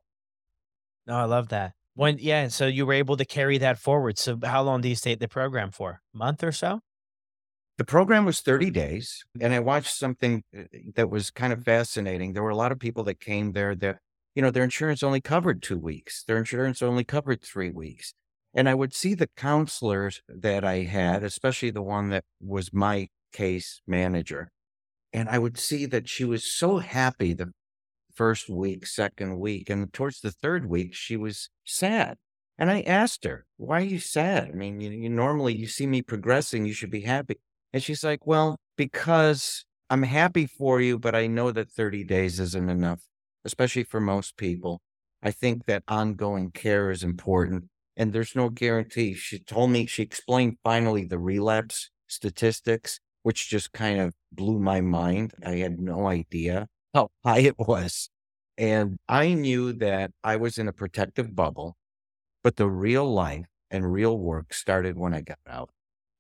No, 1.08 1.16
I 1.16 1.24
love 1.24 1.50
that. 1.50 1.74
When 1.94 2.18
yeah, 2.20 2.48
so 2.48 2.68
you 2.68 2.86
were 2.86 2.94
able 2.94 3.18
to 3.18 3.26
carry 3.26 3.58
that 3.58 3.78
forward. 3.78 4.18
So 4.18 4.38
how 4.44 4.62
long 4.62 4.82
do 4.82 4.90
you 4.90 4.96
stay 4.96 5.12
at 5.12 5.20
the 5.20 5.28
program 5.28 5.72
for? 5.72 6.02
A 6.14 6.18
month 6.18 6.44
or 6.44 6.52
so? 6.52 6.82
The 7.78 7.86
program 7.86 8.26
was 8.26 8.42
30 8.42 8.70
days, 8.70 9.24
and 9.40 9.54
I 9.54 9.60
watched 9.60 9.96
something 9.96 10.44
uh, 10.56 10.64
that 10.96 11.10
was 11.10 11.32
kind 11.32 11.52
of 11.52 11.64
fascinating. 11.64 12.34
There 12.34 12.44
were 12.44 12.50
a 12.50 12.56
lot 12.56 12.72
of 12.72 12.80
people 12.80 13.04
that 13.06 13.20
came 13.20 13.54
there 13.54 13.76
that, 13.76 13.98
you 14.36 14.42
know, 14.42 14.52
their 14.52 14.64
insurance 14.64 15.02
only 15.02 15.22
covered 15.22 15.64
two 15.64 15.80
weeks, 15.80 16.24
their 16.24 16.38
insurance 16.38 16.82
only 16.82 17.04
covered 17.04 17.42
three 17.42 17.72
weeks. 17.72 18.14
And 18.54 18.68
I 18.68 18.76
would 18.76 18.94
see 18.94 19.14
the 19.14 19.30
counselors 19.38 20.22
that 20.28 20.64
I 20.64 20.80
had, 20.84 21.24
especially 21.24 21.72
the 21.72 21.82
one 21.82 22.10
that 22.10 22.26
was 22.42 22.74
my 22.74 23.08
case 23.32 23.82
manager, 23.88 24.52
and 25.14 25.30
I 25.30 25.40
would 25.40 25.58
see 25.58 25.86
that 25.88 26.08
she 26.08 26.26
was 26.26 26.44
so 26.44 26.78
happy 26.80 27.34
the 27.34 27.52
first 28.14 28.50
week, 28.50 28.86
second 28.86 29.40
week, 29.40 29.70
and 29.70 29.92
towards 29.94 30.22
the 30.22 30.32
third 30.32 30.70
week, 30.70 30.94
she 30.94 31.18
was 31.18 31.50
sad. 31.66 32.18
And 32.58 32.70
I 32.70 32.82
asked 32.82 33.24
her, 33.24 33.46
"Why 33.58 33.82
are 33.82 33.86
you 33.86 34.00
sad? 34.00 34.50
I 34.50 34.52
mean, 34.52 34.82
you, 34.82 34.92
you 34.92 35.10
normally 35.10 35.56
you 35.56 35.68
see 35.68 35.88
me 35.88 36.02
progressing, 36.02 36.66
you 36.66 36.74
should 36.74 36.92
be 36.92 37.02
happy." 37.02 37.40
And 37.74 37.84
she's 37.84 38.04
like, 38.04 38.26
"Well, 38.28 38.58
because 38.78 39.66
I'm 39.90 40.04
happy 40.04 40.46
for 40.48 40.82
you, 40.82 40.98
but 41.00 41.16
I 41.16 41.28
know 41.28 41.52
that 41.52 41.70
30 41.72 42.04
days 42.04 42.40
isn't 42.40 42.70
enough, 42.70 43.02
especially 43.46 43.84
for 43.84 44.00
most 44.00 44.38
people. 44.38 44.82
I 45.24 45.32
think 45.32 45.66
that 45.66 45.84
ongoing 45.88 46.52
care 46.52 46.92
is 46.92 47.04
important, 47.04 47.70
and 47.98 48.14
there's 48.14 48.36
no 48.36 48.50
guarantee." 48.50 49.14
She 49.16 49.40
told 49.40 49.72
me 49.72 49.86
she 49.86 50.04
explained 50.04 50.58
finally 50.64 51.06
the 51.06 51.20
relapse 51.20 51.90
statistics 52.08 53.00
which 53.24 53.50
just 53.50 53.72
kind 53.72 54.00
of 54.02 54.14
blew 54.32 54.60
my 54.60 54.82
mind. 54.82 55.34
I 55.46 55.58
had 55.58 55.80
no 55.80 56.08
idea 56.08 56.68
how 56.94 57.12
high 57.24 57.40
it 57.42 57.58
was. 57.60 58.10
And 58.58 58.98
I 59.08 59.34
knew 59.34 59.74
that 59.74 60.12
I 60.24 60.38
was 60.38 60.58
in 60.58 60.68
a 60.68 60.74
protective 60.74 61.36
bubble, 61.36 61.76
but 62.44 62.56
the 62.58 62.70
real 62.70 63.12
life 63.12 63.48
and 63.72 63.92
real 63.94 64.18
work 64.18 64.54
started 64.54 64.98
when 64.98 65.14
I 65.14 65.22
got 65.22 65.40
out. 65.48 65.72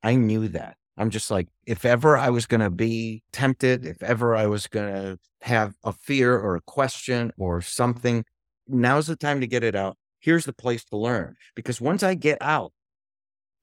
I 0.03 0.15
knew 0.15 0.47
that. 0.49 0.77
I'm 0.97 1.09
just 1.09 1.31
like, 1.31 1.47
if 1.65 1.85
ever 1.85 2.17
I 2.17 2.29
was 2.29 2.45
going 2.45 2.61
to 2.61 2.69
be 2.69 3.23
tempted, 3.31 3.85
if 3.85 4.03
ever 4.03 4.35
I 4.35 4.45
was 4.45 4.67
going 4.67 4.93
to 4.93 5.19
have 5.41 5.73
a 5.83 5.93
fear 5.93 6.37
or 6.37 6.55
a 6.55 6.61
question 6.61 7.31
or 7.37 7.61
something, 7.61 8.25
now's 8.67 9.07
the 9.07 9.15
time 9.15 9.41
to 9.41 9.47
get 9.47 9.63
it 9.63 9.75
out. 9.75 9.97
Here's 10.19 10.45
the 10.45 10.53
place 10.53 10.83
to 10.85 10.97
learn. 10.97 11.35
Because 11.55 11.81
once 11.81 12.03
I 12.03 12.13
get 12.13 12.37
out, 12.41 12.73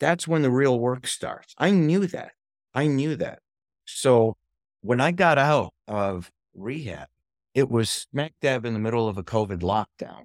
that's 0.01 0.27
when 0.27 0.43
the 0.43 0.51
real 0.51 0.79
work 0.79 1.07
starts. 1.07 1.55
I 1.59 1.71
knew 1.71 2.07
that. 2.07 2.33
I 2.75 2.87
knew 2.87 3.17
that. 3.17 3.41
So 3.85 4.37
when 4.81 5.01
I 5.01 5.13
got 5.13 5.39
out 5.39 5.73
of 5.87 6.31
rehab, 6.55 7.09
it 7.55 7.71
was 7.71 7.91
smack 7.91 8.35
dab 8.41 8.65
in 8.65 8.73
the 8.73 8.79
middle 8.79 9.09
of 9.09 9.19
a 9.19 9.23
COVID 9.23 9.61
lockdown. 9.61 10.25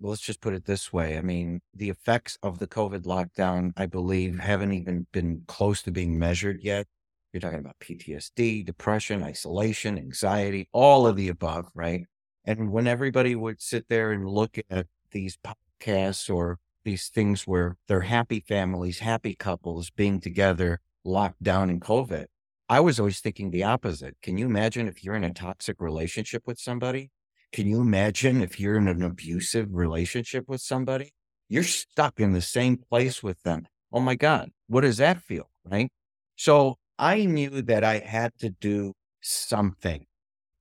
Let's 0.00 0.20
just 0.20 0.40
put 0.40 0.54
it 0.54 0.64
this 0.64 0.92
way. 0.92 1.18
I 1.18 1.22
mean, 1.22 1.60
the 1.74 1.90
effects 1.90 2.38
of 2.42 2.60
the 2.60 2.68
COVID 2.68 3.02
lockdown, 3.02 3.72
I 3.76 3.86
believe, 3.86 4.38
haven't 4.38 4.72
even 4.72 5.06
been 5.12 5.42
close 5.48 5.82
to 5.82 5.90
being 5.90 6.18
measured 6.18 6.60
yet. 6.62 6.86
You're 7.32 7.40
talking 7.40 7.58
about 7.58 7.80
PTSD, 7.80 8.64
depression, 8.64 9.22
isolation, 9.22 9.98
anxiety, 9.98 10.68
all 10.72 11.06
of 11.06 11.16
the 11.16 11.28
above, 11.28 11.66
right? 11.74 12.04
And 12.44 12.70
when 12.70 12.86
everybody 12.86 13.34
would 13.34 13.60
sit 13.60 13.88
there 13.88 14.12
and 14.12 14.28
look 14.28 14.56
at 14.70 14.86
these 15.10 15.36
podcasts 15.36 16.32
or 16.32 16.58
these 16.84 17.08
things 17.08 17.46
where 17.46 17.76
they're 17.88 18.02
happy 18.02 18.40
families, 18.40 19.00
happy 19.00 19.34
couples 19.34 19.90
being 19.90 20.20
together, 20.20 20.80
locked 21.04 21.42
down 21.42 21.70
in 21.70 21.80
COVID. 21.80 22.26
I 22.68 22.80
was 22.80 23.00
always 23.00 23.20
thinking 23.20 23.50
the 23.50 23.64
opposite. 23.64 24.16
Can 24.22 24.38
you 24.38 24.46
imagine 24.46 24.88
if 24.88 25.02
you're 25.02 25.14
in 25.14 25.24
a 25.24 25.32
toxic 25.32 25.80
relationship 25.80 26.44
with 26.46 26.58
somebody? 26.58 27.10
Can 27.52 27.66
you 27.66 27.80
imagine 27.80 28.42
if 28.42 28.60
you're 28.60 28.76
in 28.76 28.88
an 28.88 29.02
abusive 29.02 29.68
relationship 29.70 30.44
with 30.48 30.60
somebody? 30.60 31.12
You're 31.48 31.62
stuck 31.62 32.20
in 32.20 32.32
the 32.32 32.42
same 32.42 32.76
place 32.76 33.22
with 33.22 33.42
them. 33.42 33.66
Oh 33.90 34.00
my 34.00 34.16
God, 34.16 34.50
what 34.66 34.82
does 34.82 34.98
that 34.98 35.22
feel? 35.22 35.50
Right. 35.64 35.90
So 36.36 36.76
I 36.98 37.24
knew 37.24 37.62
that 37.62 37.84
I 37.84 37.98
had 38.00 38.32
to 38.40 38.50
do 38.50 38.92
something. 39.22 40.04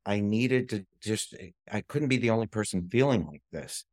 I 0.05 0.21
needed 0.21 0.69
to 0.69 0.85
just, 1.01 1.35
eh, 1.37 1.49
I 1.69 1.81
couldn't 1.81 2.07
be 2.07 2.17
the 2.17 2.29
only 2.29 2.47
person 2.47 2.87
feeling 2.89 3.27
like 3.27 3.43
this. 3.51 3.83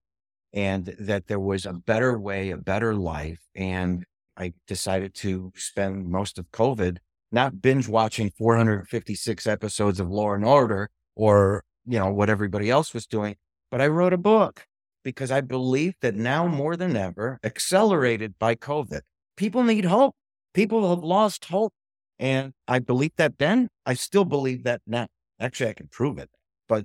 And 0.53 0.95
that 1.01 1.26
there 1.26 1.40
was 1.40 1.66
a 1.66 1.72
better 1.72 2.16
way, 2.16 2.51
a 2.51 2.57
better 2.57 2.95
life. 2.95 3.40
And 3.57 4.05
I 4.36 4.53
decided 4.68 5.14
to 5.16 5.53
spend 5.57 6.09
most 6.09 6.38
of 6.38 6.51
COVID 6.53 6.99
not 7.32 7.61
binge 7.61 7.88
watching 7.88 8.30
456 8.38 9.49
episodes 9.49 9.99
of 9.99 10.09
Law 10.09 10.32
and 10.34 10.45
Order 10.45 10.90
or, 11.16 11.64
you 11.87 11.99
know, 11.99 12.11
what 12.11 12.30
everybody 12.30 12.70
else 12.70 12.95
was 12.95 13.07
doing, 13.07 13.37
but 13.70 13.80
I 13.80 13.87
wrote 13.89 14.12
a 14.12 14.18
book 14.18 14.66
because 15.03 15.30
I 15.30 15.41
believe 15.41 15.95
that 16.01 16.14
now 16.14 16.47
more 16.47 16.76
than 16.76 16.97
ever, 16.97 17.39
accelerated 17.45 18.39
by 18.39 18.55
COVID, 18.55 19.01
people 19.37 19.62
need 19.62 19.85
hope. 19.85 20.14
People 20.55 20.89
have 20.91 21.05
lost 21.05 21.45
hope. 21.47 21.72
And 22.18 22.53
I 22.68 22.78
believe 22.78 23.12
that 23.16 23.39
then. 23.39 23.68
I 23.85 23.95
still 23.95 24.24
believe 24.24 24.64
that 24.64 24.80
now. 24.87 25.09
Actually, 25.41 25.70
I 25.70 25.74
can 25.74 25.89
prove 25.89 26.18
it. 26.18 26.30
But 26.68 26.85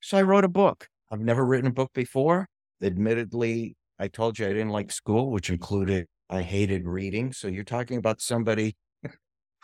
so 0.00 0.18
I 0.18 0.22
wrote 0.22 0.44
a 0.44 0.48
book. 0.48 0.88
I've 1.10 1.20
never 1.20 1.44
written 1.44 1.68
a 1.68 1.72
book 1.72 1.90
before. 1.92 2.46
Admittedly, 2.82 3.74
I 3.98 4.08
told 4.08 4.38
you 4.38 4.46
I 4.46 4.50
didn't 4.50 4.70
like 4.70 4.92
school, 4.92 5.30
which 5.30 5.50
included 5.50 6.06
I 6.28 6.42
hated 6.42 6.86
reading. 6.86 7.32
So 7.32 7.48
you're 7.48 7.64
talking 7.64 7.98
about 7.98 8.20
somebody 8.20 8.76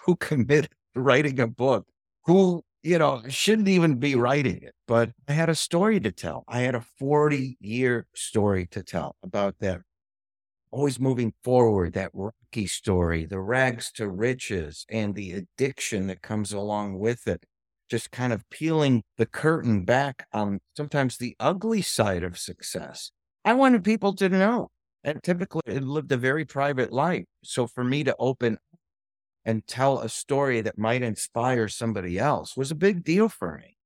who 0.04 0.16
committed 0.16 0.70
writing 0.94 1.38
a 1.38 1.46
book, 1.46 1.86
who, 2.24 2.62
you 2.86 2.98
know, 2.98 3.20
shouldn't 3.28 3.66
even 3.68 3.96
be 3.98 4.14
writing 4.14 4.62
it. 4.62 4.74
But 4.86 5.10
I 5.28 5.32
had 5.32 5.48
a 5.48 5.56
story 5.56 5.98
to 6.00 6.12
tell. 6.12 6.44
I 6.46 6.60
had 6.60 6.76
a 6.76 6.80
40 6.80 7.56
year 7.60 8.06
story 8.14 8.66
to 8.68 8.82
tell 8.82 9.16
about 9.24 9.58
that. 9.58 9.80
Always 10.70 11.00
moving 11.00 11.32
forward, 11.42 11.94
that 11.94 12.12
Rocky 12.14 12.66
story, 12.66 13.24
the 13.24 13.40
rags 13.40 13.90
to 13.92 14.08
riches, 14.08 14.86
and 14.90 15.14
the 15.14 15.32
addiction 15.32 16.06
that 16.08 16.22
comes 16.22 16.52
along 16.52 16.98
with 16.98 17.26
it. 17.26 17.44
Just 17.90 18.10
kind 18.12 18.32
of 18.32 18.48
peeling 18.50 19.02
the 19.16 19.26
curtain 19.26 19.84
back 19.84 20.26
on 20.32 20.60
sometimes 20.76 21.16
the 21.16 21.36
ugly 21.40 21.82
side 21.82 22.22
of 22.22 22.38
success. 22.38 23.10
I 23.44 23.54
wanted 23.54 23.84
people 23.84 24.14
to 24.14 24.28
know 24.28 24.70
and 25.06 25.22
typically 25.22 25.62
it 25.66 25.84
lived 25.84 26.10
a 26.10 26.16
very 26.16 26.44
private 26.44 26.92
life. 26.92 27.24
So 27.44 27.68
for 27.68 27.84
me 27.84 28.02
to 28.04 28.16
open 28.18 28.58
and 29.46 29.66
tell 29.66 30.00
a 30.00 30.08
story 30.08 30.60
that 30.60 30.76
might 30.76 31.02
inspire 31.02 31.68
somebody 31.68 32.18
else 32.18 32.56
was 32.56 32.72
a 32.72 32.74
big 32.74 33.04
deal 33.04 33.28
for 33.28 33.56
me. 33.56 33.78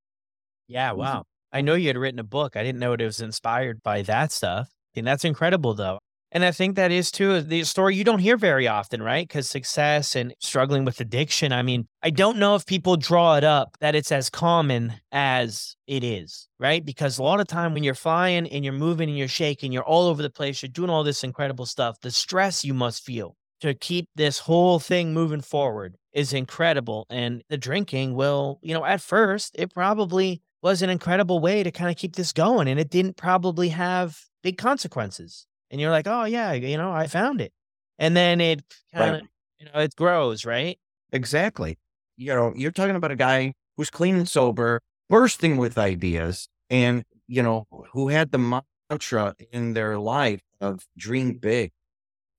Yeah, 0.66 0.90
mm-hmm. 0.90 1.00
wow. 1.00 1.24
I 1.52 1.60
know 1.60 1.74
you 1.74 1.88
had 1.88 1.98
written 1.98 2.18
a 2.18 2.24
book. 2.24 2.56
I 2.56 2.64
didn't 2.64 2.80
know 2.80 2.94
it 2.94 3.02
was 3.02 3.20
inspired 3.20 3.82
by 3.82 4.02
that 4.02 4.32
stuff. 4.32 4.70
And 4.96 5.06
that's 5.06 5.24
incredible 5.24 5.74
though. 5.74 5.98
And 6.32 6.44
I 6.44 6.52
think 6.52 6.76
that 6.76 6.92
is 6.92 7.10
too 7.10 7.40
the 7.40 7.64
story 7.64 7.96
you 7.96 8.04
don't 8.04 8.20
hear 8.20 8.36
very 8.36 8.68
often, 8.68 9.02
right? 9.02 9.26
Because 9.26 9.50
success 9.50 10.14
and 10.14 10.32
struggling 10.38 10.84
with 10.84 11.00
addiction. 11.00 11.52
I 11.52 11.62
mean, 11.62 11.88
I 12.04 12.10
don't 12.10 12.38
know 12.38 12.54
if 12.54 12.64
people 12.66 12.96
draw 12.96 13.36
it 13.36 13.42
up 13.42 13.76
that 13.80 13.96
it's 13.96 14.12
as 14.12 14.30
common 14.30 14.94
as 15.10 15.74
it 15.88 16.04
is, 16.04 16.48
right? 16.60 16.84
Because 16.84 17.18
a 17.18 17.24
lot 17.24 17.40
of 17.40 17.48
time 17.48 17.74
when 17.74 17.82
you're 17.82 17.94
flying 17.94 18.46
and 18.46 18.64
you're 18.64 18.72
moving 18.72 19.08
and 19.08 19.18
you're 19.18 19.26
shaking, 19.26 19.72
you're 19.72 19.82
all 19.82 20.06
over 20.06 20.22
the 20.22 20.30
place, 20.30 20.62
you're 20.62 20.70
doing 20.70 20.88
all 20.88 21.02
this 21.02 21.24
incredible 21.24 21.66
stuff, 21.66 21.98
the 22.00 22.12
stress 22.12 22.64
you 22.64 22.74
must 22.74 23.04
feel 23.04 23.34
to 23.60 23.74
keep 23.74 24.08
this 24.14 24.40
whole 24.40 24.78
thing 24.78 25.12
moving 25.12 25.40
forward 25.40 25.96
is 26.12 26.32
incredible. 26.32 27.06
And 27.10 27.42
the 27.48 27.58
drinking 27.58 28.14
will, 28.14 28.58
you 28.62 28.74
know, 28.74 28.84
at 28.84 29.00
first, 29.00 29.54
it 29.58 29.72
probably 29.72 30.42
was 30.62 30.82
an 30.82 30.90
incredible 30.90 31.40
way 31.40 31.62
to 31.62 31.70
kind 31.70 31.90
of 31.90 31.96
keep 31.96 32.16
this 32.16 32.32
going. 32.32 32.68
And 32.68 32.80
it 32.80 32.90
didn't 32.90 33.16
probably 33.16 33.68
have 33.70 34.18
big 34.42 34.58
consequences. 34.58 35.46
And 35.70 35.80
you're 35.80 35.90
like, 35.90 36.06
oh, 36.06 36.24
yeah, 36.24 36.52
you 36.52 36.76
know, 36.76 36.90
I 36.90 37.06
found 37.06 37.40
it. 37.40 37.52
And 37.98 38.16
then 38.16 38.40
it 38.40 38.62
kind 38.92 39.16
of, 39.16 39.20
right. 39.20 39.28
you 39.58 39.66
know, 39.66 39.80
it 39.80 39.94
grows, 39.94 40.44
right? 40.44 40.78
Exactly. 41.12 41.78
You 42.16 42.34
know, 42.34 42.52
you're 42.56 42.72
talking 42.72 42.96
about 42.96 43.10
a 43.10 43.16
guy 43.16 43.52
who's 43.76 43.90
clean 43.90 44.16
and 44.16 44.28
sober, 44.28 44.80
bursting 45.08 45.56
with 45.56 45.78
ideas, 45.78 46.48
and, 46.68 47.04
you 47.26 47.42
know, 47.42 47.66
who 47.92 48.08
had 48.08 48.32
the 48.32 48.62
mantra 48.90 49.34
in 49.52 49.74
their 49.74 49.98
life 49.98 50.40
of 50.60 50.86
dream 50.96 51.34
big, 51.34 51.70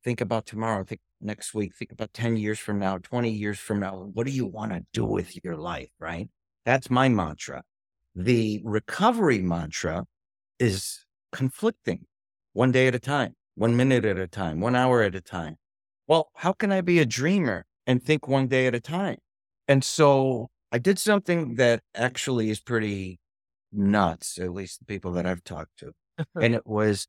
think 0.03 0.22
about 0.22 0.45
tomorrow, 0.45 0.84
think 0.84 1.01
next 1.22 1.53
week, 1.53 1.76
think 1.76 1.91
about 1.91 2.13
10 2.13 2.38
years 2.38 2.59
from 2.59 2.80
now, 2.80 2.97
20 2.97 3.30
years 3.30 3.59
from 3.59 3.80
now. 3.80 4.09
What 4.13 4.26
do 4.26 4.32
you 4.32 4.45
want 4.45 4.72
to 4.72 4.84
do 4.93 5.05
with 5.05 5.43
your 5.43 5.55
life? 5.55 5.89
Right. 5.99 6.30
That's 6.65 6.89
my 6.89 7.09
mantra. 7.09 7.63
The 8.15 8.61
recovery 8.63 9.39
mantra 9.39 10.05
is 10.59 11.05
conflicting 11.32 12.05
one 12.53 12.72
day 12.72 12.88
at 12.88 12.95
a 12.95 12.99
time, 12.99 13.36
one 13.55 13.76
minute 13.76 14.05
at 14.05 14.17
a 14.17 14.28
time, 14.28 14.59
one 14.59 14.76
hour 14.76 15.01
at 15.01 15.15
a 15.15 15.22
time. 15.22 15.55
Well, 16.07 16.30
how 16.36 16.53
can 16.53 16.72
I 16.72 16.82
be 16.82 16.99
a 16.99 17.05
dreamer 17.05 17.65
and 17.88 18.03
think 18.03 18.28
one 18.28 18.47
day 18.47 18.67
at 18.67 18.76
a 18.76 18.82
time? 18.82 19.17
And 19.67 19.84
so 19.84 20.49
I 20.72 20.78
did 20.78 20.99
something 20.99 21.55
that 21.55 21.82
actually 21.95 22.49
is 22.49 22.59
pretty 22.59 23.19
nuts, 23.72 24.38
at 24.38 24.53
least 24.53 24.80
the 24.80 24.86
people 24.86 25.13
that 25.13 25.26
I've 25.26 25.43
talked 25.43 25.78
to. 25.80 25.93
and 26.36 26.53
it 26.53 26.67
was 26.67 27.07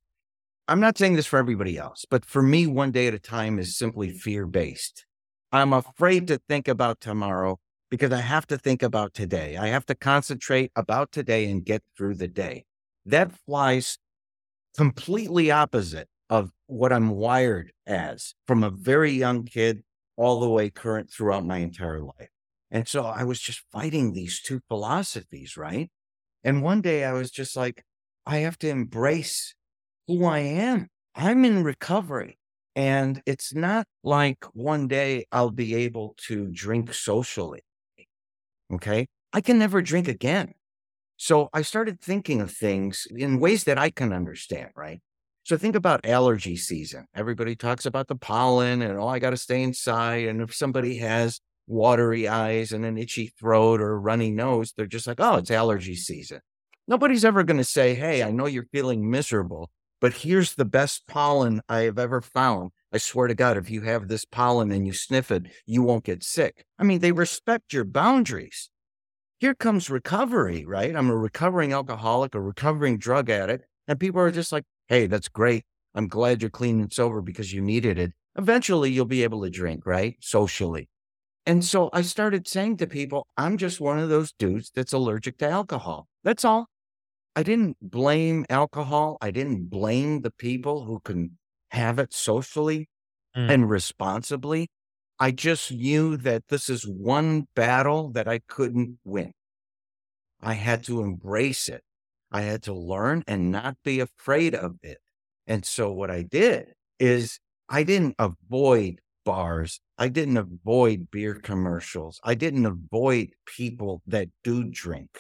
I'm 0.69 0.81
not 0.81 0.97
saying 0.97 1.17
this 1.17 1.27
for 1.27 1.39
everybody 1.39 1.77
else, 1.77 2.05
but 2.09 2.25
for 2.25 2.43
me, 2.43 2.67
one 2.67 2.93
day 2.93 3.09
at 3.09 3.15
a 3.15 3.19
time 3.19 3.59
is 3.59 3.77
simply 3.77 4.11
fear 4.11 4.47
based. 4.47 5.05
I'm 5.51 5.73
afraid 5.73 6.29
to 6.29 6.41
think 6.49 6.69
about 6.69 7.01
tomorrow 7.01 7.59
because 7.91 8.13
I 8.13 8.21
have 8.21 8.47
to 8.47 8.57
think 8.57 8.83
about 8.83 9.13
today. 9.13 9.57
I 9.57 9.67
have 9.69 9.85
to 9.87 9.95
concentrate 9.95 10.71
about 10.77 11.13
today 11.13 11.51
and 11.51 11.65
get 11.65 11.83
through 11.97 12.15
the 12.15 12.29
day. 12.29 12.65
That 13.05 13.33
flies 13.45 13.99
completely 14.77 15.51
opposite 15.51 16.09
of 16.31 16.53
what 16.67 16.93
I'm 16.93 17.11
wired 17.11 17.73
as 17.87 18.35
from 18.47 18.63
a 18.63 18.71
very 18.71 19.13
young 19.13 19.45
kid 19.45 19.83
all 20.17 20.41
the 20.41 20.49
way 20.49 20.71
current 20.71 21.11
throughout 21.11 21.45
my 21.45 21.59
entire 21.59 22.01
life. 22.01 22.31
And 22.71 22.89
so 22.89 23.05
I 23.05 23.25
was 23.25 23.41
just 23.41 23.63
fighting 23.73 24.13
these 24.13 24.41
two 24.41 24.61
philosophies, 24.69 25.57
right? 25.57 25.91
And 26.43 26.63
one 26.63 26.81
day 26.81 27.05
I 27.05 27.13
was 27.13 27.31
just 27.31 27.57
like, 27.57 27.85
I 28.25 28.39
have 28.39 28.59
to 28.61 28.69
embrace 28.69 29.55
who 30.07 30.25
I 30.25 30.41
am. 30.41 30.89
I'm 31.15 31.45
in 31.45 31.65
recovery. 31.65 32.39
And 32.75 33.23
it's 33.27 33.55
not 33.55 33.87
like 34.03 34.45
one 34.55 34.89
day 34.89 35.27
I'll 35.31 35.51
be 35.51 35.75
able 35.75 36.15
to 36.29 36.49
drink 36.49 36.95
socially. 36.95 37.61
Okay. 38.73 39.07
I 39.33 39.41
can 39.41 39.59
never 39.59 39.83
drink 39.83 40.09
again. 40.09 40.55
So 41.17 41.51
I 41.53 41.63
started 41.63 42.01
thinking 42.01 42.41
of 42.41 42.51
things 42.51 43.07
in 43.15 43.41
ways 43.41 43.65
that 43.65 43.79
I 43.79 43.91
can 43.91 44.13
understand, 44.13 44.71
right? 44.75 45.01
So 45.45 45.57
think 45.57 45.77
about 45.77 46.07
allergy 46.07 46.57
season. 46.57 47.07
Everybody 47.15 47.57
talks 47.57 47.85
about 47.85 48.09
the 48.09 48.17
pollen 48.17 48.81
and, 48.81 48.99
oh, 48.99 49.09
I 49.09 49.19
got 49.19 49.31
to 49.31 49.37
stay 49.37 49.63
inside. 49.63 50.29
And 50.29 50.41
if 50.41 50.55
somebody 50.55 50.99
has 50.99 51.41
watery 51.67 52.27
eyes 52.29 52.73
and 52.73 52.85
an 52.85 52.97
itchy 52.97 53.33
throat 53.39 53.81
or 53.81 54.01
runny 54.01 54.31
nose, 54.31 54.73
they're 54.77 54.87
just 54.87 55.07
like, 55.07 55.21
oh, 55.21 55.37
it's 55.37 55.51
allergy 55.51 55.95
season. 55.95 56.41
Nobody's 56.89 57.25
ever 57.25 57.45
going 57.45 57.59
to 57.59 57.65
say, 57.65 57.95
hey, 57.95 58.23
I 58.23 58.31
know 58.31 58.47
you're 58.47 58.67
feeling 58.73 59.11
miserable 59.11 59.71
but 60.03 60.15
here's 60.15 60.57
the 60.57 60.65
best 60.65 61.07
pollen 61.07 61.63
I 61.69 61.83
have 61.83 61.97
ever 61.97 62.21
found. 62.21 62.73
I 62.93 62.99
swear 62.99 63.29
to 63.29 63.37
God, 63.37 63.57
if 63.57 63.71
you 63.71 63.83
have 63.83 64.09
this 64.09 64.25
pollen 64.25 64.73
and 64.73 64.85
you 64.85 64.93
sniff 64.93 65.31
it, 65.31 65.47
you 65.65 65.81
won't 65.81 66.03
get 66.03 66.25
sick. 66.25 66.67
I 66.77 66.83
mean, 66.83 66.99
they 66.99 67.13
respect 67.13 67.73
your 67.73 67.85
boundaries. 67.85 68.69
Here 69.39 69.55
comes 69.55 69.89
recovery, 69.89 70.65
right? 70.67 70.97
I'm 70.97 71.09
a 71.09 71.17
recovering 71.17 71.73
alcoholic, 71.73 72.35
a 72.35 72.41
recovering 72.41 72.99
drug 72.99 73.31
addict. 73.31 73.65
And 73.87 74.01
people 74.01 74.21
are 74.21 74.33
just 74.33 74.51
like, 74.51 74.65
hey, 74.89 75.07
that's 75.07 75.29
great. 75.29 75.65
I'm 75.95 76.09
glad 76.09 76.43
you're 76.43 76.51
clean 76.51 76.81
and 76.81 76.93
sober 76.93 77.21
because 77.21 77.53
you 77.53 77.61
needed 77.61 77.97
it. 77.97 78.11
Eventually, 78.37 78.91
you'll 78.91 79.05
be 79.05 79.23
able 79.23 79.43
to 79.45 79.51
drink, 79.51 79.87
right? 79.87 80.17
Socially. 80.21 80.89
And 81.47 81.65
so 81.65 81.91
I 81.93 82.03
started 82.03 82.49
saying 82.49 82.79
to 82.79 82.89
people, 82.89 83.29
I'm 83.37 83.57
just 83.57 83.81
one 83.81 84.01
of 84.01 84.09
those 84.09 84.33
dudes 84.33 84.73
that's 84.75 84.93
allergic 84.93 85.39
to 85.39 85.49
alcohol. 85.49 86.09
That's 86.25 86.45
all. 86.45 86.72
I 87.35 87.43
didn't 87.43 87.77
blame 87.81 88.45
alcohol. 88.51 89.17
I 89.21 89.31
didn't 89.31 89.71
blame 89.71 90.21
the 90.21 90.31
people 90.31 90.85
who 90.85 91.01
can 91.01 91.39
have 91.71 91.99
it 91.99 92.13
socially 92.13 92.89
mm. 93.37 93.51
and 93.51 93.69
responsibly. 93.69 94.69
I 95.19 95.31
just 95.31 95.73
knew 95.73 96.17
that 96.19 96.49
this 96.49 96.69
is 96.69 96.87
one 96.87 97.47
battle 97.55 98.11
that 98.11 98.29
I 98.29 98.41
couldn't 98.49 98.99
win. 99.05 99.33
I 100.43 100.55
had 100.55 100.85
to 100.85 101.01
embrace 101.01 101.69
it. 101.69 101.83
I 102.31 102.43
had 102.43 102.63
to 102.65 102.75
learn 102.75 103.23
and 103.27 103.51
not 103.51 103.77
be 103.85 104.01
afraid 104.01 104.55
of 104.55 104.77
it. 104.83 104.99
And 105.47 105.65
so 105.65 105.93
what 105.93 106.11
I 106.11 106.23
did 106.23 106.73
is 106.99 107.39
I 107.69 107.83
didn't 107.83 108.17
avoid 108.19 109.01
bars. 109.25 109.81
I 109.99 110.09
didn't 110.09 110.37
avoid 110.37 111.11
beer 111.11 111.35
commercials. 111.35 112.21
I 112.25 112.35
didn't 112.35 112.67
avoid 112.67 113.29
people 113.47 114.03
that 114.07 114.29
do 114.43 114.65
drink. 114.65 115.11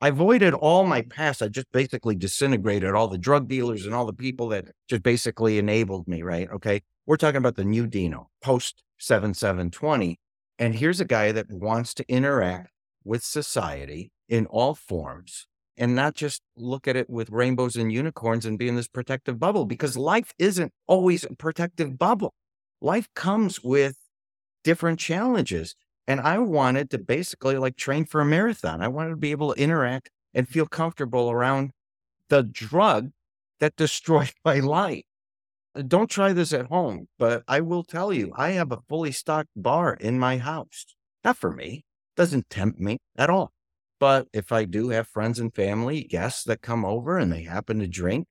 I 0.00 0.08
avoided 0.08 0.54
all 0.54 0.84
my 0.84 1.02
past. 1.02 1.42
I 1.42 1.48
just 1.48 1.70
basically 1.72 2.14
disintegrated 2.14 2.94
all 2.94 3.08
the 3.08 3.18
drug 3.18 3.48
dealers 3.48 3.84
and 3.84 3.94
all 3.94 4.06
the 4.06 4.14
people 4.14 4.48
that 4.48 4.68
just 4.88 5.02
basically 5.02 5.58
enabled 5.58 6.08
me, 6.08 6.22
right? 6.22 6.48
Okay. 6.50 6.82
We're 7.06 7.16
talking 7.16 7.36
about 7.36 7.56
the 7.56 7.64
new 7.64 7.86
Dino 7.86 8.30
post 8.42 8.82
7720. 8.98 10.18
And 10.58 10.74
here's 10.74 11.00
a 11.00 11.04
guy 11.04 11.32
that 11.32 11.50
wants 11.50 11.92
to 11.94 12.04
interact 12.08 12.70
with 13.04 13.22
society 13.22 14.12
in 14.28 14.46
all 14.46 14.74
forms 14.74 15.46
and 15.76 15.94
not 15.94 16.14
just 16.14 16.42
look 16.56 16.86
at 16.86 16.96
it 16.96 17.08
with 17.08 17.30
rainbows 17.30 17.76
and 17.76 17.90
unicorns 17.90 18.44
and 18.44 18.58
be 18.58 18.68
in 18.68 18.76
this 18.76 18.88
protective 18.88 19.38
bubble 19.38 19.64
because 19.64 19.96
life 19.96 20.32
isn't 20.38 20.72
always 20.86 21.24
a 21.24 21.34
protective 21.34 21.98
bubble. 21.98 22.34
life 22.82 23.08
comes 23.14 23.62
with 23.62 23.96
different 24.64 24.98
challenges. 24.98 25.74
And 26.06 26.20
I 26.20 26.38
wanted 26.38 26.90
to 26.90 26.98
basically 26.98 27.56
like 27.56 27.76
train 27.76 28.04
for 28.04 28.20
a 28.20 28.24
marathon. 28.24 28.82
I 28.82 28.88
wanted 28.88 29.10
to 29.10 29.16
be 29.16 29.30
able 29.30 29.54
to 29.54 29.60
interact 29.60 30.10
and 30.34 30.48
feel 30.48 30.66
comfortable 30.66 31.30
around 31.30 31.70
the 32.28 32.42
drug 32.42 33.10
that 33.60 33.76
destroyed 33.76 34.32
my 34.44 34.60
life. 34.60 35.04
Uh, 35.74 35.82
don't 35.82 36.10
try 36.10 36.32
this 36.32 36.52
at 36.52 36.66
home, 36.66 37.06
but 37.18 37.44
I 37.46 37.60
will 37.60 37.84
tell 37.84 38.12
you, 38.12 38.32
I 38.36 38.50
have 38.50 38.72
a 38.72 38.80
fully 38.88 39.12
stocked 39.12 39.50
bar 39.54 39.94
in 39.94 40.18
my 40.18 40.38
house. 40.38 40.86
Not 41.24 41.36
for 41.36 41.52
me, 41.52 41.84
doesn't 42.16 42.50
tempt 42.50 42.80
me 42.80 42.98
at 43.16 43.30
all. 43.30 43.52
But 44.00 44.28
if 44.32 44.50
I 44.50 44.64
do 44.64 44.88
have 44.88 45.06
friends 45.06 45.38
and 45.38 45.54
family, 45.54 46.04
guests 46.04 46.44
that 46.44 46.62
come 46.62 46.84
over 46.84 47.18
and 47.18 47.30
they 47.30 47.42
happen 47.42 47.78
to 47.80 47.86
drink 47.86 48.26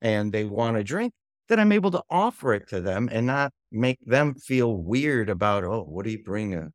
and 0.00 0.32
they 0.32 0.44
want 0.44 0.76
to 0.76 0.82
drink, 0.82 1.12
then 1.48 1.60
I'm 1.60 1.72
able 1.72 1.92
to 1.92 2.02
offer 2.10 2.52
it 2.54 2.68
to 2.70 2.80
them 2.80 3.08
and 3.12 3.26
not 3.26 3.52
make 3.70 3.98
them 4.04 4.34
feel 4.34 4.76
weird 4.76 5.30
about, 5.30 5.64
oh, 5.64 5.84
what 5.84 6.04
do 6.04 6.10
you 6.10 6.22
bring 6.22 6.54
a 6.54 6.70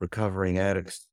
recovering 0.00 0.58
addicts? 0.58 1.06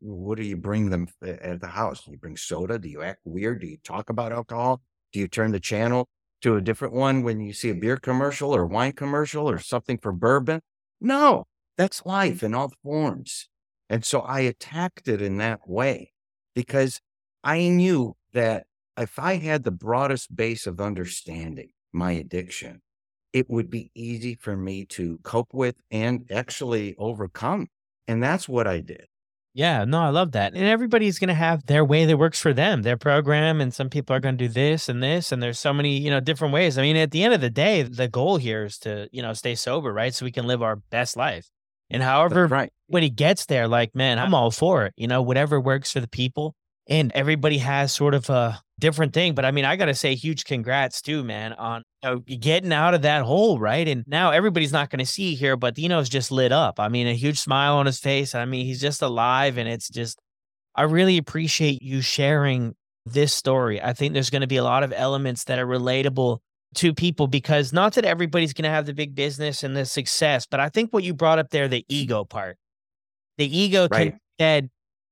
What 0.00 0.38
do 0.38 0.44
you 0.44 0.56
bring 0.56 0.90
them 0.90 1.08
at 1.22 1.60
the 1.60 1.68
house? 1.68 2.04
Do 2.04 2.10
you 2.10 2.18
bring 2.18 2.36
soda? 2.36 2.78
Do 2.78 2.88
you 2.88 3.02
act 3.02 3.20
weird? 3.24 3.60
Do 3.60 3.66
you 3.66 3.78
talk 3.84 4.10
about 4.10 4.32
alcohol? 4.32 4.82
Do 5.12 5.20
you 5.20 5.28
turn 5.28 5.52
the 5.52 5.60
channel 5.60 6.08
to 6.42 6.56
a 6.56 6.60
different 6.60 6.94
one 6.94 7.22
when 7.22 7.40
you 7.40 7.52
see 7.52 7.70
a 7.70 7.74
beer 7.74 7.96
commercial 7.96 8.54
or 8.54 8.66
wine 8.66 8.92
commercial 8.92 9.48
or 9.48 9.58
something 9.58 9.98
for 9.98 10.12
bourbon? 10.12 10.60
No, 11.00 11.46
that's 11.76 12.00
mm-hmm. 12.00 12.08
life 12.08 12.42
in 12.42 12.54
all 12.54 12.72
forms. 12.82 13.48
And 13.88 14.04
so 14.04 14.20
I 14.20 14.40
attacked 14.40 15.06
it 15.06 15.20
in 15.20 15.36
that 15.38 15.68
way 15.68 16.12
because 16.54 17.00
I 17.44 17.68
knew 17.68 18.16
that 18.32 18.66
if 18.96 19.18
I 19.18 19.36
had 19.36 19.64
the 19.64 19.70
broadest 19.70 20.34
base 20.34 20.66
of 20.66 20.80
understanding 20.80 21.70
my 21.92 22.12
addiction, 22.12 22.82
it 23.32 23.48
would 23.48 23.70
be 23.70 23.90
easy 23.94 24.34
for 24.34 24.56
me 24.56 24.84
to 24.86 25.18
cope 25.22 25.52
with 25.52 25.76
and 25.90 26.26
actually 26.30 26.94
overcome. 26.98 27.68
And 28.08 28.22
that's 28.22 28.48
what 28.48 28.66
I 28.66 28.80
did. 28.80 29.06
Yeah, 29.54 29.84
no, 29.84 30.00
I 30.00 30.08
love 30.08 30.32
that. 30.32 30.54
And 30.54 30.64
everybody's 30.64 31.18
going 31.18 31.28
to 31.28 31.34
have 31.34 31.66
their 31.66 31.84
way 31.84 32.06
that 32.06 32.16
works 32.16 32.40
for 32.40 32.54
them, 32.54 32.82
their 32.82 32.96
program. 32.96 33.60
And 33.60 33.72
some 33.72 33.90
people 33.90 34.16
are 34.16 34.20
going 34.20 34.38
to 34.38 34.48
do 34.48 34.52
this 34.52 34.88
and 34.88 35.02
this. 35.02 35.30
And 35.30 35.42
there's 35.42 35.58
so 35.58 35.74
many, 35.74 35.98
you 35.98 36.10
know, 36.10 36.20
different 36.20 36.54
ways. 36.54 36.78
I 36.78 36.82
mean, 36.82 36.96
at 36.96 37.10
the 37.10 37.22
end 37.22 37.34
of 37.34 37.42
the 37.42 37.50
day, 37.50 37.82
the 37.82 38.08
goal 38.08 38.38
here 38.38 38.64
is 38.64 38.78
to, 38.78 39.08
you 39.12 39.20
know, 39.20 39.34
stay 39.34 39.54
sober, 39.54 39.92
right? 39.92 40.14
So 40.14 40.24
we 40.24 40.32
can 40.32 40.46
live 40.46 40.62
our 40.62 40.76
best 40.76 41.18
life. 41.18 41.50
And 41.90 42.02
however, 42.02 42.46
right. 42.46 42.72
when 42.86 43.02
he 43.02 43.10
gets 43.10 43.44
there, 43.44 43.68
like, 43.68 43.94
man, 43.94 44.18
I'm 44.18 44.32
all 44.32 44.50
for 44.50 44.86
it, 44.86 44.94
you 44.96 45.06
know, 45.06 45.20
whatever 45.20 45.60
works 45.60 45.92
for 45.92 46.00
the 46.00 46.08
people. 46.08 46.54
And 46.88 47.12
everybody 47.12 47.58
has 47.58 47.92
sort 47.92 48.14
of 48.14 48.30
a 48.30 48.62
different 48.82 49.14
thing. 49.14 49.32
But 49.34 49.44
I 49.44 49.52
mean, 49.52 49.64
I 49.64 49.76
got 49.76 49.84
to 49.84 49.94
say, 49.94 50.16
huge 50.16 50.44
congrats 50.44 51.00
too, 51.00 51.22
man, 51.22 51.52
on 51.52 51.84
you 52.02 52.10
know, 52.10 52.18
getting 52.18 52.72
out 52.72 52.94
of 52.94 53.02
that 53.02 53.22
hole, 53.22 53.60
right? 53.60 53.86
And 53.86 54.04
now 54.08 54.32
everybody's 54.32 54.72
not 54.72 54.90
going 54.90 54.98
to 54.98 55.06
see 55.06 55.36
here, 55.36 55.56
but 55.56 55.76
Dino's 55.76 56.08
just 56.08 56.32
lit 56.32 56.50
up. 56.50 56.80
I 56.80 56.88
mean, 56.88 57.06
a 57.06 57.14
huge 57.14 57.38
smile 57.38 57.76
on 57.76 57.86
his 57.86 58.00
face. 58.00 58.34
I 58.34 58.44
mean, 58.44 58.66
he's 58.66 58.80
just 58.80 59.00
alive. 59.00 59.56
And 59.56 59.68
it's 59.68 59.88
just, 59.88 60.18
I 60.74 60.82
really 60.82 61.16
appreciate 61.16 61.80
you 61.80 62.00
sharing 62.00 62.74
this 63.06 63.32
story. 63.32 63.80
I 63.80 63.92
think 63.92 64.14
there's 64.14 64.30
going 64.30 64.40
to 64.40 64.48
be 64.48 64.56
a 64.56 64.64
lot 64.64 64.82
of 64.82 64.92
elements 64.92 65.44
that 65.44 65.60
are 65.60 65.66
relatable 65.66 66.38
to 66.74 66.92
people 66.92 67.28
because 67.28 67.72
not 67.72 67.94
that 67.94 68.04
everybody's 68.04 68.52
going 68.52 68.64
to 68.64 68.70
have 68.70 68.86
the 68.86 68.94
big 68.94 69.14
business 69.14 69.62
and 69.62 69.76
the 69.76 69.86
success, 69.86 70.44
but 70.50 70.58
I 70.58 70.68
think 70.68 70.92
what 70.92 71.04
you 71.04 71.14
brought 71.14 71.38
up 71.38 71.50
there, 71.50 71.68
the 71.68 71.84
ego 71.88 72.24
part, 72.24 72.56
the 73.38 73.46
ego 73.46 73.86
right. 73.92 74.10
can 74.10 74.20
head 74.40 74.70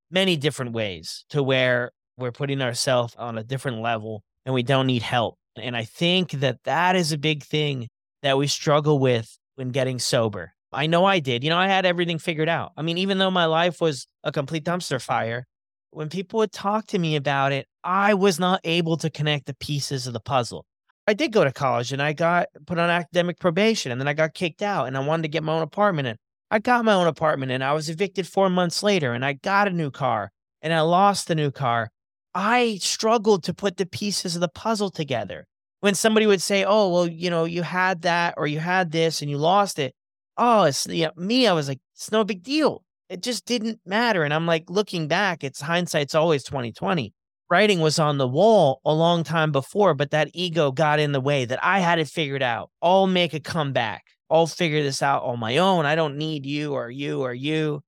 many 0.09 0.35
different 0.35 0.73
ways 0.73 1.23
to 1.29 1.41
where 1.41 1.91
we're 2.21 2.31
putting 2.31 2.61
ourselves 2.61 3.15
on 3.17 3.37
a 3.37 3.43
different 3.43 3.81
level 3.81 4.23
and 4.45 4.55
we 4.55 4.63
don't 4.63 4.87
need 4.87 5.01
help. 5.01 5.37
And 5.55 5.75
I 5.75 5.83
think 5.83 6.31
that 6.31 6.63
that 6.63 6.95
is 6.95 7.11
a 7.11 7.17
big 7.17 7.43
thing 7.43 7.89
that 8.21 8.37
we 8.37 8.47
struggle 8.47 8.99
with 8.99 9.37
when 9.55 9.69
getting 9.69 9.99
sober. 9.99 10.53
I 10.71 10.87
know 10.87 11.03
I 11.03 11.19
did. 11.19 11.43
You 11.43 11.49
know, 11.49 11.57
I 11.57 11.67
had 11.67 11.85
everything 11.85 12.17
figured 12.17 12.47
out. 12.47 12.71
I 12.77 12.81
mean, 12.81 12.97
even 12.97 13.17
though 13.17 13.31
my 13.31 13.45
life 13.45 13.81
was 13.81 14.07
a 14.23 14.31
complete 14.31 14.63
dumpster 14.63 15.01
fire, 15.01 15.45
when 15.89 16.07
people 16.07 16.37
would 16.37 16.53
talk 16.53 16.87
to 16.87 16.99
me 16.99 17.17
about 17.17 17.51
it, 17.51 17.67
I 17.83 18.13
was 18.13 18.39
not 18.39 18.61
able 18.63 18.95
to 18.97 19.09
connect 19.09 19.47
the 19.47 19.53
pieces 19.55 20.07
of 20.07 20.13
the 20.13 20.21
puzzle. 20.21 20.65
I 21.07 21.13
did 21.13 21.33
go 21.33 21.43
to 21.43 21.51
college 21.51 21.91
and 21.91 22.01
I 22.01 22.13
got 22.13 22.47
put 22.65 22.77
on 22.77 22.89
academic 22.89 23.39
probation 23.39 23.91
and 23.91 23.99
then 23.99 24.07
I 24.07 24.13
got 24.13 24.33
kicked 24.33 24.61
out 24.61 24.87
and 24.87 24.95
I 24.95 25.01
wanted 25.01 25.23
to 25.23 25.27
get 25.27 25.43
my 25.43 25.53
own 25.53 25.63
apartment 25.63 26.07
and 26.07 26.17
I 26.49 26.59
got 26.59 26.85
my 26.85 26.93
own 26.93 27.07
apartment 27.07 27.51
and 27.51 27.63
I 27.63 27.73
was 27.73 27.89
evicted 27.89 28.27
4 28.27 28.49
months 28.49 28.83
later 28.83 29.11
and 29.11 29.25
I 29.25 29.33
got 29.33 29.67
a 29.67 29.71
new 29.71 29.91
car 29.91 30.31
and 30.61 30.73
I 30.73 30.81
lost 30.81 31.27
the 31.27 31.35
new 31.35 31.51
car. 31.51 31.89
I 32.33 32.77
struggled 32.81 33.43
to 33.45 33.53
put 33.53 33.77
the 33.77 33.85
pieces 33.85 34.35
of 34.35 34.41
the 34.41 34.47
puzzle 34.49 34.89
together. 34.91 35.47
When 35.81 35.95
somebody 35.95 36.27
would 36.27 36.41
say, 36.41 36.63
"Oh, 36.65 36.89
well, 36.89 37.07
you 37.07 37.29
know, 37.29 37.45
you 37.45 37.63
had 37.63 38.03
that 38.03 38.35
or 38.37 38.47
you 38.47 38.59
had 38.59 38.91
this 38.91 39.21
and 39.21 39.29
you 39.31 39.37
lost 39.37 39.79
it." 39.79 39.93
Oh, 40.37 40.63
it's 40.63 40.87
you 40.87 41.05
know, 41.05 41.11
me, 41.17 41.47
I 41.47 41.53
was 41.53 41.67
like, 41.67 41.79
"It's 41.95 42.11
no 42.11 42.23
big 42.23 42.43
deal." 42.43 42.83
It 43.09 43.21
just 43.23 43.45
didn't 43.45 43.79
matter 43.85 44.23
and 44.23 44.33
I'm 44.33 44.45
like 44.47 44.69
looking 44.69 45.07
back, 45.07 45.43
it's 45.43 45.61
hindsight's 45.61 46.15
always 46.15 46.43
2020 46.43 47.13
writing 47.51 47.81
was 47.81 47.99
on 47.99 48.17
the 48.17 48.27
wall 48.27 48.79
a 48.85 48.93
long 48.93 49.23
time 49.25 49.51
before, 49.51 49.93
but 49.93 50.11
that 50.11 50.29
ego 50.33 50.71
got 50.71 50.99
in 50.99 51.11
the 51.11 51.19
way 51.19 51.43
that 51.45 51.59
I 51.61 51.79
had 51.79 51.99
it 51.99 52.07
figured 52.07 52.41
out. 52.41 52.71
I'll 52.81 53.07
make 53.07 53.33
a 53.33 53.41
comeback. 53.41 54.05
I'll 54.29 54.47
figure 54.47 54.81
this 54.81 55.01
out 55.03 55.23
on 55.23 55.37
my 55.39 55.57
own. 55.57 55.85
I 55.85 55.95
don't 55.95 56.17
need 56.17 56.45
you 56.45 56.73
or 56.73 56.89
you 56.89 57.21
or 57.21 57.33
you. 57.33 57.81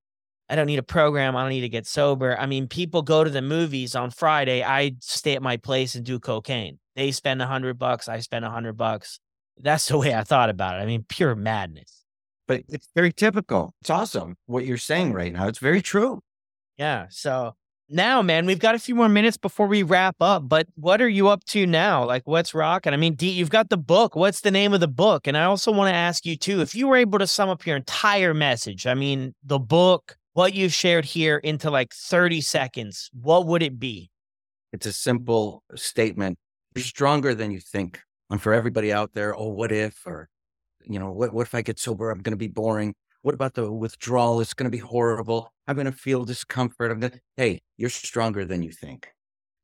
I 0.48 0.56
don't 0.56 0.66
need 0.66 0.78
a 0.78 0.84
program. 0.84 1.36
I 1.36 1.42
don't 1.42 1.50
need 1.50 1.62
to 1.62 1.68
get 1.68 1.86
sober. 1.86 2.38
I 2.38 2.46
mean, 2.46 2.68
people 2.68 3.02
go 3.02 3.24
to 3.24 3.30
the 3.30 3.42
movies 3.42 3.94
on 3.94 4.10
Friday. 4.10 4.62
I 4.62 4.96
stay 5.00 5.34
at 5.34 5.42
my 5.42 5.56
place 5.56 5.94
and 5.94 6.04
do 6.04 6.18
cocaine. 6.18 6.78
They 6.96 7.12
spend 7.12 7.40
a 7.40 7.46
hundred 7.46 7.78
bucks. 7.78 8.08
I 8.08 8.20
spend 8.20 8.44
a 8.44 8.50
hundred 8.50 8.74
bucks. 8.74 9.20
That's 9.58 9.86
the 9.88 9.98
way 9.98 10.14
I 10.14 10.22
thought 10.22 10.50
about 10.50 10.78
it. 10.78 10.82
I 10.82 10.86
mean, 10.86 11.04
pure 11.08 11.34
madness. 11.34 12.04
But 12.46 12.62
it's 12.68 12.88
very 12.94 13.12
typical. 13.12 13.74
It's 13.80 13.90
awesome 13.90 14.36
what 14.46 14.66
you're 14.66 14.76
saying 14.76 15.14
right 15.14 15.32
now. 15.32 15.48
It's 15.48 15.58
very 15.58 15.80
true. 15.80 16.20
Yeah. 16.76 17.06
So 17.08 17.54
now, 17.88 18.22
man, 18.22 18.46
we've 18.46 18.58
got 18.58 18.74
a 18.74 18.78
few 18.78 18.94
more 18.94 19.08
minutes 19.08 19.36
before 19.36 19.66
we 19.66 19.82
wrap 19.82 20.16
up, 20.20 20.48
but 20.48 20.66
what 20.74 21.02
are 21.02 21.08
you 21.08 21.28
up 21.28 21.44
to 21.46 21.66
now? 21.66 22.04
Like, 22.04 22.22
what's 22.26 22.54
rocking? 22.54 22.92
I 22.92 22.96
mean, 22.96 23.14
D, 23.14 23.30
you've 23.30 23.50
got 23.50 23.68
the 23.68 23.76
book. 23.76 24.16
What's 24.16 24.40
the 24.40 24.50
name 24.50 24.72
of 24.72 24.80
the 24.80 24.88
book? 24.88 25.26
And 25.26 25.36
I 25.36 25.44
also 25.44 25.70
want 25.70 25.90
to 25.92 25.94
ask 25.94 26.24
you, 26.24 26.36
too, 26.36 26.60
if 26.60 26.74
you 26.74 26.88
were 26.88 26.96
able 26.96 27.18
to 27.18 27.26
sum 27.26 27.48
up 27.48 27.66
your 27.66 27.76
entire 27.76 28.34
message, 28.34 28.86
I 28.86 28.94
mean, 28.94 29.34
the 29.42 29.58
book, 29.58 30.16
what 30.34 30.52
you've 30.52 30.74
shared 30.74 31.04
here 31.04 31.38
into 31.38 31.70
like 31.70 31.94
30 31.94 32.40
seconds, 32.40 33.08
what 33.12 33.46
would 33.46 33.62
it 33.62 33.78
be? 33.78 34.10
It's 34.72 34.86
a 34.86 34.92
simple 34.92 35.62
statement. 35.76 36.36
You're 36.74 36.84
stronger 36.84 37.34
than 37.34 37.52
you 37.52 37.60
think. 37.60 38.00
And 38.30 38.42
for 38.42 38.52
everybody 38.52 38.92
out 38.92 39.12
there, 39.14 39.34
oh, 39.34 39.48
what 39.48 39.70
if, 39.70 39.96
or, 40.06 40.28
you 40.84 40.98
know, 40.98 41.12
what, 41.12 41.32
what 41.32 41.46
if 41.46 41.54
I 41.54 41.62
get 41.62 41.78
sober? 41.78 42.10
I'm 42.10 42.18
going 42.20 42.32
to 42.32 42.36
be 42.36 42.48
boring. 42.48 42.94
What 43.22 43.34
about 43.34 43.54
the 43.54 43.70
withdrawal? 43.70 44.40
It's 44.40 44.54
going 44.54 44.70
to 44.70 44.76
be 44.76 44.82
horrible. 44.82 45.52
I'm 45.68 45.76
going 45.76 45.86
to 45.86 45.92
feel 45.92 46.24
discomfort. 46.24 46.90
I'm 46.90 46.98
going 46.98 47.12
to, 47.12 47.20
hey, 47.36 47.60
you're 47.76 47.88
stronger 47.88 48.44
than 48.44 48.62
you 48.62 48.72
think. 48.72 49.08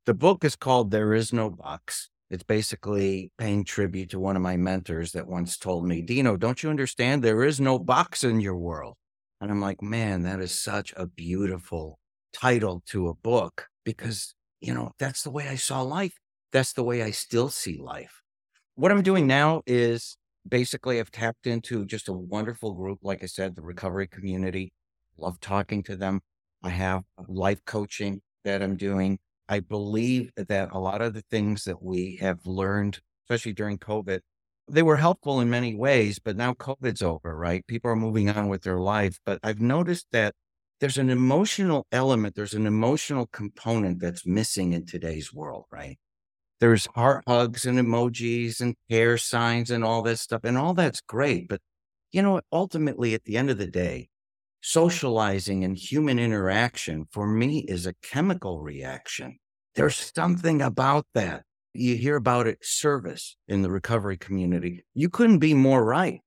The 0.05 0.13
book 0.13 0.45
is 0.45 0.55
called 0.55 0.89
There 0.89 1.13
Is 1.13 1.33
No 1.33 1.49
Box. 1.49 2.09
It's 2.29 2.43
basically 2.43 3.29
paying 3.37 3.65
tribute 3.65 4.11
to 4.11 4.19
one 4.19 4.37
of 4.37 4.41
my 4.41 4.55
mentors 4.55 5.11
that 5.11 5.27
once 5.27 5.57
told 5.57 5.85
me, 5.85 6.01
Dino, 6.01 6.37
don't 6.37 6.63
you 6.63 6.69
understand? 6.69 7.21
There 7.21 7.43
is 7.43 7.59
no 7.59 7.77
box 7.77 8.23
in 8.23 8.39
your 8.39 8.55
world. 8.55 8.95
And 9.41 9.49
I'm 9.49 9.59
like, 9.59 9.81
man, 9.81 10.21
that 10.23 10.39
is 10.39 10.51
such 10.51 10.93
a 10.95 11.07
beautiful 11.07 11.97
title 12.31 12.83
to 12.87 13.07
a 13.07 13.15
book 13.15 13.67
because, 13.83 14.35
you 14.61 14.71
know, 14.71 14.91
that's 14.99 15.23
the 15.23 15.31
way 15.31 15.47
I 15.47 15.55
saw 15.55 15.81
life. 15.81 16.13
That's 16.53 16.73
the 16.73 16.83
way 16.83 17.01
I 17.01 17.09
still 17.09 17.49
see 17.49 17.77
life. 17.77 18.21
What 18.75 18.91
I'm 18.91 19.01
doing 19.01 19.25
now 19.25 19.63
is 19.65 20.15
basically 20.47 20.99
I've 20.99 21.09
tapped 21.09 21.47
into 21.47 21.85
just 21.85 22.07
a 22.07 22.13
wonderful 22.13 22.73
group. 22.73 22.99
Like 23.01 23.23
I 23.23 23.25
said, 23.25 23.55
the 23.55 23.63
recovery 23.63 24.07
community. 24.07 24.73
Love 25.17 25.39
talking 25.39 25.81
to 25.83 25.95
them. 25.95 26.21
I 26.63 26.69
have 26.69 27.01
life 27.27 27.65
coaching 27.65 28.21
that 28.43 28.61
I'm 28.61 28.77
doing. 28.77 29.17
I 29.49 29.59
believe 29.59 30.31
that 30.37 30.69
a 30.71 30.79
lot 30.79 31.01
of 31.01 31.15
the 31.15 31.23
things 31.31 31.63
that 31.63 31.81
we 31.81 32.17
have 32.21 32.45
learned, 32.45 32.99
especially 33.25 33.53
during 33.53 33.79
COVID, 33.79 34.19
they 34.71 34.83
were 34.83 34.97
helpful 34.97 35.39
in 35.41 35.49
many 35.49 35.75
ways, 35.75 36.19
but 36.19 36.37
now 36.37 36.53
COVID's 36.53 37.01
over, 37.01 37.35
right? 37.35 37.65
People 37.67 37.91
are 37.91 37.95
moving 37.95 38.29
on 38.29 38.49
with 38.49 38.63
their 38.63 38.79
life. 38.79 39.19
But 39.25 39.39
I've 39.43 39.61
noticed 39.61 40.07
that 40.11 40.33
there's 40.79 40.97
an 40.97 41.09
emotional 41.09 41.85
element, 41.91 42.35
there's 42.35 42.53
an 42.55 42.67
emotional 42.67 43.27
component 43.27 43.99
that's 43.99 44.25
missing 44.25 44.73
in 44.73 44.85
today's 44.85 45.33
world, 45.33 45.65
right? 45.71 45.97
there's 46.61 46.87
heart 46.95 47.23
hugs 47.27 47.65
and 47.65 47.79
emojis 47.79 48.61
and 48.61 48.75
care 48.89 49.17
signs 49.17 49.71
and 49.71 49.83
all 49.83 50.01
this 50.03 50.21
stuff. 50.21 50.41
And 50.43 50.57
all 50.57 50.73
that's 50.73 51.01
great. 51.01 51.47
But, 51.49 51.59
you 52.11 52.21
know, 52.21 52.41
ultimately, 52.51 53.13
at 53.15 53.25
the 53.25 53.35
end 53.37 53.49
of 53.49 53.57
the 53.57 53.67
day, 53.67 54.09
socializing 54.61 55.63
and 55.63 55.75
human 55.77 56.19
interaction 56.19 57.07
for 57.11 57.27
me 57.27 57.59
is 57.67 57.85
a 57.87 57.95
chemical 58.03 58.61
reaction. 58.61 59.39
There's 59.75 60.11
something 60.15 60.61
about 60.61 61.07
that. 61.15 61.43
You 61.73 61.95
hear 61.95 62.15
about 62.15 62.47
it 62.47 62.59
service 62.61 63.37
in 63.47 63.61
the 63.61 63.71
recovery 63.71 64.17
community. 64.17 64.83
You 64.93 65.09
couldn't 65.09 65.39
be 65.39 65.53
more 65.53 65.83
right. 65.85 66.21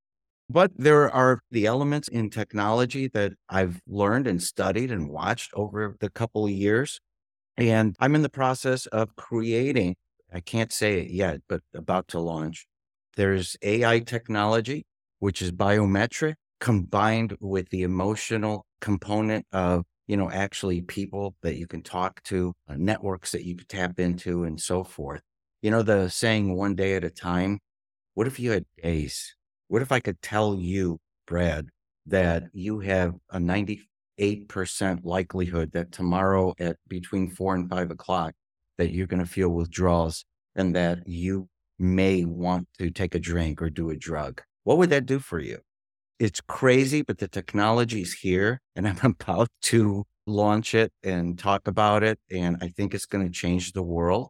But 0.51 0.73
there 0.77 1.11
are 1.11 1.41
the 1.51 1.67
elements 1.67 2.09
in 2.09 2.29
technology 2.29 3.09
that 3.09 3.33
I've 3.49 3.81
learned 3.87 4.27
and 4.27 4.43
studied 4.43 4.91
and 4.91 5.09
watched 5.09 5.53
over 5.55 5.97
the 6.01 6.11
couple 6.11 6.45
of 6.45 6.51
years. 6.51 7.01
And 7.57 7.97
I'm 7.99 8.15
in 8.15 8.23
the 8.23 8.29
process 8.29 8.87
of 8.87 9.17
creating 9.17 9.97
I 10.35 10.41
can't 10.41 10.73
say 10.73 10.99
it 10.99 11.11
yet, 11.11 11.43
but 11.49 11.61
about 11.75 12.09
to 12.09 12.19
launch. 12.19 12.67
There's 13.17 13.57
AI 13.63 14.01
technology, 14.01 14.85
which 15.21 15.41
is 15.41 15.53
biometric, 15.53 16.35
combined 16.59 17.37
with 17.41 17.69
the 17.71 17.83
emotional 17.83 18.67
component 18.81 19.47
of, 19.53 19.85
you 20.09 20.17
know, 20.17 20.29
actually 20.29 20.83
people 20.83 21.37
that 21.43 21.57
you 21.57 21.69
can 21.69 21.83
talk 21.83 22.21
to, 22.25 22.53
uh, 22.69 22.75
networks 22.77 23.31
that 23.31 23.45
you 23.45 23.55
can 23.55 23.67
tap 23.69 24.01
into, 24.01 24.43
and 24.43 24.61
so 24.61 24.83
forth. 24.83 25.23
You 25.65 25.71
know, 25.71 25.81
the 25.81 26.11
saying 26.11 26.55
one 26.55 26.75
day 26.75 26.95
at 26.95 27.05
a 27.05 27.11
time. 27.11 27.59
What 28.13 28.27
if 28.27 28.39
you 28.39 28.51
had 28.51 28.67
days? 28.83 29.35
What 29.69 29.81
if 29.81 29.93
I 29.93 29.99
could 29.99 30.21
tell 30.21 30.59
you, 30.61 30.99
Brad, 31.27 31.69
that 32.05 32.43
you 32.53 32.81
have 32.81 33.15
a 33.31 33.39
98% 33.39 33.81
likelihood 35.05 35.73
that 35.73 35.91
tomorrow 35.91 36.53
at 36.61 36.77
between 36.87 37.31
four 37.31 37.55
and 37.55 37.71
five 37.71 37.91
o'clock 37.91 38.35
that 38.77 38.93
you're 38.93 39.07
going 39.07 39.25
to 39.25 39.31
feel 39.31 39.49
withdrawals 39.49 40.27
and 40.55 40.77
that 40.77 41.09
you 41.09 41.49
may 41.79 42.27
want 42.27 42.69
to 42.79 42.91
take 42.91 43.15
a 43.15 43.19
drink 43.19 43.63
or 43.63 43.71
do 43.71 43.89
a 43.89 43.97
drug. 43.97 44.43
What 44.65 44.77
would 44.77 44.91
that 44.91 45.07
do 45.07 45.19
for 45.19 45.41
you? 45.41 45.61
It's 46.19 46.43
crazy, 46.43 47.01
but 47.01 47.17
the 47.17 47.29
technology 47.29 48.03
is 48.03 48.13
here 48.13 48.61
and 48.77 48.87
I'm 48.87 48.99
about 49.19 49.49
to 49.63 50.05
launch 50.27 50.75
it 50.75 50.93
and 51.03 51.39
talk 51.39 51.67
about 51.67 52.03
it. 52.03 52.19
And 52.31 52.59
I 52.61 52.69
think 52.69 52.93
it's 52.93 53.07
going 53.07 53.25
to 53.25 53.33
change 53.33 53.73
the 53.73 53.83
world. 53.83 54.29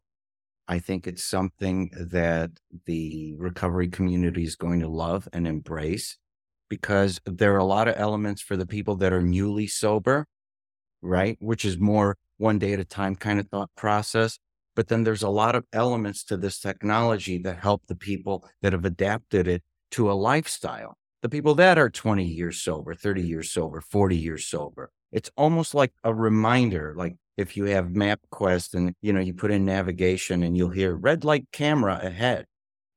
I 0.67 0.79
think 0.79 1.07
it's 1.07 1.25
something 1.25 1.91
that 1.95 2.51
the 2.87 3.35
recovery 3.37 3.89
community 3.89 4.45
is 4.45 4.57
going 4.57 4.81
to 4.81 4.89
love 4.89 5.29
and 5.33 5.47
embrace 5.47 6.17
because 6.71 7.21
there 7.27 7.55
are 7.55 7.59
a 7.59 7.65
lot 7.65 7.89
of 7.89 7.97
elements 7.99 8.41
for 8.41 8.57
the 8.57 8.67
people 8.67 8.97
that 8.97 9.13
are 9.13 9.23
newly 9.23 9.67
sober, 9.67 10.27
right? 11.03 11.37
Which 11.41 11.65
is 11.65 11.79
more 11.79 12.17
one 12.39 12.59
day 12.59 12.73
at 12.73 12.81
a 12.81 12.85
time 12.85 13.15
kind 13.15 13.39
of 13.39 13.49
thought 13.49 13.71
process. 13.77 14.39
But 14.75 14.89
then 14.89 15.05
there's 15.05 15.23
a 15.23 15.29
lot 15.29 15.55
of 15.55 15.65
elements 15.73 16.25
to 16.25 16.37
this 16.37 16.59
technology 16.59 17.39
that 17.39 17.59
help 17.59 17.83
the 17.87 17.95
people 17.95 18.49
that 18.63 18.73
have 18.73 18.85
adapted 18.85 19.47
it 19.47 19.63
to 19.93 20.11
a 20.11 20.15
lifestyle. 20.15 20.97
The 21.23 21.29
people 21.29 21.55
that 21.57 21.79
are 21.79 21.91
20 21.91 22.25
years 22.25 22.61
sober, 22.61 22.95
30 22.95 23.23
years 23.23 23.51
sober, 23.53 23.81
40 23.81 24.17
years 24.17 24.47
sober. 24.47 24.91
It's 25.13 25.31
almost 25.37 25.75
like 25.75 25.93
a 26.03 26.13
reminder, 26.13 26.95
like 26.97 27.15
if 27.37 27.57
you 27.57 27.65
have 27.67 27.87
MapQuest 27.87 28.75
and 28.75 28.95
you 29.03 29.13
know 29.13 29.21
you 29.21 29.35
put 29.35 29.51
in 29.51 29.65
navigation 29.65 30.43
and 30.43 30.57
you'll 30.57 30.71
hear 30.71 30.95
red 30.95 31.25
light 31.25 31.47
camera 31.53 32.01
ahead. 32.03 32.47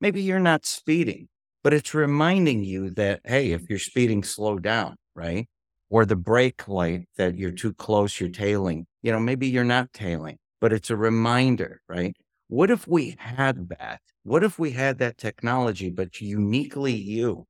Maybe 0.02 0.22
you're 0.22 0.40
not 0.40 0.66
speeding, 0.66 1.28
but 1.64 1.74
it's 1.74 1.94
reminding 1.94 2.64
you 2.64 2.92
that 2.92 3.22
hey, 3.26 3.52
if 3.52 3.70
you're 3.70 3.80
speeding, 3.80 4.24
slow 4.24 4.60
down, 4.60 4.96
right? 5.16 5.48
Or 5.90 6.06
the 6.06 6.16
brake 6.16 6.68
light 6.68 7.08
that 7.18 7.38
you're 7.38 7.52
too 7.52 7.74
close, 7.74 8.20
you're 8.20 8.30
tailing. 8.30 8.86
You 9.02 9.12
know, 9.12 9.20
maybe 9.20 9.48
you're 9.48 9.64
not 9.64 9.94
tailing 9.94 10.38
but 10.60 10.74
it's 10.74 10.90
a 10.90 10.96
reminder, 10.96 11.82
right? 11.88 12.16
What 12.48 12.72
if 12.72 12.88
we 12.88 13.16
had 13.20 13.70
that? 13.70 14.02
What 14.24 14.44
if 14.44 14.58
we 14.58 14.72
had 14.72 15.00
that 15.00 15.18
technology, 15.18 15.90
but 15.90 16.22
uniquely 16.22 16.94
you 16.94 17.46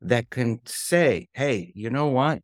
that 0.00 0.30
can 0.30 0.60
say, 0.66 1.28
hey, 1.32 1.72
you 1.74 1.90
know 1.90 2.08
what? 2.08 2.40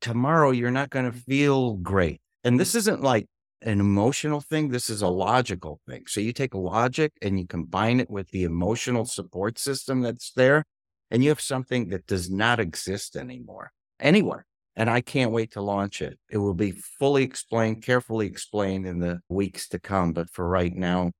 Tomorrow 0.00 0.50
you're 0.50 0.70
not 0.70 0.90
going 0.90 1.10
to 1.10 1.16
feel 1.16 1.74
great. 1.74 2.20
And 2.44 2.52
mm-hmm. 2.52 2.58
this 2.58 2.74
isn't 2.74 3.02
like 3.02 3.26
an 3.62 3.80
emotional 3.80 4.40
thing. 4.40 4.68
This 4.68 4.88
is 4.88 5.02
a 5.02 5.08
logical 5.08 5.80
thing. 5.88 6.04
So 6.06 6.20
you 6.20 6.32
take 6.32 6.54
logic 6.54 7.12
and 7.22 7.38
you 7.38 7.46
combine 7.46 8.00
it 8.00 8.10
with 8.10 8.30
the 8.30 8.44
emotional 8.44 9.04
support 9.04 9.58
system 9.58 10.00
that's 10.00 10.32
there, 10.32 10.64
and 11.10 11.22
you 11.22 11.30
have 11.30 11.40
something 11.40 11.88
that 11.88 12.06
does 12.06 12.30
not 12.30 12.60
exist 12.60 13.16
anymore 13.16 13.72
anywhere 14.00 14.46
and 14.78 14.88
I 14.88 15.00
can't 15.00 15.32
wait 15.32 15.50
to 15.52 15.60
launch 15.60 16.00
it. 16.00 16.20
It 16.30 16.38
will 16.38 16.54
be 16.54 16.70
fully 16.70 17.24
explained, 17.24 17.82
carefully 17.82 18.26
explained 18.26 18.86
in 18.86 19.00
the 19.00 19.18
weeks 19.28 19.68
to 19.70 19.80
come. 19.80 20.12
But 20.12 20.30
for 20.30 20.48
right 20.48 20.72
now, 20.72 21.10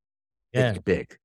yeah. 0.52 0.70
it's 0.70 0.78
big. 0.78 1.16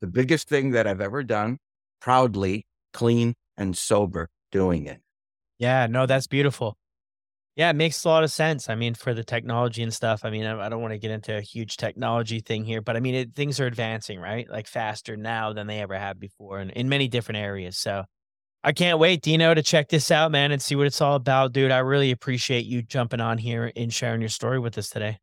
The 0.00 0.06
biggest 0.06 0.48
thing 0.48 0.70
that 0.70 0.86
I've 0.86 1.02
ever 1.02 1.22
done, 1.22 1.58
proudly, 2.00 2.66
clean 2.94 3.34
and 3.58 3.76
sober, 3.76 4.30
doing 4.50 4.86
it. 4.86 5.02
Yeah, 5.58 5.86
no, 5.86 6.06
that's 6.06 6.26
beautiful. 6.26 6.78
Yeah, 7.60 7.68
it 7.68 7.76
makes 7.76 8.02
a 8.06 8.08
lot 8.08 8.24
of 8.24 8.32
sense. 8.32 8.70
I 8.70 8.74
mean, 8.74 8.94
for 8.94 9.12
the 9.12 9.22
technology 9.22 9.82
and 9.82 9.92
stuff. 9.92 10.24
I 10.24 10.30
mean, 10.30 10.46
I, 10.46 10.58
I 10.58 10.70
don't 10.70 10.80
want 10.80 10.94
to 10.94 10.98
get 10.98 11.10
into 11.10 11.36
a 11.36 11.42
huge 11.42 11.76
technology 11.76 12.40
thing 12.40 12.64
here, 12.64 12.80
but 12.80 12.96
I 12.96 13.00
mean, 13.00 13.14
it, 13.14 13.34
things 13.34 13.60
are 13.60 13.66
advancing, 13.66 14.18
right? 14.18 14.48
Like 14.48 14.66
faster 14.66 15.14
now 15.14 15.52
than 15.52 15.66
they 15.66 15.80
ever 15.80 15.94
have 15.94 16.18
before, 16.18 16.60
and 16.60 16.70
in 16.70 16.88
many 16.88 17.06
different 17.06 17.36
areas. 17.36 17.76
So 17.76 18.04
I 18.64 18.72
can't 18.72 18.98
wait, 18.98 19.20
Dino, 19.20 19.52
to 19.52 19.62
check 19.62 19.90
this 19.90 20.10
out, 20.10 20.32
man, 20.32 20.52
and 20.52 20.62
see 20.62 20.74
what 20.74 20.86
it's 20.86 21.02
all 21.02 21.16
about, 21.16 21.52
dude. 21.52 21.70
I 21.70 21.80
really 21.80 22.12
appreciate 22.12 22.64
you 22.64 22.80
jumping 22.80 23.20
on 23.20 23.36
here 23.36 23.70
and 23.76 23.92
sharing 23.92 24.22
your 24.22 24.30
story 24.30 24.58
with 24.58 24.78
us 24.78 24.88
today. 24.88 25.18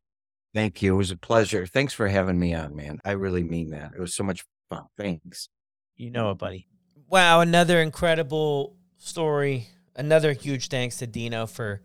Thank 0.54 0.80
you. 0.80 0.94
It 0.94 0.96
was 0.96 1.10
a 1.10 1.16
pleasure. 1.16 1.66
Thanks 1.66 1.92
for 1.92 2.06
having 2.06 2.38
me 2.38 2.54
on, 2.54 2.76
man. 2.76 3.00
I 3.04 3.12
really 3.12 3.42
mean 3.42 3.70
that. 3.70 3.94
It 3.96 4.00
was 4.00 4.14
so 4.14 4.22
much 4.22 4.44
fun. 4.70 4.84
Thanks. 4.96 5.48
You 5.96 6.12
know 6.12 6.30
it, 6.30 6.38
buddy. 6.38 6.68
Wow, 7.08 7.40
another 7.40 7.82
incredible 7.82 8.76
story. 8.96 9.66
Another 9.96 10.34
huge 10.34 10.68
thanks 10.68 10.98
to 10.98 11.08
Dino 11.08 11.44
for 11.48 11.82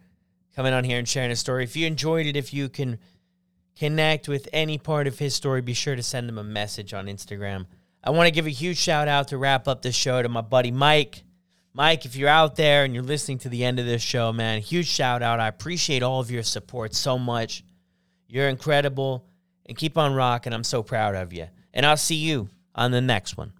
coming 0.56 0.74
on 0.74 0.84
here 0.84 0.98
and 0.98 1.08
sharing 1.08 1.30
his 1.30 1.40
story. 1.40 1.64
If 1.64 1.76
you 1.76 1.88
enjoyed 1.88 2.26
it, 2.26 2.36
if 2.36 2.54
you 2.54 2.70
can 2.70 3.00
connect 3.76 4.28
with 4.28 4.48
any 4.54 4.78
part 4.78 5.08
of 5.08 5.20
his 5.20 5.34
story, 5.34 5.62
be 5.62 5.74
sure 5.74 5.96
to 5.96 6.04
send 6.04 6.30
him 6.30 6.38
a 6.38 6.44
message 6.44 6.94
on 6.94 7.08
Instagram. 7.08 7.66
I 8.04 8.12
want 8.12 8.28
to 8.28 8.32
give 8.32 8.46
a 8.46 8.52
huge 8.52 8.78
shout 8.78 9.08
out 9.08 9.30
to 9.30 9.38
wrap 9.38 9.68
up 9.68 9.82
this 9.82 9.96
show 9.96 10.22
to 10.22 10.30
my 10.30 10.42
buddy 10.42 10.72
Mike. 10.72 11.24
Mike, 11.74 12.06
if 12.06 12.16
you're 12.16 12.30
out 12.30 12.56
there 12.56 12.84
and 12.84 12.94
you're 12.94 13.04
listening 13.04 13.40
to 13.40 13.50
the 13.50 13.66
end 13.66 13.80
of 13.80 13.86
this 13.86 14.02
show, 14.02 14.32
man, 14.32 14.62
huge 14.62 14.88
shout 14.88 15.24
out. 15.24 15.40
I 15.40 15.48
appreciate 15.48 16.04
all 16.04 16.20
of 16.20 16.30
your 16.30 16.44
support 16.44 16.94
so 16.94 17.18
much. 17.18 17.64
You're 18.28 18.50
incredible 18.50 19.26
and 19.66 19.78
keep 19.78 19.98
on 19.98 20.14
rocking. 20.14 20.54
I'm 20.54 20.64
so 20.64 20.84
proud 20.84 21.16
of 21.16 21.34
you. 21.34 21.48
And 21.74 21.86
I'll 21.86 21.98
see 21.98 22.16
you 22.16 22.50
on 22.76 22.92
the 22.92 23.02
next 23.02 23.38
one. 23.38 23.54